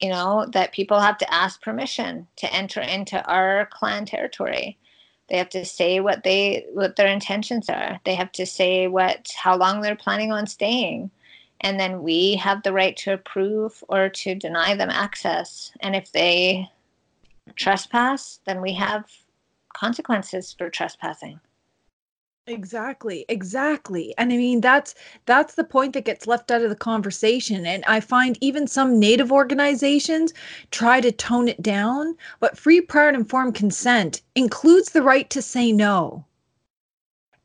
you 0.00 0.08
know, 0.08 0.46
that 0.52 0.72
people 0.72 1.00
have 1.00 1.18
to 1.18 1.34
ask 1.34 1.60
permission 1.60 2.26
to 2.36 2.52
enter 2.54 2.80
into 2.80 3.24
our 3.26 3.68
clan 3.72 4.04
territory. 4.06 4.78
They 5.28 5.38
have 5.38 5.48
to 5.50 5.64
say 5.64 6.00
what 6.00 6.22
they 6.22 6.66
what 6.72 6.96
their 6.96 7.08
intentions 7.08 7.68
are. 7.68 7.98
They 8.04 8.14
have 8.14 8.30
to 8.32 8.46
say 8.46 8.86
what 8.88 9.30
how 9.36 9.56
long 9.56 9.80
they're 9.80 9.96
planning 9.96 10.32
on 10.32 10.46
staying 10.46 11.10
and 11.64 11.80
then 11.80 12.02
we 12.02 12.36
have 12.36 12.62
the 12.62 12.72
right 12.72 12.96
to 12.98 13.14
approve 13.14 13.82
or 13.88 14.08
to 14.10 14.34
deny 14.34 14.74
them 14.74 14.90
access 14.90 15.72
and 15.80 15.96
if 15.96 16.12
they 16.12 16.68
trespass 17.56 18.40
then 18.44 18.60
we 18.60 18.72
have 18.72 19.10
consequences 19.74 20.54
for 20.56 20.70
trespassing 20.70 21.40
Exactly, 22.46 23.24
exactly. 23.28 24.14
And 24.18 24.32
I 24.32 24.36
mean 24.36 24.60
that's 24.60 24.94
that's 25.24 25.54
the 25.54 25.64
point 25.64 25.92
that 25.94 26.04
gets 26.04 26.26
left 26.26 26.50
out 26.50 26.62
of 26.62 26.68
the 26.70 26.76
conversation. 26.76 27.64
And 27.66 27.84
I 27.86 28.00
find 28.00 28.36
even 28.40 28.66
some 28.66 28.98
native 28.98 29.30
organizations 29.32 30.32
try 30.70 31.00
to 31.02 31.12
tone 31.12 31.48
it 31.48 31.62
down, 31.62 32.16
but 32.40 32.58
free 32.58 32.80
prior 32.82 33.08
and 33.08 33.16
informed 33.16 33.54
consent 33.54 34.20
includes 34.34 34.90
the 34.92 35.02
right 35.02 35.28
to 35.30 35.40
say 35.42 35.70
no. 35.72 36.24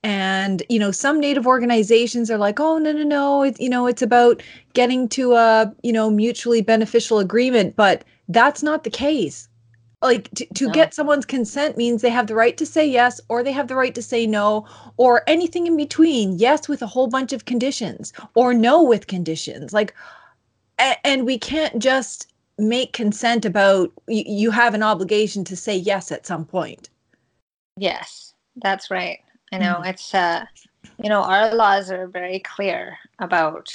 And 0.04 0.64
you 0.70 0.80
know, 0.80 0.92
some 0.92 1.20
native 1.20 1.46
organizations 1.46 2.32
are 2.32 2.38
like, 2.38 2.60
"Oh, 2.60 2.78
no, 2.78 2.92
no, 2.94 3.04
no, 3.04 3.44
it's 3.44 3.60
you 3.60 3.70
know, 3.70 3.86
it's 3.88 4.02
about 4.02 4.42
getting 4.74 5.10
to 5.10 5.34
a, 5.34 5.74
you 5.84 5.92
know, 5.92 6.10
mutually 6.10 6.62
beneficial 6.62 7.20
agreement," 7.20 7.76
but 7.76 8.06
that's 8.30 8.64
not 8.64 8.84
the 8.86 8.90
case 8.90 9.49
like 10.02 10.30
to, 10.32 10.46
to 10.54 10.68
No. 10.68 10.72
get 10.72 10.94
someone's 10.94 11.26
consent 11.26 11.78
means 11.78 12.02
they 12.02 12.10
have 12.10 12.28
the 12.28 12.36
right 12.36 12.56
to 12.58 12.66
say 12.66 12.88
yes 12.88 13.20
or 13.30 13.44
they 13.44 13.52
have 13.52 13.68
the 13.68 13.76
right 13.76 13.94
to 13.96 14.02
say 14.02 14.26
no 14.26 14.66
or 14.98 15.24
anything 15.28 15.68
in 15.68 15.76
between. 15.78 16.38
Yes 16.40 16.70
with 16.70 16.82
a 16.82 16.88
whole 16.88 17.08
bunch 17.08 17.34
of 17.34 17.46
conditions 17.46 18.14
or 18.36 18.54
no 18.54 18.82
with 18.84 19.08
conditions. 19.08 19.74
Like 19.74 19.94
a- 20.80 21.06
and 21.06 21.26
we 21.26 21.38
can't 21.38 21.80
just 21.80 22.28
make 22.58 22.94
consent 22.94 23.46
about 23.46 23.92
you, 24.08 24.24
you 24.26 24.52
have 24.52 24.74
an 24.74 24.84
obligation 24.84 25.44
to 25.46 25.56
say 25.56 25.76
yes 25.76 26.12
at 26.12 26.26
some 26.26 26.46
point. 26.46 26.90
Yes 27.78 28.34
that's 28.56 28.90
right. 28.92 29.20
I 29.52 29.58
know 29.58 29.76
Mhm. 29.82 29.88
it's 29.90 30.14
uh 30.14 30.46
you 30.98 31.10
know 31.10 31.22
our 31.24 31.54
laws 31.56 31.92
are 31.92 32.08
very 32.08 32.40
clear 32.40 32.98
about 33.20 33.70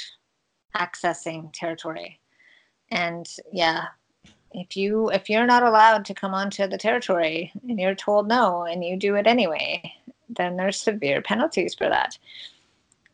accessing 0.75 1.51
territory. 1.53 2.19
And 2.91 3.27
yeah 3.51 3.85
if 4.57 4.77
you 4.77 5.09
if 5.11 5.29
you're 5.29 5.45
not 5.45 5.63
allowed 5.63 6.05
to 6.05 6.13
come 6.13 6.33
onto 6.33 6.67
the 6.67 6.77
territory 6.77 7.51
and 7.67 7.79
you're 7.79 7.95
told 7.95 8.27
no 8.27 8.63
and 8.63 8.83
you 8.83 8.97
do 8.97 9.15
it 9.15 9.27
anyway 9.27 9.81
then 10.29 10.57
there's 10.57 10.77
severe 10.77 11.21
penalties 11.21 11.73
for 11.73 11.87
that. 11.89 12.17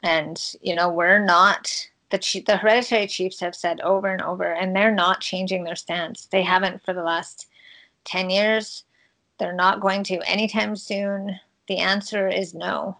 And 0.03 0.41
you 0.61 0.75
know 0.75 0.89
we're 0.89 1.23
not 1.23 1.89
the 2.09 2.17
chief, 2.17 2.45
the 2.45 2.57
hereditary 2.57 3.07
chiefs 3.07 3.39
have 3.39 3.55
said 3.55 3.79
over 3.81 4.07
and 4.07 4.21
over 4.21 4.51
and 4.53 4.75
they're 4.75 4.93
not 4.93 5.21
changing 5.21 5.63
their 5.63 5.75
stance. 5.75 6.25
They 6.25 6.43
haven't 6.43 6.83
for 6.83 6.93
the 6.93 7.03
last 7.03 7.47
10 8.05 8.29
years. 8.29 8.83
They're 9.39 9.53
not 9.53 9.79
going 9.79 10.03
to 10.05 10.19
anytime 10.29 10.75
soon. 10.75 11.39
The 11.67 11.77
answer 11.77 12.27
is 12.27 12.53
no. 12.53 12.97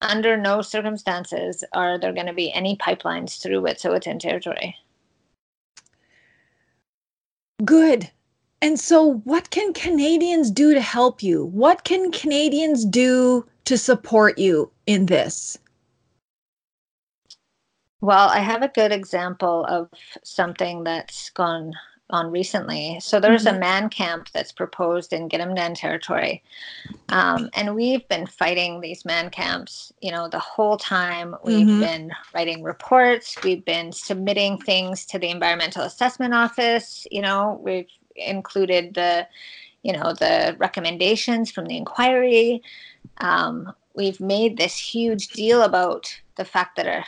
Under 0.00 0.36
no 0.36 0.62
circumstances 0.62 1.62
are 1.72 1.98
there 1.98 2.12
going 2.12 2.26
to 2.26 2.32
be 2.32 2.52
any 2.52 2.76
pipelines 2.76 3.40
through 3.40 3.60
Wet'suwet'en 3.60 4.18
territory 4.18 4.76
good. 7.64 8.10
And 8.60 8.78
so 8.78 9.14
what 9.24 9.50
can 9.50 9.72
canadians 9.72 10.50
do 10.50 10.72
to 10.72 10.80
help 10.80 11.22
you? 11.22 11.46
What 11.46 11.84
can 11.84 12.12
canadians 12.12 12.84
do 12.84 13.44
to 13.64 13.76
support 13.76 14.38
you 14.38 14.70
in 14.86 15.06
this? 15.06 15.58
Well, 18.00 18.28
I 18.28 18.40
have 18.40 18.62
a 18.62 18.68
good 18.68 18.92
example 18.92 19.64
of 19.66 19.88
something 20.24 20.84
that's 20.84 21.30
gone 21.30 21.72
on 22.10 22.30
recently. 22.30 22.98
So 23.00 23.20
there's 23.20 23.44
Mhm. 23.44 23.56
a 23.56 23.58
man 23.58 23.88
camp 23.88 24.28
that's 24.32 24.52
proposed 24.52 25.12
in 25.12 25.28
Gidimt'en 25.28 25.74
territory. 25.74 26.42
Um, 27.08 27.50
and 27.54 27.74
we've 27.74 28.06
been 28.08 28.26
fighting 28.26 28.80
these 28.80 29.04
man 29.04 29.30
camps, 29.30 29.92
you 30.00 30.10
know, 30.10 30.28
the 30.28 30.38
whole 30.38 30.76
time. 30.76 31.34
We've 31.44 31.66
Mhm. 31.66 31.80
been 31.80 32.12
writing 32.34 32.62
reports, 32.62 33.36
we've 33.42 33.64
been 33.64 33.92
submitting 33.92 34.58
things 34.58 35.04
to 35.06 35.18
the 35.18 35.30
Environmental 35.30 35.82
Assessment 35.84 36.32
Office, 36.34 37.06
you 37.10 37.20
know, 37.22 37.58
we've 37.62 37.88
included 38.16 38.94
the, 38.94 39.26
you 39.82 39.92
know, 39.92 40.12
the 40.12 40.54
recommendations 40.58 41.50
from 41.50 41.66
the 41.66 41.76
inquiry. 41.76 42.62
Um, 43.18 43.74
we've 43.94 44.20
made 44.20 44.56
this 44.56 44.76
huge 44.78 45.28
deal 45.28 45.62
about 45.62 46.14
the 46.36 46.44
fact 46.44 46.76
that 46.76 46.86
our 46.86 47.04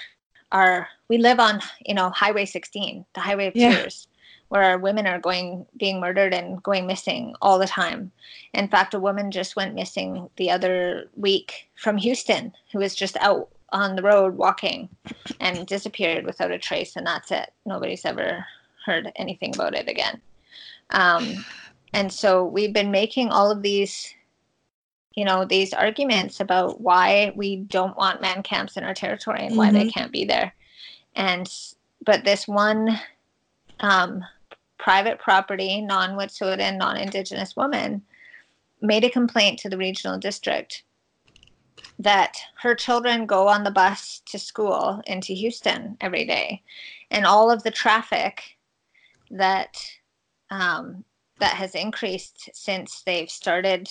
our 0.52 0.88
we 1.08 1.18
live 1.18 1.40
on 1.40 1.60
you 1.84 1.94
know 1.94 2.10
highway 2.10 2.44
16 2.44 3.04
the 3.14 3.20
highway 3.20 3.46
of 3.48 3.56
Yeah. 3.56 3.70
tears 3.74 4.06
where 4.54 4.62
our 4.62 4.78
women 4.78 5.04
are 5.04 5.18
going 5.18 5.66
being 5.76 5.98
murdered 5.98 6.32
and 6.32 6.62
going 6.62 6.86
missing 6.86 7.34
all 7.42 7.58
the 7.58 7.66
time. 7.66 8.12
In 8.52 8.68
fact 8.68 8.94
a 8.94 9.00
woman 9.00 9.32
just 9.32 9.56
went 9.56 9.74
missing 9.74 10.30
the 10.36 10.48
other 10.48 11.10
week 11.16 11.68
from 11.74 11.96
houston 11.96 12.52
who 12.70 12.78
was 12.78 12.94
just 12.94 13.16
out 13.16 13.48
on 13.70 13.96
the 13.96 14.02
road 14.02 14.36
walking 14.36 14.88
and 15.40 15.66
disappeared 15.66 16.24
without 16.24 16.52
a 16.52 16.58
trace 16.58 16.94
and 16.94 17.04
that's 17.04 17.32
it. 17.32 17.52
Nobody's 17.66 18.04
ever 18.04 18.46
heard 18.86 19.10
anything 19.16 19.52
about 19.56 19.74
it 19.74 19.88
again. 19.88 20.20
Um, 20.90 21.44
and 21.92 22.12
so 22.12 22.44
we've 22.44 22.72
been 22.72 22.92
making 22.92 23.30
all 23.30 23.50
of 23.50 23.60
these 23.62 24.14
you 25.16 25.24
know 25.24 25.44
these 25.44 25.72
arguments 25.72 26.38
about 26.38 26.80
why 26.80 27.32
we 27.34 27.56
don't 27.56 27.96
want 27.96 28.20
man 28.20 28.44
camps 28.44 28.76
in 28.76 28.84
our 28.84 28.94
territory 28.94 29.46
and 29.46 29.56
why 29.56 29.72
they 29.72 29.88
can't 29.88 30.12
be 30.12 30.24
there. 30.24 30.54
And 31.16 31.52
but 32.04 32.24
this 32.24 32.46
one 32.46 33.00
um, 33.80 34.24
private 34.84 35.18
property 35.18 35.80
non-wet'suwet'en 35.80 36.76
non-indigenous 36.76 37.56
woman 37.56 38.02
made 38.82 39.02
a 39.02 39.08
complaint 39.08 39.58
to 39.58 39.70
the 39.70 39.78
regional 39.78 40.18
district 40.18 40.84
that 41.98 42.36
her 42.60 42.74
children 42.74 43.24
go 43.24 43.48
on 43.48 43.64
the 43.64 43.70
bus 43.70 44.20
to 44.26 44.38
school 44.38 45.00
into 45.06 45.32
houston 45.32 45.96
every 46.02 46.26
day 46.26 46.62
and 47.10 47.24
all 47.24 47.50
of 47.50 47.62
the 47.62 47.70
traffic 47.70 48.42
that 49.30 49.74
um, 50.50 51.02
that 51.40 51.54
has 51.54 51.74
increased 51.74 52.50
since 52.52 53.02
they've 53.06 53.30
started 53.30 53.88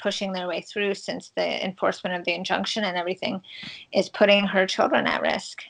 pushing 0.00 0.32
their 0.32 0.48
way 0.48 0.62
through 0.62 0.94
since 0.94 1.30
the 1.36 1.62
enforcement 1.62 2.16
of 2.16 2.24
the 2.24 2.34
injunction 2.34 2.84
and 2.84 2.96
everything 2.96 3.42
is 3.92 4.08
putting 4.08 4.44
her 4.44 4.66
children 4.66 5.06
at 5.06 5.22
risk. 5.22 5.62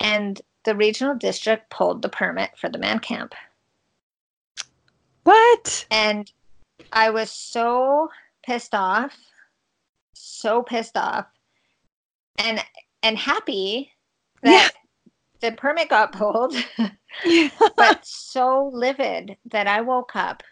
And 0.00 0.40
the 0.64 0.74
regional 0.74 1.14
district 1.14 1.70
pulled 1.70 2.02
the 2.02 2.08
permit 2.08 2.50
for 2.56 2.68
the 2.68 2.78
man 2.78 2.98
camp. 2.98 3.34
what? 5.22 5.86
And 5.90 6.30
I 6.92 7.10
was 7.10 7.30
so 7.30 8.08
pissed 8.44 8.74
off, 8.74 9.16
so 10.14 10.62
pissed 10.62 10.96
off, 10.96 11.26
and 12.38 12.62
and 13.02 13.18
happy 13.18 13.90
that 14.42 14.72
the 15.40 15.52
permit 15.52 15.90
got 15.90 16.12
pulled, 16.12 16.54
but 17.76 18.04
so 18.04 18.70
livid 18.72 19.36
that 19.50 19.66
I 19.66 19.82
woke 19.82 20.16
up 20.16 20.42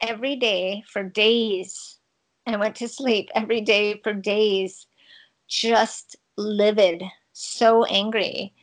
every 0.00 0.36
day 0.36 0.84
for 0.88 1.02
days 1.02 1.98
and 2.44 2.60
went 2.60 2.76
to 2.76 2.88
sleep 2.88 3.30
every 3.34 3.62
day 3.62 4.00
for 4.04 4.12
days, 4.12 4.86
just 5.48 6.16
livid, 6.36 7.02
so 7.32 7.84
angry 7.84 8.54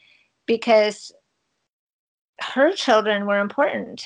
because 0.45 1.11
her 2.39 2.71
children 2.73 3.25
were 3.25 3.39
important. 3.39 4.05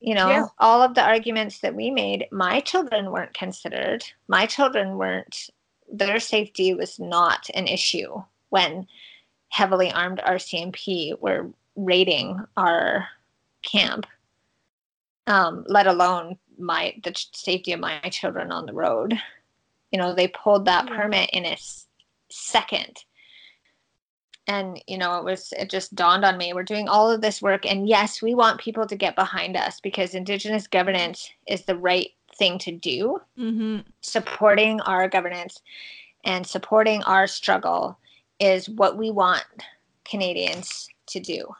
You 0.00 0.14
know, 0.14 0.28
Yeah. 0.28 0.46
all 0.58 0.82
of 0.82 0.94
the 0.94 1.02
arguments 1.02 1.60
that 1.60 1.74
we 1.74 1.90
made, 1.90 2.26
my 2.30 2.60
children 2.60 3.10
weren't 3.10 3.34
considered. 3.34 4.04
My 4.28 4.46
children 4.46 4.96
weren't, 4.98 5.50
their 5.90 6.20
safety 6.20 6.74
was 6.74 6.98
not 6.98 7.48
an 7.54 7.66
issue 7.66 8.22
when 8.50 8.86
heavily 9.48 9.90
armed 9.92 10.20
RCMP 10.24 11.18
were 11.20 11.50
raiding 11.76 12.44
our 12.56 13.08
camp 13.62 14.06
um, 15.28 15.64
let 15.66 15.86
alone 15.88 16.38
my 16.56 16.94
the 17.02 17.12
safety 17.32 17.72
of 17.72 17.80
my 17.80 17.98
children 18.10 18.52
on 18.52 18.64
the 18.66 18.72
road. 18.72 19.20
You 19.90 19.98
know, 19.98 20.14
they 20.14 20.28
pulled 20.28 20.66
that 20.66 20.86
Yeah. 20.88 20.96
permit 20.96 21.30
in 21.30 21.44
a 21.44 21.48
s- 21.52 21.88
second. 22.30 23.04
And 24.46 24.82
you 24.86 24.96
know 24.96 25.18
it 25.18 25.24
was 25.24 25.52
it 25.58 25.68
just 25.70 25.94
dawned 25.94 26.24
on 26.24 26.36
me 26.36 26.52
we're 26.52 26.62
doing 26.62 26.88
all 26.88 27.10
of 27.10 27.20
this 27.20 27.42
work 27.42 27.66
and 27.66 27.88
yes 27.88 28.22
we 28.22 28.34
want 28.34 28.60
people 28.60 28.86
to 28.86 28.94
get 28.96 29.16
behind 29.16 29.56
us 29.56 29.80
because 29.80 30.14
indigenous 30.14 30.66
governance 30.66 31.30
is 31.46 31.64
the 31.64 31.76
right 31.76 32.10
thing 32.36 32.58
to 32.58 32.72
do. 32.72 33.20
Mm-hmm. 33.38 33.78
supporting 34.00 34.80
our 34.82 35.08
governance 35.08 35.60
and 36.24 36.46
supporting 36.46 37.02
our 37.04 37.26
struggle 37.26 37.98
is 38.40 38.68
what 38.68 38.98
we 38.98 39.10
want 39.10 39.44
canadians 40.04 40.88
to 41.08 41.20
do. 41.20 41.54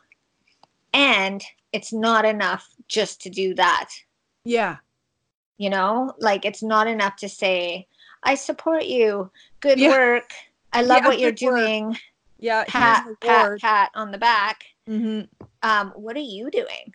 And 0.93 1.43
it's 1.73 1.91
not 1.91 2.25
enough 2.25 2.67
just 2.87 3.21
to 3.21 3.29
do 3.29 3.53
that. 3.55 3.89
Yeah. 4.43 4.77
You 5.57 5.69
know 5.69 6.13
like 6.19 6.45
it's 6.45 6.63
not 6.63 6.87
enough 6.87 7.15
to 7.17 7.29
say 7.29 7.87
i 8.23 8.35
support 8.35 8.85
you. 8.85 9.31
Good 9.59 9.79
yeah. 9.79 9.89
work. 9.89 10.31
I 10.73 10.81
love 10.81 11.03
yeah, 11.03 11.07
what 11.07 11.19
you're 11.19 11.31
doing 11.31 11.89
work 11.89 11.97
yeah 12.39 12.63
pat 12.67 13.05
pat 13.21 13.59
pat 13.59 13.91
on 13.95 14.11
the 14.11 14.17
back. 14.17 14.65
Mm-hmm. 14.87 15.21
um, 15.63 15.91
what 15.95 16.15
are 16.15 16.19
you 16.19 16.49
doing? 16.49 16.93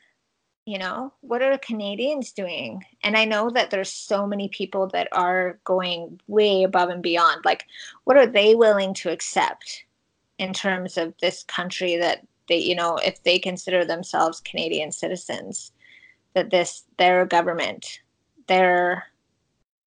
You 0.64 0.78
know 0.78 1.12
what 1.20 1.42
are 1.42 1.58
canadians 1.58 2.32
doing? 2.32 2.84
And 3.02 3.16
i 3.16 3.24
know 3.24 3.50
that 3.50 3.70
there's 3.70 3.92
so 3.92 4.26
many 4.26 4.48
people 4.48 4.86
that 4.88 5.08
are 5.12 5.58
going 5.64 6.20
way 6.26 6.62
above 6.62 6.88
and 6.88 7.02
beyond. 7.02 7.44
Like 7.44 7.66
what 8.04 8.16
are 8.16 8.26
they 8.26 8.54
willing 8.54 8.94
to 8.94 9.10
accept 9.10 9.84
in 10.38 10.52
terms 10.52 10.98
of 10.98 11.14
this 11.20 11.44
country 11.44 11.96
that 11.96 12.26
they 12.48 12.58
you 12.58 12.74
know 12.74 12.96
if 12.96 13.22
they 13.22 13.38
consider 13.38 13.84
themselves 13.84 14.40
canadian 14.40 14.90
citizens 14.90 15.72
that 16.34 16.50
this 16.50 16.84
their 16.98 17.24
government 17.24 18.00
their 18.48 19.04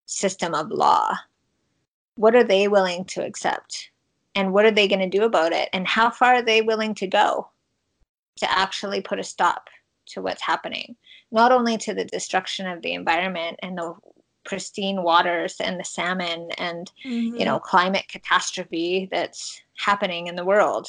system 0.06 0.53
of 0.53 0.72
law 0.72 1.16
what 2.16 2.36
are 2.36 2.43
they 2.43 2.68
willing 2.68 3.03
to 3.06 3.26
accept 3.26 3.89
and 4.36 4.53
what 4.53 4.65
are 4.65 4.71
they 4.71 4.88
going 4.88 4.99
to 4.99 5.17
do 5.17 5.23
about 5.23 5.53
it? 5.53 5.69
And 5.73 5.88
how 5.88 6.09
far 6.09 6.36
are 6.36 6.41
they 6.41 6.61
willing 6.61 6.93
to 6.95 7.07
go 7.07 7.49
to 8.38 8.51
actually 8.51 9.01
put 9.01 9.19
a 9.19 9.23
stop 9.23 9.69
to 10.07 10.21
what's 10.21 10.41
happening? 10.41 10.95
Not 11.31 11.51
only 11.51 11.77
to 11.79 11.93
the 11.93 12.05
destruction 12.05 12.67
of 12.67 12.81
the 12.81 12.93
environment 12.93 13.59
and 13.63 13.77
the 13.77 13.95
pristine 14.43 15.03
waters 15.03 15.55
and 15.59 15.79
the 15.79 15.83
salmon 15.83 16.49
and 16.57 16.91
mm-hmm. 17.03 17.36
you 17.36 17.45
know 17.45 17.59
climate 17.59 18.05
catastrophe 18.07 19.09
that's 19.11 19.59
happening 19.75 20.27
in 20.27 20.36
the 20.36 20.45
world 20.45 20.88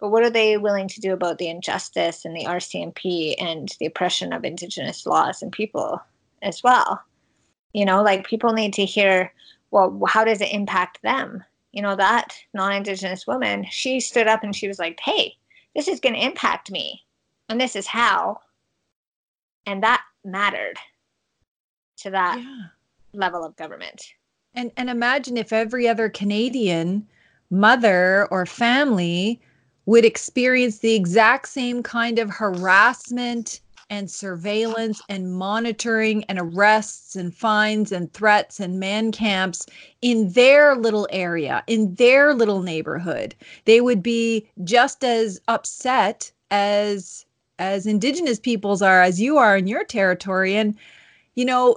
but 0.00 0.08
what 0.08 0.24
are 0.24 0.30
they 0.30 0.56
willing 0.56 0.88
to 0.88 1.00
do 1.00 1.12
about 1.12 1.38
the 1.38 1.48
injustice 1.48 2.24
and 2.24 2.36
the 2.36 2.44
RCMP 2.44 3.36
and 3.38 3.74
the 3.78 3.86
oppression 3.86 4.32
of 4.32 4.44
indigenous 4.44 5.06
laws 5.06 5.40
and 5.40 5.52
people 5.52 6.02
as 6.42 6.62
well? 6.62 7.00
You 7.72 7.84
know 7.84 8.02
like 8.02 8.26
people 8.26 8.52
need 8.52 8.72
to 8.74 8.84
hear 8.84 9.32
well 9.70 10.00
how 10.06 10.24
does 10.24 10.40
it 10.40 10.52
impact 10.52 11.00
them 11.02 11.44
you 11.74 11.82
know, 11.82 11.96
that 11.96 12.36
non 12.54 12.72
Indigenous 12.72 13.26
woman, 13.26 13.66
she 13.68 13.98
stood 13.98 14.28
up 14.28 14.44
and 14.44 14.54
she 14.54 14.68
was 14.68 14.78
like, 14.78 15.00
hey, 15.00 15.34
this 15.74 15.88
is 15.88 15.98
going 15.98 16.14
to 16.14 16.24
impact 16.24 16.70
me. 16.70 17.02
And 17.48 17.60
this 17.60 17.74
is 17.74 17.86
how. 17.86 18.38
And 19.66 19.82
that 19.82 20.02
mattered 20.24 20.76
to 21.98 22.10
that 22.10 22.38
yeah. 22.38 22.66
level 23.12 23.44
of 23.44 23.56
government. 23.56 24.04
And, 24.54 24.70
and 24.76 24.88
imagine 24.88 25.36
if 25.36 25.52
every 25.52 25.88
other 25.88 26.08
Canadian 26.08 27.08
mother 27.50 28.28
or 28.30 28.46
family 28.46 29.40
would 29.86 30.04
experience 30.04 30.78
the 30.78 30.94
exact 30.94 31.48
same 31.48 31.82
kind 31.82 32.20
of 32.20 32.30
harassment 32.30 33.60
and 33.90 34.10
surveillance 34.10 35.00
and 35.08 35.32
monitoring 35.34 36.24
and 36.24 36.38
arrests 36.38 37.16
and 37.16 37.34
fines 37.34 37.92
and 37.92 38.12
threats 38.12 38.60
and 38.60 38.80
man 38.80 39.12
camps 39.12 39.66
in 40.02 40.32
their 40.32 40.76
little 40.76 41.08
area, 41.10 41.62
in 41.66 41.94
their 41.94 42.34
little 42.34 42.62
neighborhood. 42.62 43.34
They 43.64 43.80
would 43.80 44.02
be 44.02 44.48
just 44.64 45.04
as 45.04 45.40
upset 45.48 46.30
as 46.50 47.24
as 47.58 47.86
indigenous 47.86 48.40
peoples 48.40 48.82
are 48.82 49.02
as 49.02 49.20
you 49.20 49.38
are 49.38 49.56
in 49.56 49.66
your 49.66 49.84
territory. 49.84 50.56
And 50.56 50.76
you 51.34 51.44
know 51.44 51.76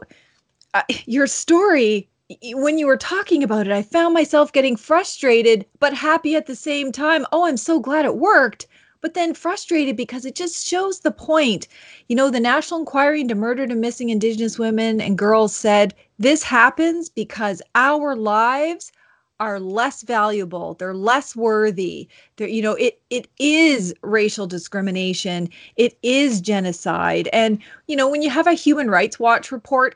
uh, 0.74 0.84
your 1.06 1.28
story 1.28 2.10
when 2.54 2.78
you 2.78 2.88
were 2.88 2.98
talking 2.98 3.42
about 3.44 3.68
it 3.68 3.72
i 3.74 3.82
found 3.82 4.14
myself 4.14 4.52
getting 4.52 4.76
frustrated 4.76 5.66
but 5.80 5.94
happy 5.94 6.36
at 6.36 6.46
the 6.46 6.56
same 6.56 6.92
time. 6.92 7.26
Oh 7.32 7.46
i'm 7.46 7.58
so 7.58 7.80
glad 7.80 8.06
it 8.06 8.18
worked 8.18 8.68
but 9.08 9.14
then 9.14 9.34
frustrated 9.34 9.96
because 9.96 10.26
it 10.26 10.36
just 10.36 10.68
shows 10.68 11.00
the 11.00 11.12
point. 11.12 11.70
You 12.10 12.16
know, 12.18 12.30
the 12.30 12.42
National 12.42 12.82
Inquiry 12.82 13.22
into 13.22 13.36
Murdered 13.36 13.72
and 13.72 13.80
Missing 13.80 14.10
Indigenous 14.10 14.60
Women 14.60 15.00
and 15.00 15.18
Girls 15.18 15.56
said 15.56 15.94
this 16.20 16.44
happens 16.44 17.08
because 17.08 17.62
our 17.74 18.18
lives 18.18 18.92
are 19.40 19.62
less 19.62 20.02
valuable. 20.02 20.74
They're 20.74 20.94
less 20.94 21.38
worthy. 21.38 22.10
They're, 22.36 22.50
you 22.50 22.62
know 22.62 22.74
it 22.74 23.00
it 23.10 23.30
is 23.40 23.94
racial 24.02 24.46
discrimination. 24.46 25.48
It 25.78 25.98
is 26.04 26.42
genocide. 26.42 27.30
And 27.32 27.60
you 27.88 27.96
know 27.96 28.10
when 28.10 28.22
you 28.22 28.30
have 28.30 28.48
a 28.48 28.54
human 28.56 28.90
rights 28.90 29.18
watch 29.18 29.54
report 29.54 29.96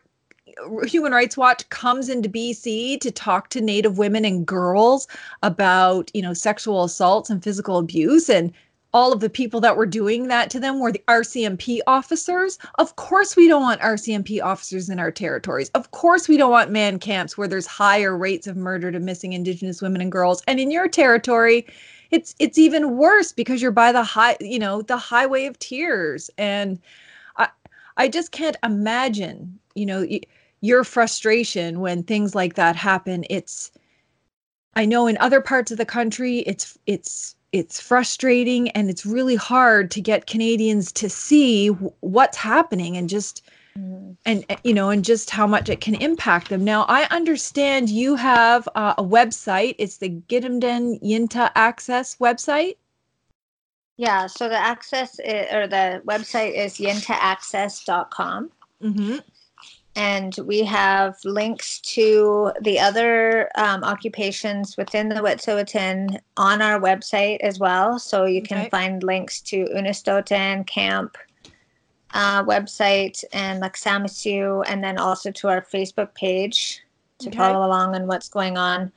Human 0.86 1.12
Rights 1.12 1.38
Watch 1.38 1.68
comes 1.70 2.10
into 2.10 2.30
BC 2.30 3.00
to 3.00 3.12
talk 3.12 3.50
to 3.50 3.62
Native 3.62 3.98
women 3.98 4.26
and 4.26 4.46
girls 4.46 5.08
about, 5.44 6.12
you 6.14 6.22
know, 6.22 6.34
sexual 6.34 6.84
assaults 6.84 7.30
and 7.30 7.42
physical 7.42 7.78
abuse 7.78 8.30
and 8.30 8.52
all 8.94 9.14
of 9.14 9.22
the 9.22 9.30
people 9.30 9.62
that 9.62 9.78
were 9.78 9.86
doing 9.86 10.28
that 10.28 10.50
to 10.50 10.60
them 10.60 10.80
were 10.80 10.92
the 10.92 11.04
RCMP 11.08 11.80
officers. 11.88 12.58
Of 12.76 12.96
course, 12.98 13.36
we 13.36 13.48
don't 13.48 13.62
want 13.62 13.82
RCMP 13.82 14.44
officers 14.44 14.90
in 14.90 15.00
our 15.00 15.12
territories. 15.12 15.70
Of 15.76 15.92
course, 15.92 16.28
we 16.28 16.38
don't 16.38 16.52
want 16.52 16.72
man 16.72 17.00
camps 17.00 17.38
where 17.38 17.48
there's 17.48 17.68
higher 17.68 18.18
rates 18.18 18.48
of 18.48 18.58
murder 18.58 18.92
to 18.92 19.00
missing 19.00 19.34
Indigenous 19.34 19.82
women 19.82 20.02
and 20.02 20.12
girls. 20.12 20.44
And 20.48 20.60
in 20.60 20.72
your 20.72 20.88
territory, 20.88 21.66
it's 22.12 22.36
it's 22.40 22.58
even 22.58 22.98
worse 22.98 23.32
because 23.32 23.62
you're 23.62 23.72
by 23.72 23.92
the 23.94 24.04
high, 24.04 24.36
you 24.42 24.60
know, 24.60 24.82
the 24.82 24.98
highway 24.98 25.46
of 25.46 25.58
tears. 25.60 26.30
And 26.38 26.80
I 27.38 27.48
I 27.96 28.10
just 28.10 28.32
can't 28.32 28.58
imagine, 28.64 29.58
you 29.76 29.86
know, 29.86 30.06
your 30.60 30.84
frustration 30.84 31.80
when 31.80 32.04
things 32.04 32.36
like 32.36 32.56
that 32.56 32.76
happen. 32.76 33.26
It's 33.30 33.72
I 34.76 34.86
know 34.86 35.08
in 35.08 35.18
other 35.20 35.42
parts 35.42 35.72
of 35.72 35.78
the 35.78 35.86
country, 35.86 36.40
it's 36.40 36.78
it's 36.86 37.36
it's 37.52 37.80
frustrating 37.80 38.70
and 38.70 38.90
it's 38.90 39.06
really 39.06 39.36
hard 39.36 39.92
to 39.92 40.02
get 40.02 40.28
Canadians 40.28 40.92
to 40.94 41.10
see 41.10 41.68
what's 41.68 42.38
happening 42.38 42.96
and 42.96 43.10
just 43.10 43.44
mm. 43.78 44.16
and 44.26 44.46
eh, 44.50 44.56
you 44.64 44.74
know 44.74 44.90
and 44.90 45.04
just 45.04 45.30
how 45.30 45.46
much 45.46 45.70
it 45.70 45.82
can 45.82 45.96
impact 45.96 46.50
them. 46.50 46.64
Now 46.64 46.86
I 46.88 47.04
understand 47.12 47.90
you 47.90 48.16
have 48.16 48.68
uh, 48.76 48.94
a 48.98 49.04
website. 49.04 49.76
It's 49.78 49.98
the 49.98 50.10
Gidimt'en 50.10 51.02
Yinta 51.04 51.52
Access 51.56 52.16
website. 52.18 52.78
Yeah, 53.98 54.28
so 54.28 54.50
the 54.50 54.58
access 54.58 55.20
is, 55.20 55.54
or 55.54 55.68
the 55.68 56.02
website 56.08 56.56
is 56.56 56.78
yintaaccess.com. 56.78 58.52
Mm-hmm 58.82 59.18
and 59.96 60.36
we 60.46 60.64
have 60.64 61.18
links 61.26 61.80
to 61.82 62.52
the 62.62 62.80
other 62.80 63.50
um, 63.56 63.84
occupations 63.84 64.78
within 64.78 65.10
the 65.10 65.16
Wet'suwet'en 65.16 66.20
on 66.38 66.62
our 66.62 66.80
website 66.80 67.40
as 67.42 67.60
well. 67.60 68.00
So 68.00 68.26
you 68.26 68.42
can 68.42 68.60
okay. 68.60 68.70
find 68.70 69.04
links 69.04 69.42
to 69.42 69.66
Unistoten 69.66 70.66
Camp 70.66 71.18
uh, 72.14 72.44
website 72.44 73.24
and 73.34 73.62
Likhts'amisyu, 73.62 74.64
and 74.68 74.84
then 74.84 74.98
also 74.98 75.32
to 75.32 75.48
our 75.50 75.62
Facebook 75.62 76.14
page 76.16 76.82
to 77.20 77.30
okay. 77.30 77.38
follow 77.38 77.66
along 77.66 77.96
on 77.96 78.08
what's 78.08 78.30
going 78.30 78.58
on. 78.58 78.92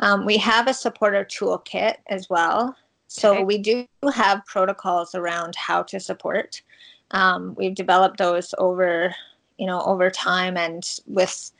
Um, 0.00 0.24
we 0.24 0.36
have 0.38 0.66
a 0.66 0.74
supporter 0.74 1.24
toolkit 1.24 1.96
as 2.08 2.28
well. 2.28 2.76
So 3.06 3.34
okay. 3.34 3.44
we 3.44 3.58
do 3.58 3.86
have 4.14 4.46
protocols 4.46 5.14
around 5.14 5.56
how 5.56 5.82
to 5.84 5.98
support. 5.98 6.62
Um, 7.10 7.54
we've 7.58 7.74
developed 7.74 8.18
those 8.18 8.54
over 8.58 9.14
you 9.60 9.66
know 9.66 9.82
over 9.82 10.10
time 10.10 10.56
and 10.56 10.98
with 11.06 11.52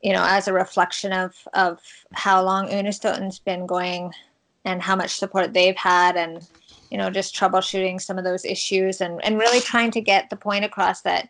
you 0.00 0.12
know 0.12 0.24
as 0.24 0.46
a 0.46 0.52
reflection 0.52 1.12
of 1.12 1.34
of 1.54 1.80
how 2.12 2.42
long 2.42 2.68
Unistoten's 2.68 3.40
been 3.40 3.66
going 3.66 4.12
and 4.64 4.80
how 4.80 4.94
much 4.94 5.18
support 5.18 5.52
they've 5.52 5.76
had 5.76 6.16
and 6.16 6.46
you 6.90 6.96
know 6.96 7.10
just 7.10 7.34
troubleshooting 7.34 8.00
some 8.00 8.16
of 8.16 8.24
those 8.24 8.44
issues 8.44 9.00
and 9.00 9.22
and 9.24 9.38
really 9.38 9.60
trying 9.60 9.90
to 9.90 10.00
get 10.00 10.30
the 10.30 10.36
point 10.36 10.64
across 10.64 11.02
that 11.02 11.28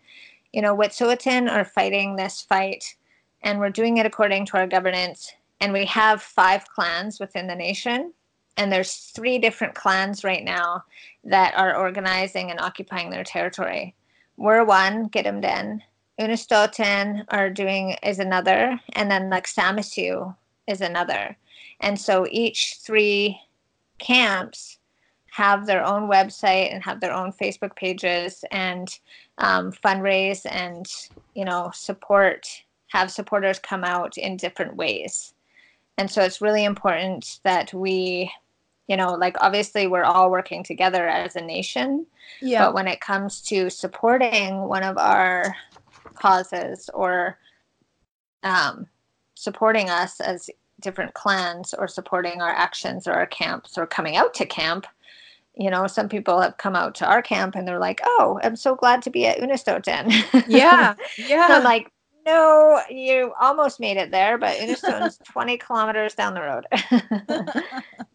you 0.53 0.61
know 0.61 0.77
Wet'suwet'en 0.77 1.51
are 1.51 1.65
fighting 1.65 2.15
this 2.15 2.43
fight 2.43 2.85
and 3.43 3.59
we're 3.59 3.71
doing 3.71 3.97
it 3.97 4.07
according 4.07 4.45
to 4.45 4.59
our 4.59 4.67
governance 4.67 5.33
and 5.61 5.73
we 5.73 5.87
have 5.87 6.21
five 6.23 6.69
clans 6.69 7.19
within 7.19 7.47
the 7.47 7.55
nation 7.55 8.13
and 8.59 8.71
there's 8.71 9.13
three 9.15 9.39
different 9.39 9.75
clans 9.75 10.25
right 10.25 10.45
now 10.45 10.85
that 11.25 11.55
are 11.57 11.77
organizing 11.77 12.51
and 12.51 12.61
occupying 12.61 13.09
their 13.09 13.25
territory 13.25 13.95
we're 14.37 14.65
one, 14.65 15.09
Gidimt'en. 15.11 15.81
Unistoten 16.21 17.25
are 17.29 17.51
doing 17.51 17.97
is 18.03 18.19
another, 18.19 18.81
and 18.95 19.11
then 19.11 19.31
Likhts'amisyu 19.31 20.35
is 20.67 20.81
another. 20.81 21.37
And 21.81 22.01
so 22.01 22.27
each 22.31 22.77
three 22.81 23.39
camps 23.99 24.79
have 25.31 25.67
their 25.67 25.85
own 25.85 26.09
website 26.09 26.73
and 26.73 26.83
have 26.83 27.01
their 27.01 27.13
own 27.13 27.33
Facebook 27.33 27.77
pages 27.77 28.45
and 28.51 28.99
um, 29.39 29.71
fundraise 29.73 30.47
and 30.51 30.87
you 31.35 31.45
know 31.45 31.71
support 31.75 32.49
have 32.89 33.11
supporters 33.11 33.59
come 33.59 33.85
out 33.85 34.17
in 34.17 34.37
different 34.37 34.77
ways. 34.77 35.35
And 35.99 36.11
so 36.11 36.23
it's 36.23 36.41
really 36.41 36.65
important 36.65 37.41
that 37.43 37.75
we 37.75 38.33
you 38.89 38.97
know, 38.97 39.15
like 39.15 39.37
obviously 39.41 39.87
we're 39.87 40.05
all 40.05 40.31
working 40.31 40.63
together 40.63 41.09
as 41.09 41.37
a 41.37 41.41
nation. 41.41 42.07
Yeah. 42.41 42.67
But 42.67 42.75
when 42.75 42.89
it 42.89 43.01
comes 43.01 43.41
to 43.43 43.71
supporting 43.71 44.63
one 44.63 44.83
of 44.83 44.99
our 44.99 45.55
causes 46.15 46.89
or 46.95 47.39
um, 48.43 48.87
supporting 49.35 49.91
us 49.91 50.21
as 50.21 50.49
different 50.81 51.15
clans 51.15 51.75
or 51.75 51.89
supporting 51.89 52.41
our 52.41 52.51
actions 52.51 53.07
or 53.09 53.13
our 53.13 53.27
camps 53.27 53.79
or 53.79 53.87
coming 53.87 54.17
out 54.17 54.35
to 54.35 54.47
camp, 54.47 54.87
you 55.55 55.71
know, 55.71 55.87
some 55.87 56.09
people 56.09 56.41
have 56.41 56.59
come 56.59 56.77
out 56.77 56.95
to 56.97 57.07
our 57.07 57.23
camp 57.23 57.55
and 57.55 57.67
they're 57.67 57.79
like, 57.79 58.01
"Oh, 58.05 58.39
I'm 58.43 58.57
so 58.57 58.75
glad 58.75 59.01
to 59.03 59.11
be 59.11 59.27
at 59.27 59.39
Unistoten." 59.39 60.13
Yeah, 60.47 60.95
yeah. 61.17 61.47
I'm 61.51 61.65
like, 61.65 61.91
no, 62.27 62.81
you 62.91 63.33
almost 63.41 63.79
made 63.79 63.97
it 63.97 64.11
there, 64.11 64.37
but 64.37 64.59
Unistoten's 64.59 65.19
20 65.25 65.57
kilometers 65.59 66.15
down 66.15 66.35
the 66.35 66.43
road. 66.43 66.67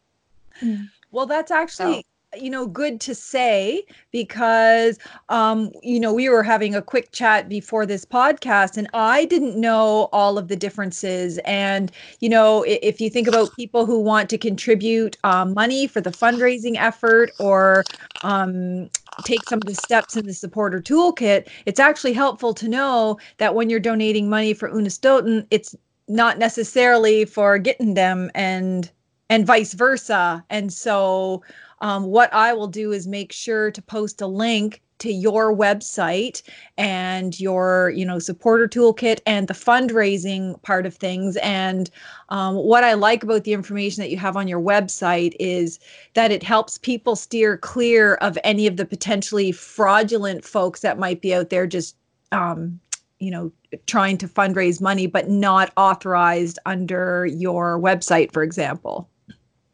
well, 1.11 1.25
that's 1.25 1.51
actually 1.51 2.05
you 2.37 2.49
know 2.49 2.65
good 2.65 3.01
to 3.01 3.13
say 3.13 3.83
because 4.11 4.97
um 5.29 5.69
you 5.83 5.99
know 5.99 6.13
we 6.13 6.29
were 6.29 6.43
having 6.43 6.73
a 6.73 6.81
quick 6.81 7.11
chat 7.11 7.49
before 7.49 7.85
this 7.85 8.05
podcast 8.05 8.77
and 8.77 8.87
i 8.93 9.25
didn't 9.25 9.59
know 9.59 10.07
all 10.13 10.37
of 10.37 10.47
the 10.47 10.55
differences. 10.55 11.39
And 11.39 11.91
you 12.21 12.29
know 12.29 12.63
if 12.63 13.01
you 13.01 13.09
think 13.09 13.27
about 13.27 13.55
people 13.57 13.85
who 13.85 13.99
want 13.99 14.29
to 14.29 14.37
contribute 14.37 15.17
um, 15.23 15.53
money 15.53 15.87
for 15.87 15.99
the 16.01 16.11
fundraising 16.11 16.77
effort 16.77 17.33
or 17.37 17.85
um 18.23 18.89
take 19.23 19.45
some 19.45 19.59
of 19.59 19.65
the 19.65 19.75
steps 19.75 20.15
in 20.15 20.25
the 20.25 20.33
supporter 20.33 20.79
toolkit 20.81 21.47
it's 21.65 21.79
actually 21.79 22.13
helpful 22.13 22.53
to 22.53 22.67
know 22.67 23.17
that 23.37 23.55
when 23.55 23.69
you're 23.69 23.79
donating 23.79 24.29
money 24.29 24.53
for 24.53 24.69
unistoten 24.69 25.45
it's 25.51 25.75
not 26.07 26.37
necessarily 26.37 27.25
for 27.25 27.59
Gidimt'en 27.59 28.29
and 28.35 28.91
and 29.31 29.47
vice 29.47 29.73
versa. 29.73 30.43
And 30.49 30.73
so 30.73 31.41
um, 31.79 32.03
what 32.03 32.31
I 32.33 32.53
will 32.53 32.67
do 32.67 32.91
is 32.91 33.07
make 33.07 33.31
sure 33.31 33.71
to 33.71 33.81
post 33.81 34.19
a 34.21 34.27
link 34.27 34.81
to 34.99 35.11
your 35.11 35.55
website 35.55 36.43
and 36.77 37.39
your 37.39 37.91
you 37.95 38.05
know 38.05 38.19
supporter 38.19 38.67
toolkit 38.67 39.19
and 39.25 39.47
the 39.47 39.53
fundraising 39.53 40.61
part 40.63 40.85
of 40.85 40.95
things. 40.95 41.37
And 41.37 41.89
um, 42.29 42.55
what 42.55 42.83
i 42.83 42.93
like 42.93 43.23
about 43.23 43.45
the 43.45 43.53
information 43.53 44.01
that 44.01 44.11
you 44.11 44.17
have 44.17 44.37
on 44.37 44.49
your 44.49 44.61
website 44.61 45.33
is 45.39 45.79
that 46.13 46.31
it 46.31 46.43
helps 46.43 46.77
people 46.77 47.15
steer 47.15 47.57
clear 47.57 48.15
of 48.15 48.37
any 48.43 48.67
of 48.67 48.77
the 48.77 48.85
potentially 48.85 49.51
fraudulent 49.53 50.43
folks 50.43 50.81
that 50.81 50.99
might 50.99 51.21
be 51.21 51.33
out 51.33 51.49
there 51.49 51.65
just 51.65 51.95
um, 52.31 52.79
you 53.19 53.31
know 53.31 53.51
trying 53.87 54.17
to 54.17 54.27
fundraise 54.27 54.81
money 54.81 55.07
but 55.07 55.29
not 55.29 55.71
authorized 55.77 56.59
under 56.65 57.25
your 57.25 57.79
website 57.79 58.31
for 58.33 58.43
example 58.43 59.09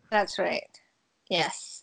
that's 0.09 0.39
right 0.39 0.79
yes 1.29 1.77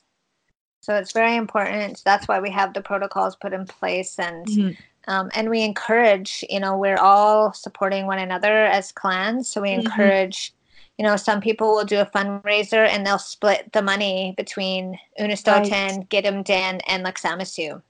so 0.85 0.95
it's 0.97 1.13
very 1.13 1.37
important. 1.37 2.03
That's 2.05 2.29
why 2.29 2.41
we 2.41 2.51
have 2.51 2.75
the 2.75 2.83
protocols 2.83 3.37
put 3.37 3.55
in 3.55 3.65
place 3.65 4.19
and 4.19 4.47
mm-hmm. 4.47 5.11
um, 5.11 5.31
and 5.35 5.49
we 5.49 5.63
encourage, 5.63 6.45
you 6.51 6.61
know, 6.61 6.77
we're 6.77 6.99
all 6.99 7.55
supporting 7.55 8.07
one 8.07 8.19
another 8.19 8.67
as 8.67 8.93
clans. 8.93 9.49
So 9.49 9.63
we 9.63 9.71
mm-hmm. 9.71 9.81
encourage, 9.81 10.53
you 10.99 11.05
know, 11.07 11.17
some 11.17 11.41
people 11.41 11.75
will 11.75 11.87
do 11.87 12.01
a 12.01 12.07
fundraiser 12.07 12.87
and 12.87 13.07
they'll 13.07 13.19
split 13.19 13.73
the 13.73 13.81
money 13.81 14.35
between 14.37 14.99
Unistoten, 15.19 15.71
right. 15.71 16.83
And 16.87 17.07
Likhts'amisyu. 17.07 17.81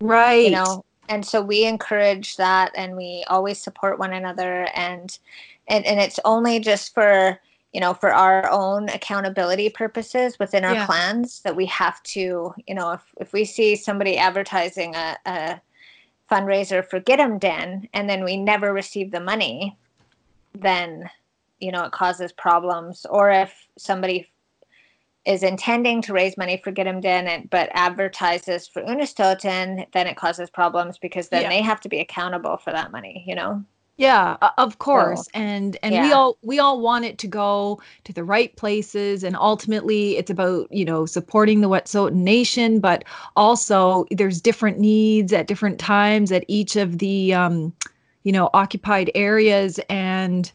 Right. 0.00 0.46
You 0.46 0.52
know, 0.52 0.84
and 1.10 1.26
so 1.26 1.42
we 1.42 1.66
encourage 1.66 2.38
that 2.38 2.72
and 2.74 2.96
we 2.96 3.24
always 3.28 3.60
support 3.60 3.98
one 3.98 4.14
another 4.14 4.68
and 4.74 5.18
and, 5.70 5.84
and 5.84 6.00
it's 6.00 6.18
only 6.24 6.60
just 6.60 6.94
for 6.94 7.38
you 7.72 7.80
know, 7.80 7.92
for 7.92 8.12
our 8.12 8.50
own 8.50 8.88
accountability 8.88 9.68
purposes 9.68 10.38
within 10.38 10.64
our 10.64 10.74
yeah. 10.74 10.86
plans 10.86 11.40
that 11.40 11.54
we 11.54 11.66
have 11.66 12.02
to, 12.02 12.54
you 12.66 12.74
know, 12.74 12.92
if, 12.92 13.02
if 13.20 13.32
we 13.32 13.44
see 13.44 13.76
somebody 13.76 14.16
advertising 14.16 14.94
a, 14.94 15.16
a 15.26 15.60
fundraiser 16.30 16.84
for 16.84 17.00
Gidimt'en 17.00 17.88
and 17.92 18.08
then 18.08 18.24
we 18.24 18.36
never 18.36 18.72
receive 18.72 19.10
the 19.10 19.20
money, 19.20 19.76
then, 20.54 21.10
you 21.60 21.70
know, 21.70 21.84
it 21.84 21.92
causes 21.92 22.32
problems. 22.32 23.04
Or 23.08 23.30
if 23.30 23.52
somebody 23.76 24.28
is 25.26 25.42
intending 25.42 26.00
to 26.02 26.14
raise 26.14 26.38
money 26.38 26.60
for 26.64 26.72
Gidimt'en 26.72 27.04
and 27.28 27.50
but 27.50 27.68
advertises 27.74 28.66
for 28.66 28.82
Unistoten, 28.82 29.86
then 29.92 30.06
it 30.06 30.16
causes 30.16 30.48
problems 30.48 30.96
because 30.96 31.28
then 31.28 31.42
yeah. 31.42 31.48
they 31.50 31.60
have 31.60 31.82
to 31.82 31.88
be 31.90 32.00
accountable 32.00 32.56
for 32.56 32.72
that 32.72 32.92
money, 32.92 33.24
you 33.26 33.34
know? 33.34 33.62
Yeah, 33.98 34.36
of 34.58 34.78
course. 34.78 35.24
So, 35.24 35.30
and 35.34 35.76
and 35.82 35.92
yeah. 35.92 36.02
we 36.04 36.12
all 36.12 36.38
we 36.42 36.58
all 36.60 36.80
want 36.80 37.04
it 37.04 37.18
to 37.18 37.26
go 37.26 37.82
to 38.04 38.12
the 38.12 38.22
right 38.22 38.54
places 38.54 39.24
and 39.24 39.34
ultimately 39.34 40.16
it's 40.16 40.30
about, 40.30 40.72
you 40.72 40.84
know, 40.84 41.04
supporting 41.04 41.62
the 41.62 41.68
Wet'suwet'en 41.68 42.14
nation, 42.14 42.78
but 42.78 43.04
also 43.34 44.06
there's 44.12 44.40
different 44.40 44.78
needs 44.78 45.32
at 45.32 45.48
different 45.48 45.80
times 45.80 46.30
at 46.30 46.44
each 46.46 46.76
of 46.76 46.98
the 46.98 47.34
um, 47.34 47.72
you 48.22 48.30
know, 48.30 48.50
occupied 48.54 49.10
areas 49.16 49.80
and 49.88 50.52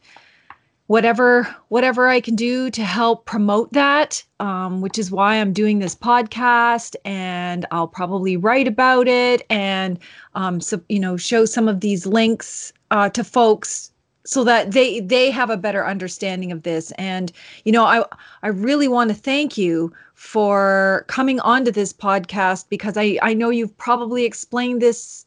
whatever 0.88 1.44
whatever 1.70 2.08
I 2.08 2.20
can 2.20 2.36
do 2.36 2.70
to 2.72 2.84
help 2.84 3.26
promote 3.26 3.72
that, 3.74 4.24
um, 4.40 4.82
which 4.82 4.98
is 5.00 5.12
why 5.12 5.36
I'm 5.36 5.54
doing 5.54 5.80
this 5.80 5.96
podcast, 5.96 6.96
and 7.06 7.66
I'll 7.72 7.88
probably 7.88 8.38
write 8.38 8.68
about 8.68 9.08
it 9.08 9.46
and 9.50 10.00
um, 10.36 10.62
so 10.62 10.82
you 10.90 11.00
know 11.00 11.18
show 11.18 11.46
some 11.46 11.68
of 11.68 11.80
these 11.80 12.06
links 12.06 12.74
uh, 12.92 13.10
to 13.10 13.24
folks 13.24 13.92
so 14.26 14.44
that 14.44 14.72
they 14.72 15.00
they 15.00 15.30
have 15.32 15.50
a 15.50 15.58
better 15.58 15.86
understanding 15.86 16.52
of 16.52 16.64
this. 16.64 16.92
And 16.92 17.32
you 17.66 17.72
know 17.72 17.86
i 17.86 18.04
i 18.44 18.48
really 18.48 18.88
want 18.88 19.10
to 19.10 19.16
thank 19.16 19.58
you 19.58 19.92
for 20.16 21.06
coming 21.08 21.40
onto 21.42 21.72
this 21.72 21.92
podcast 21.92 22.70
because 22.70 22.96
i 22.98 23.18
i 23.22 23.34
know 23.34 23.50
you've 23.50 23.78
probably 23.78 24.26
explained 24.26 24.82
this 24.82 25.26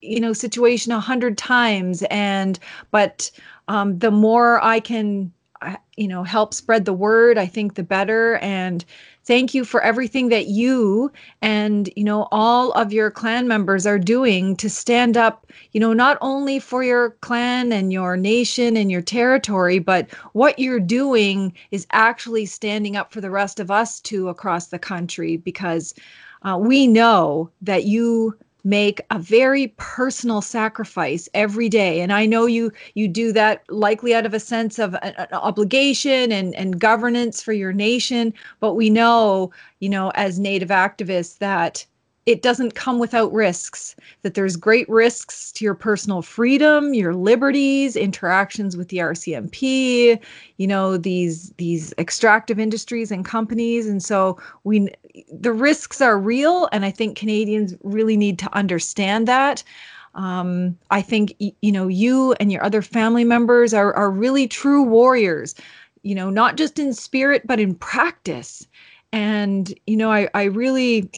you 0.00 0.20
know 0.20 0.32
situation 0.32 0.92
a 0.92 1.00
hundred 1.00 1.36
times 1.36 2.02
and 2.10 2.58
but 2.90 3.30
um, 3.68 3.98
the 3.98 4.10
more 4.10 4.62
I 4.64 4.80
can, 4.80 5.32
uh, 5.62 5.76
you 5.96 6.08
know, 6.08 6.24
help 6.24 6.54
spread 6.54 6.84
the 6.84 6.92
word, 6.92 7.38
I 7.38 7.46
think 7.46 7.74
the 7.74 7.82
better. 7.82 8.36
And 8.36 8.84
thank 9.28 9.52
you 9.54 9.62
for 9.62 9.82
everything 9.82 10.30
that 10.30 10.46
you 10.46 11.12
and 11.42 11.90
you 11.94 12.02
know 12.02 12.26
all 12.32 12.72
of 12.72 12.94
your 12.94 13.10
clan 13.10 13.46
members 13.46 13.86
are 13.86 13.98
doing 13.98 14.56
to 14.56 14.70
stand 14.70 15.18
up 15.18 15.46
you 15.72 15.80
know 15.80 15.92
not 15.92 16.16
only 16.22 16.58
for 16.58 16.82
your 16.82 17.10
clan 17.20 17.70
and 17.70 17.92
your 17.92 18.16
nation 18.16 18.74
and 18.74 18.90
your 18.90 19.02
territory 19.02 19.78
but 19.78 20.10
what 20.32 20.58
you're 20.58 20.80
doing 20.80 21.52
is 21.70 21.86
actually 21.92 22.46
standing 22.46 22.96
up 22.96 23.12
for 23.12 23.20
the 23.20 23.30
rest 23.30 23.60
of 23.60 23.70
us 23.70 24.00
too 24.00 24.30
across 24.30 24.68
the 24.68 24.78
country 24.78 25.36
because 25.36 25.94
uh, 26.42 26.56
we 26.58 26.86
know 26.86 27.50
that 27.60 27.84
you 27.84 28.34
make 28.64 29.00
a 29.10 29.18
very 29.18 29.68
personal 29.76 30.42
sacrifice 30.42 31.28
every 31.34 31.68
day. 31.68 32.00
And 32.00 32.12
i 32.12 32.26
know 32.26 32.46
you 32.46 32.72
you 32.94 33.08
do 33.08 33.32
that 33.32 33.62
likely 33.70 34.14
out 34.14 34.26
of 34.26 34.34
a 34.34 34.40
sense 34.40 34.78
of 34.78 34.94
an, 35.02 35.14
an 35.16 35.28
obligation 35.32 36.32
and 36.32 36.54
and 36.54 36.80
governance 36.80 37.42
for 37.42 37.52
your 37.52 37.72
nation. 37.72 38.34
But 38.60 38.74
we 38.74 38.90
know 38.90 39.52
you 39.80 39.88
know 39.88 40.10
as 40.14 40.38
native 40.38 40.70
activists 40.70 41.38
that 41.38 41.86
it 42.28 42.42
doesn't 42.42 42.74
come 42.74 42.98
without 42.98 43.32
risks 43.32 43.96
that 44.22 44.34
there's 44.34 44.56
great 44.56 44.88
risks 44.88 45.50
to 45.52 45.64
your 45.64 45.74
personal 45.74 46.22
freedom 46.22 46.92
your 46.92 47.14
liberties 47.14 47.96
interactions 47.96 48.76
with 48.76 48.88
the 48.88 48.98
rcmp 48.98 50.20
you 50.58 50.66
know 50.66 50.96
these 50.96 51.50
these 51.56 51.94
extractive 51.98 52.58
industries 52.58 53.10
and 53.10 53.24
companies. 53.24 53.86
And 53.86 54.02
so 54.02 54.38
we 54.64 54.88
the 55.32 55.52
risks 55.52 56.00
are 56.00 56.18
real 56.18 56.68
and 56.72 56.84
i 56.84 56.90
think 56.90 57.16
canadians 57.16 57.74
really 57.82 58.16
need 58.16 58.38
to 58.40 58.54
understand 58.54 59.26
that. 59.28 59.62
Um, 60.14 60.76
i 60.90 61.00
think 61.00 61.34
you 61.38 61.72
know 61.72 61.88
you 61.88 62.34
and 62.40 62.52
your 62.52 62.62
other 62.64 62.82
family 62.82 63.24
members 63.24 63.72
are 63.72 63.94
are 63.94 64.10
really 64.10 64.48
true 64.48 64.82
warriors 64.82 65.54
you 66.02 66.14
know 66.14 66.28
not 66.30 66.56
just 66.56 66.78
in 66.78 66.92
spirit 66.92 67.46
but 67.46 67.60
in 67.60 67.74
practice. 67.74 68.66
And 69.12 69.72
you 69.86 69.96
know 69.96 70.12
i 70.12 70.28
i 70.34 70.44
really 70.44 71.10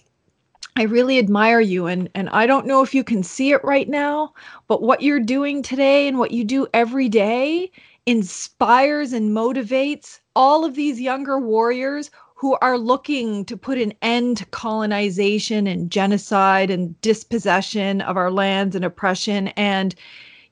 I 0.76 0.82
really 0.84 1.18
admire 1.18 1.60
you 1.60 1.86
and 1.86 2.08
and 2.14 2.28
I 2.30 2.46
don't 2.46 2.66
know 2.66 2.82
if 2.82 2.94
you 2.94 3.04
can 3.04 3.22
see 3.22 3.52
it 3.52 3.62
right 3.64 3.88
now, 3.88 4.34
but 4.68 4.82
what 4.82 5.02
you're 5.02 5.20
doing 5.20 5.62
today 5.62 6.08
and 6.08 6.18
what 6.18 6.30
you 6.30 6.44
do 6.44 6.66
every 6.74 7.08
day 7.08 7.70
inspires 8.06 9.12
and 9.12 9.36
motivates 9.36 10.20
all 10.34 10.64
of 10.64 10.74
these 10.74 11.00
younger 11.00 11.38
warriors 11.38 12.10
who 12.34 12.56
are 12.62 12.78
looking 12.78 13.44
to 13.44 13.56
put 13.56 13.78
an 13.78 13.92
end 14.00 14.38
to 14.38 14.46
colonization 14.46 15.66
and 15.66 15.90
genocide 15.90 16.70
and 16.70 16.98
dispossession 17.02 18.00
of 18.00 18.16
our 18.16 18.30
lands 18.30 18.74
and 18.74 18.84
oppression. 18.84 19.48
And 19.48 19.94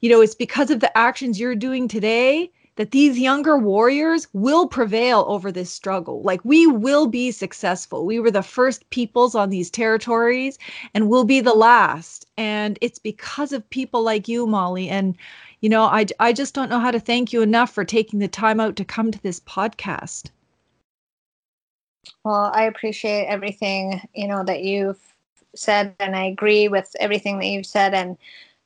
you 0.01 0.11
know 0.11 0.21
it's 0.21 0.35
because 0.35 0.71
of 0.71 0.81
the 0.81 0.97
actions 0.97 1.41
you're 1.41 1.55
doing 1.55 1.89
today 1.89 2.51
that 2.79 2.93
these 2.93 3.19
younger 3.19 3.59
warriors 3.59 4.29
will 4.33 4.69
prevail 4.69 5.25
over 5.27 5.51
this 5.51 5.69
struggle. 5.69 6.23
Like 6.23 6.45
we 6.45 6.65
will 6.69 7.09
be 7.09 7.33
successful. 7.33 8.07
We 8.07 8.21
were 8.21 8.31
the 8.31 8.41
first 8.41 8.89
peoples 8.91 9.35
on 9.35 9.51
these 9.51 9.69
territories 9.69 10.59
and 10.95 11.09
we'll 11.09 11.25
be 11.25 11.41
the 11.41 11.55
last. 11.55 12.27
And 12.37 12.79
it's 12.81 13.01
because 13.01 13.53
of 13.53 13.69
people 13.71 14.05
like 14.05 14.29
you, 14.29 14.47
Molly. 14.47 14.89
And, 14.89 15.17
you 15.61 15.69
know, 15.69 15.83
I, 15.83 16.07
I 16.21 16.33
just 16.33 16.55
don't 16.55 16.71
know 16.71 16.79
how 16.79 16.93
to 16.93 17.01
thank 17.01 17.33
you 17.33 17.43
enough 17.43 17.73
for 17.73 17.85
taking 17.85 18.21
the 18.21 18.29
time 18.29 18.61
out 18.61 18.77
to 18.77 18.85
come 18.85 19.11
to 19.11 19.23
this 19.23 19.41
podcast. 19.41 20.31
Well, 22.25 22.53
I 22.55 22.63
appreciate 22.63 23.27
everything, 23.27 24.01
you 24.15 24.29
know, 24.29 24.45
that 24.45 24.63
you've 24.63 25.01
said 25.57 25.97
and 25.99 26.15
I 26.15 26.27
agree 26.27 26.69
with 26.69 26.95
everything 27.01 27.41
that 27.41 27.47
you've 27.47 27.67
said 27.67 27.93
and 27.93 28.17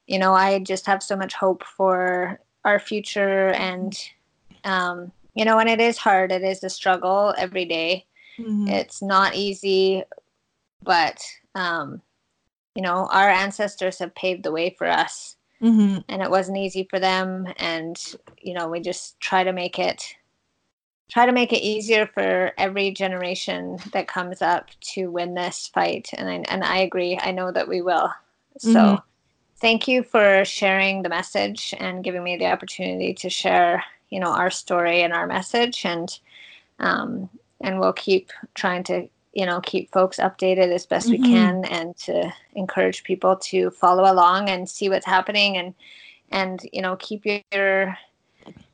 you 0.07 0.19
know, 0.19 0.35
I 0.35 0.59
just 0.59 0.85
have 0.85 1.03
so 1.03 1.17
much 1.17 1.33
hope 1.33 1.65
for 1.65 2.39
our 2.65 2.79
future 2.79 3.49
and 3.51 3.99
um 4.65 5.13
you 5.35 5.47
know, 5.47 5.59
and 5.59 5.69
it 5.69 5.81
is 5.81 5.97
hard. 5.97 6.31
It 6.31 6.43
is 6.43 6.63
a 6.63 6.69
struggle 6.69 7.35
every 7.39 7.65
day. 7.65 8.05
Mm-hmm. 8.39 8.69
It's 8.69 9.01
not 9.01 9.35
easy, 9.35 10.05
but 10.83 11.23
um 11.55 12.01
you 12.75 12.83
know, 12.83 13.09
our 13.11 13.29
ancestors 13.29 13.99
have 13.99 14.15
paved 14.15 14.45
the 14.45 14.53
way 14.53 14.75
for 14.79 14.87
us. 14.87 15.37
Mm-hmm. 15.61 15.99
And 16.09 16.23
it 16.23 16.31
wasn't 16.31 16.59
easy 16.59 16.87
for 16.91 16.99
them 16.99 17.47
and 17.59 17.97
you 18.41 18.55
know, 18.55 18.69
we 18.69 18.81
just 18.81 19.19
try 19.21 19.45
to 19.45 19.53
make 19.53 19.79
it 19.79 20.17
try 21.13 21.27
to 21.27 21.33
make 21.33 21.53
it 21.53 21.61
easier 21.61 22.07
for 22.07 22.53
every 22.57 22.91
generation 22.91 23.77
that 23.93 24.09
comes 24.09 24.41
up 24.41 24.71
to 24.81 25.11
win 25.11 25.35
this 25.35 25.71
fight 25.75 26.09
and 26.15 26.29
I, 26.29 26.43
and 26.49 26.65
I 26.65 26.79
agree 26.79 27.19
I 27.21 27.33
know 27.33 27.53
that 27.53 27.69
we 27.69 27.83
will 27.83 28.11
so 28.59 28.71
mm-hmm. 28.71 29.12
Thank 29.63 29.87
you 29.87 30.03
for 30.03 30.45
sharing 30.45 31.03
the 31.03 31.09
message 31.09 31.73
and 31.79 32.05
giving 32.05 32.23
me 32.23 32.37
the 32.37 32.47
opportunity 32.47 33.15
to 33.15 33.31
share 33.31 33.83
you 34.11 34.21
know 34.21 34.31
our 34.31 34.51
story 34.51 35.03
and 35.03 35.15
our 35.15 35.27
message 35.27 35.87
and 35.87 36.19
um, 36.81 37.31
and 37.63 37.79
we'll 37.79 37.93
keep 37.95 38.31
trying 38.55 38.83
to 38.83 39.09
you 39.33 39.47
know 39.47 39.61
keep 39.61 39.91
folks 39.93 40.19
updated 40.19 40.71
as 40.75 40.85
best 40.85 41.09
mm-hmm. 41.09 41.23
we 41.23 41.29
can 41.29 41.65
and 41.67 41.97
to 41.97 42.31
encourage 42.55 43.05
people 43.05 43.37
to 43.37 43.71
follow 43.71 44.13
along 44.13 44.51
and 44.51 44.69
see 44.69 44.91
what's 44.91 45.07
happening 45.07 45.57
and 45.57 45.75
and 46.31 46.69
you 46.73 46.83
know 46.83 46.97
keep 46.97 47.25
your 47.25 47.97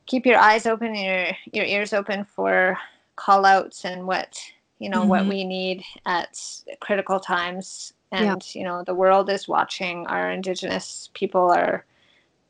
keep 0.07 0.25
your 0.25 0.39
eyes 0.39 0.65
open 0.65 0.87
and 0.87 0.97
your 0.97 1.27
your 1.53 1.65
ears 1.65 1.93
open 1.93 2.25
for 2.25 2.77
call 3.15 3.45
outs 3.45 3.85
and 3.85 4.07
what 4.07 4.37
you 4.79 4.89
know 4.89 5.01
mm-hmm. 5.01 5.09
what 5.09 5.25
we 5.27 5.43
need 5.43 5.83
at 6.07 6.35
critical 6.81 7.19
times 7.19 7.93
and 8.11 8.25
yeah. 8.25 8.59
you 8.59 8.63
know 8.65 8.83
the 8.83 8.93
world 8.93 9.29
is 9.29 9.47
watching 9.47 10.05
our 10.07 10.31
indigenous 10.31 11.09
people 11.13 11.51
are 11.51 11.85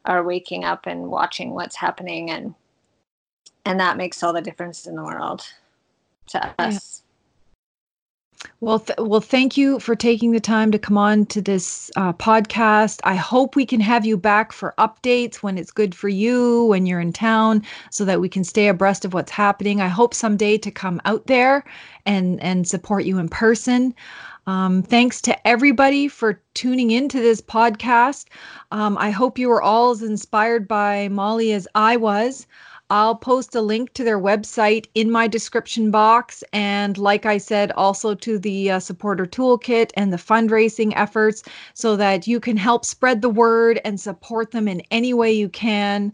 are 0.06 0.24
waking 0.24 0.64
up 0.64 0.86
and 0.86 1.10
watching 1.10 1.52
what's 1.52 1.76
happening 1.76 2.32
and 2.32 2.56
and 3.66 3.80
that 3.80 3.98
makes 3.98 4.24
all 4.24 4.34
the 4.34 4.42
difference 4.42 4.88
in 4.88 4.96
the 4.96 5.04
world 5.04 5.46
to 6.28 6.54
us 6.60 7.04
well, 8.62 8.80
th- 8.80 9.00
well, 9.00 9.22
thank 9.22 9.58
you 9.58 9.80
for 9.80 9.96
taking 9.96 10.32
the 10.32 10.40
time 10.40 10.72
to 10.72 10.80
come 10.80 10.98
on 10.98 11.26
to 11.28 11.42
this 11.42 11.92
uh, 11.96 12.14
podcast. 12.14 13.00
I 13.04 13.16
hope 13.16 13.56
we 13.56 13.66
can 13.66 13.82
have 13.82 14.06
you 14.06 14.18
back 14.18 14.52
for 14.54 14.74
updates 14.78 15.38
when 15.38 15.58
it's 15.58 15.72
good 15.72 15.94
for 15.94 16.08
you, 16.08 16.66
when 16.66 16.86
you're 16.86 17.02
in 17.02 17.14
town, 17.14 17.64
so 17.92 18.06
that 18.06 18.22
we 18.22 18.30
can 18.30 18.44
stay 18.44 18.68
abreast 18.68 19.04
of 19.04 19.14
what's 19.14 19.32
happening. 19.32 19.82
I 19.82 19.88
hope 19.88 20.14
someday 20.14 20.58
to 20.58 20.72
come 20.72 21.02
out 21.06 21.28
there 21.28 21.66
and 22.06 22.42
and 22.42 22.68
support 22.68 23.04
you 23.04 23.18
in 23.18 23.28
person. 23.28 23.94
Um, 24.50 24.82
thanks 24.82 25.22
to 25.22 25.48
everybody 25.48 26.08
for 26.08 26.42
tuning 26.56 26.90
into 26.90 27.20
this 27.20 27.40
podcast. 27.40 28.26
Um, 28.72 28.98
I 28.98 29.12
hope 29.12 29.38
you 29.38 29.48
were 29.48 29.62
all 29.62 29.92
as 29.92 30.02
inspired 30.02 30.68
by 30.68 31.08
Molly 31.10 31.54
as 31.54 31.68
I 31.76 31.98
was. 31.98 32.48
I'll 32.90 33.14
post 33.14 33.54
a 33.54 33.62
link 33.62 33.94
to 33.94 34.04
their 34.04 34.20
website 34.20 34.88
in 34.96 35.12
my 35.12 35.28
description 35.28 35.92
box. 35.92 36.44
And 36.52 36.98
like 36.98 37.28
I 37.28 37.38
said, 37.38 37.72
also 37.74 38.16
to 38.16 38.40
the 38.40 38.72
uh, 38.72 38.80
supporter 38.80 39.28
toolkit 39.28 39.92
and 39.94 40.12
the 40.12 40.18
fundraising 40.18 40.94
efforts 40.96 41.44
so 41.76 41.96
that 41.98 42.26
you 42.26 42.40
can 42.40 42.58
help 42.58 42.86
spread 42.86 43.22
the 43.22 43.30
word 43.30 43.80
and 43.86 44.00
support 44.00 44.50
them 44.50 44.68
in 44.68 44.82
any 44.90 45.14
way 45.14 45.32
you 45.32 45.50
can. 45.50 46.12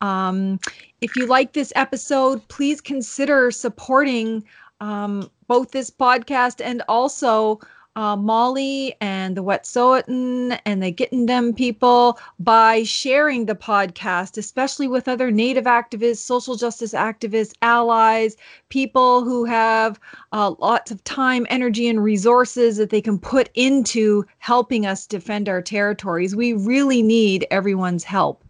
Um, 0.00 0.58
if 1.02 1.14
you 1.16 1.26
like 1.26 1.52
this 1.52 1.70
episode, 1.76 2.48
please 2.48 2.80
consider 2.80 3.50
supporting 3.50 4.42
um, 4.80 5.30
both 5.46 5.70
this 5.72 5.90
podcast 5.90 6.64
and 6.64 6.82
also 6.88 7.60
uh, 7.96 8.16
Molly 8.16 8.94
and 9.00 9.36
the 9.36 9.42
Wet'suwet'en 9.42 10.58
and 10.64 10.82
the 10.82 10.92
Gidimt'en 10.92 11.56
people 11.56 12.18
by 12.38 12.82
sharing 12.82 13.46
the 13.46 13.54
podcast, 13.54 14.36
especially 14.36 14.88
with 14.88 15.08
other 15.08 15.30
Native 15.30 15.64
activists, 15.64 16.18
social 16.18 16.56
justice 16.56 16.92
activists, 16.92 17.54
allies, 17.62 18.36
people 18.68 19.22
who 19.22 19.44
have 19.44 20.00
uh, 20.32 20.54
lots 20.58 20.90
of 20.90 21.02
time, 21.04 21.46
energy, 21.50 21.88
and 21.88 22.02
resources 22.02 22.76
that 22.76 22.90
they 22.90 23.00
can 23.00 23.18
put 23.18 23.50
into 23.54 24.24
helping 24.38 24.86
us 24.86 25.06
defend 25.06 25.48
our 25.48 25.62
territories. 25.62 26.34
We 26.34 26.52
really 26.52 27.02
need 27.02 27.46
everyone's 27.50 28.04
help. 28.04 28.42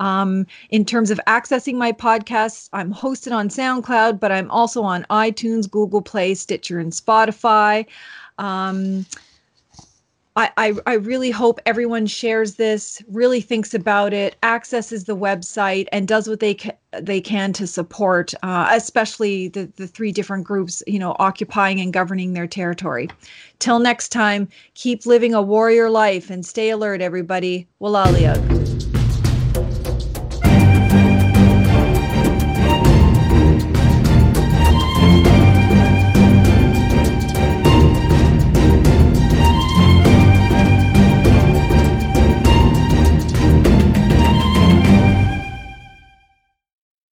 Um, 0.00 0.46
in 0.70 0.86
terms 0.86 1.10
of 1.10 1.20
accessing 1.26 1.74
my 1.74 1.92
podcasts, 1.92 2.70
I'm 2.72 2.92
hosted 2.92 3.32
on 3.32 3.50
SoundCloud, 3.50 4.18
but 4.18 4.32
I'm 4.32 4.50
also 4.50 4.82
on 4.82 5.04
iTunes, 5.10 5.70
Google 5.70 6.00
Play, 6.00 6.34
Stitcher, 6.34 6.78
and 6.78 6.90
Spotify. 6.90 7.86
Um, 8.40 9.04
I, 10.34 10.50
I, 10.56 10.74
I, 10.86 10.94
really 10.94 11.30
hope 11.30 11.60
everyone 11.66 12.06
shares 12.06 12.54
this, 12.54 13.02
really 13.08 13.42
thinks 13.42 13.74
about 13.74 14.14
it, 14.14 14.36
accesses 14.42 15.04
the 15.04 15.16
website, 15.16 15.88
and 15.92 16.08
does 16.08 16.26
what 16.26 16.40
they 16.40 16.54
ca- 16.54 16.76
they 16.98 17.20
can 17.20 17.52
to 17.54 17.66
support, 17.66 18.32
uh, 18.42 18.70
especially 18.72 19.48
the 19.48 19.70
the 19.76 19.86
three 19.86 20.12
different 20.12 20.44
groups, 20.44 20.82
you 20.86 20.98
know, 20.98 21.14
occupying 21.18 21.80
and 21.80 21.92
governing 21.92 22.32
their 22.32 22.46
territory. 22.46 23.10
Till 23.58 23.80
next 23.80 24.08
time, 24.08 24.48
keep 24.74 25.04
living 25.04 25.34
a 25.34 25.42
warrior 25.42 25.90
life 25.90 26.30
and 26.30 26.46
stay 26.46 26.70
alert, 26.70 27.02
everybody. 27.02 27.68
Walalia. 27.80 28.89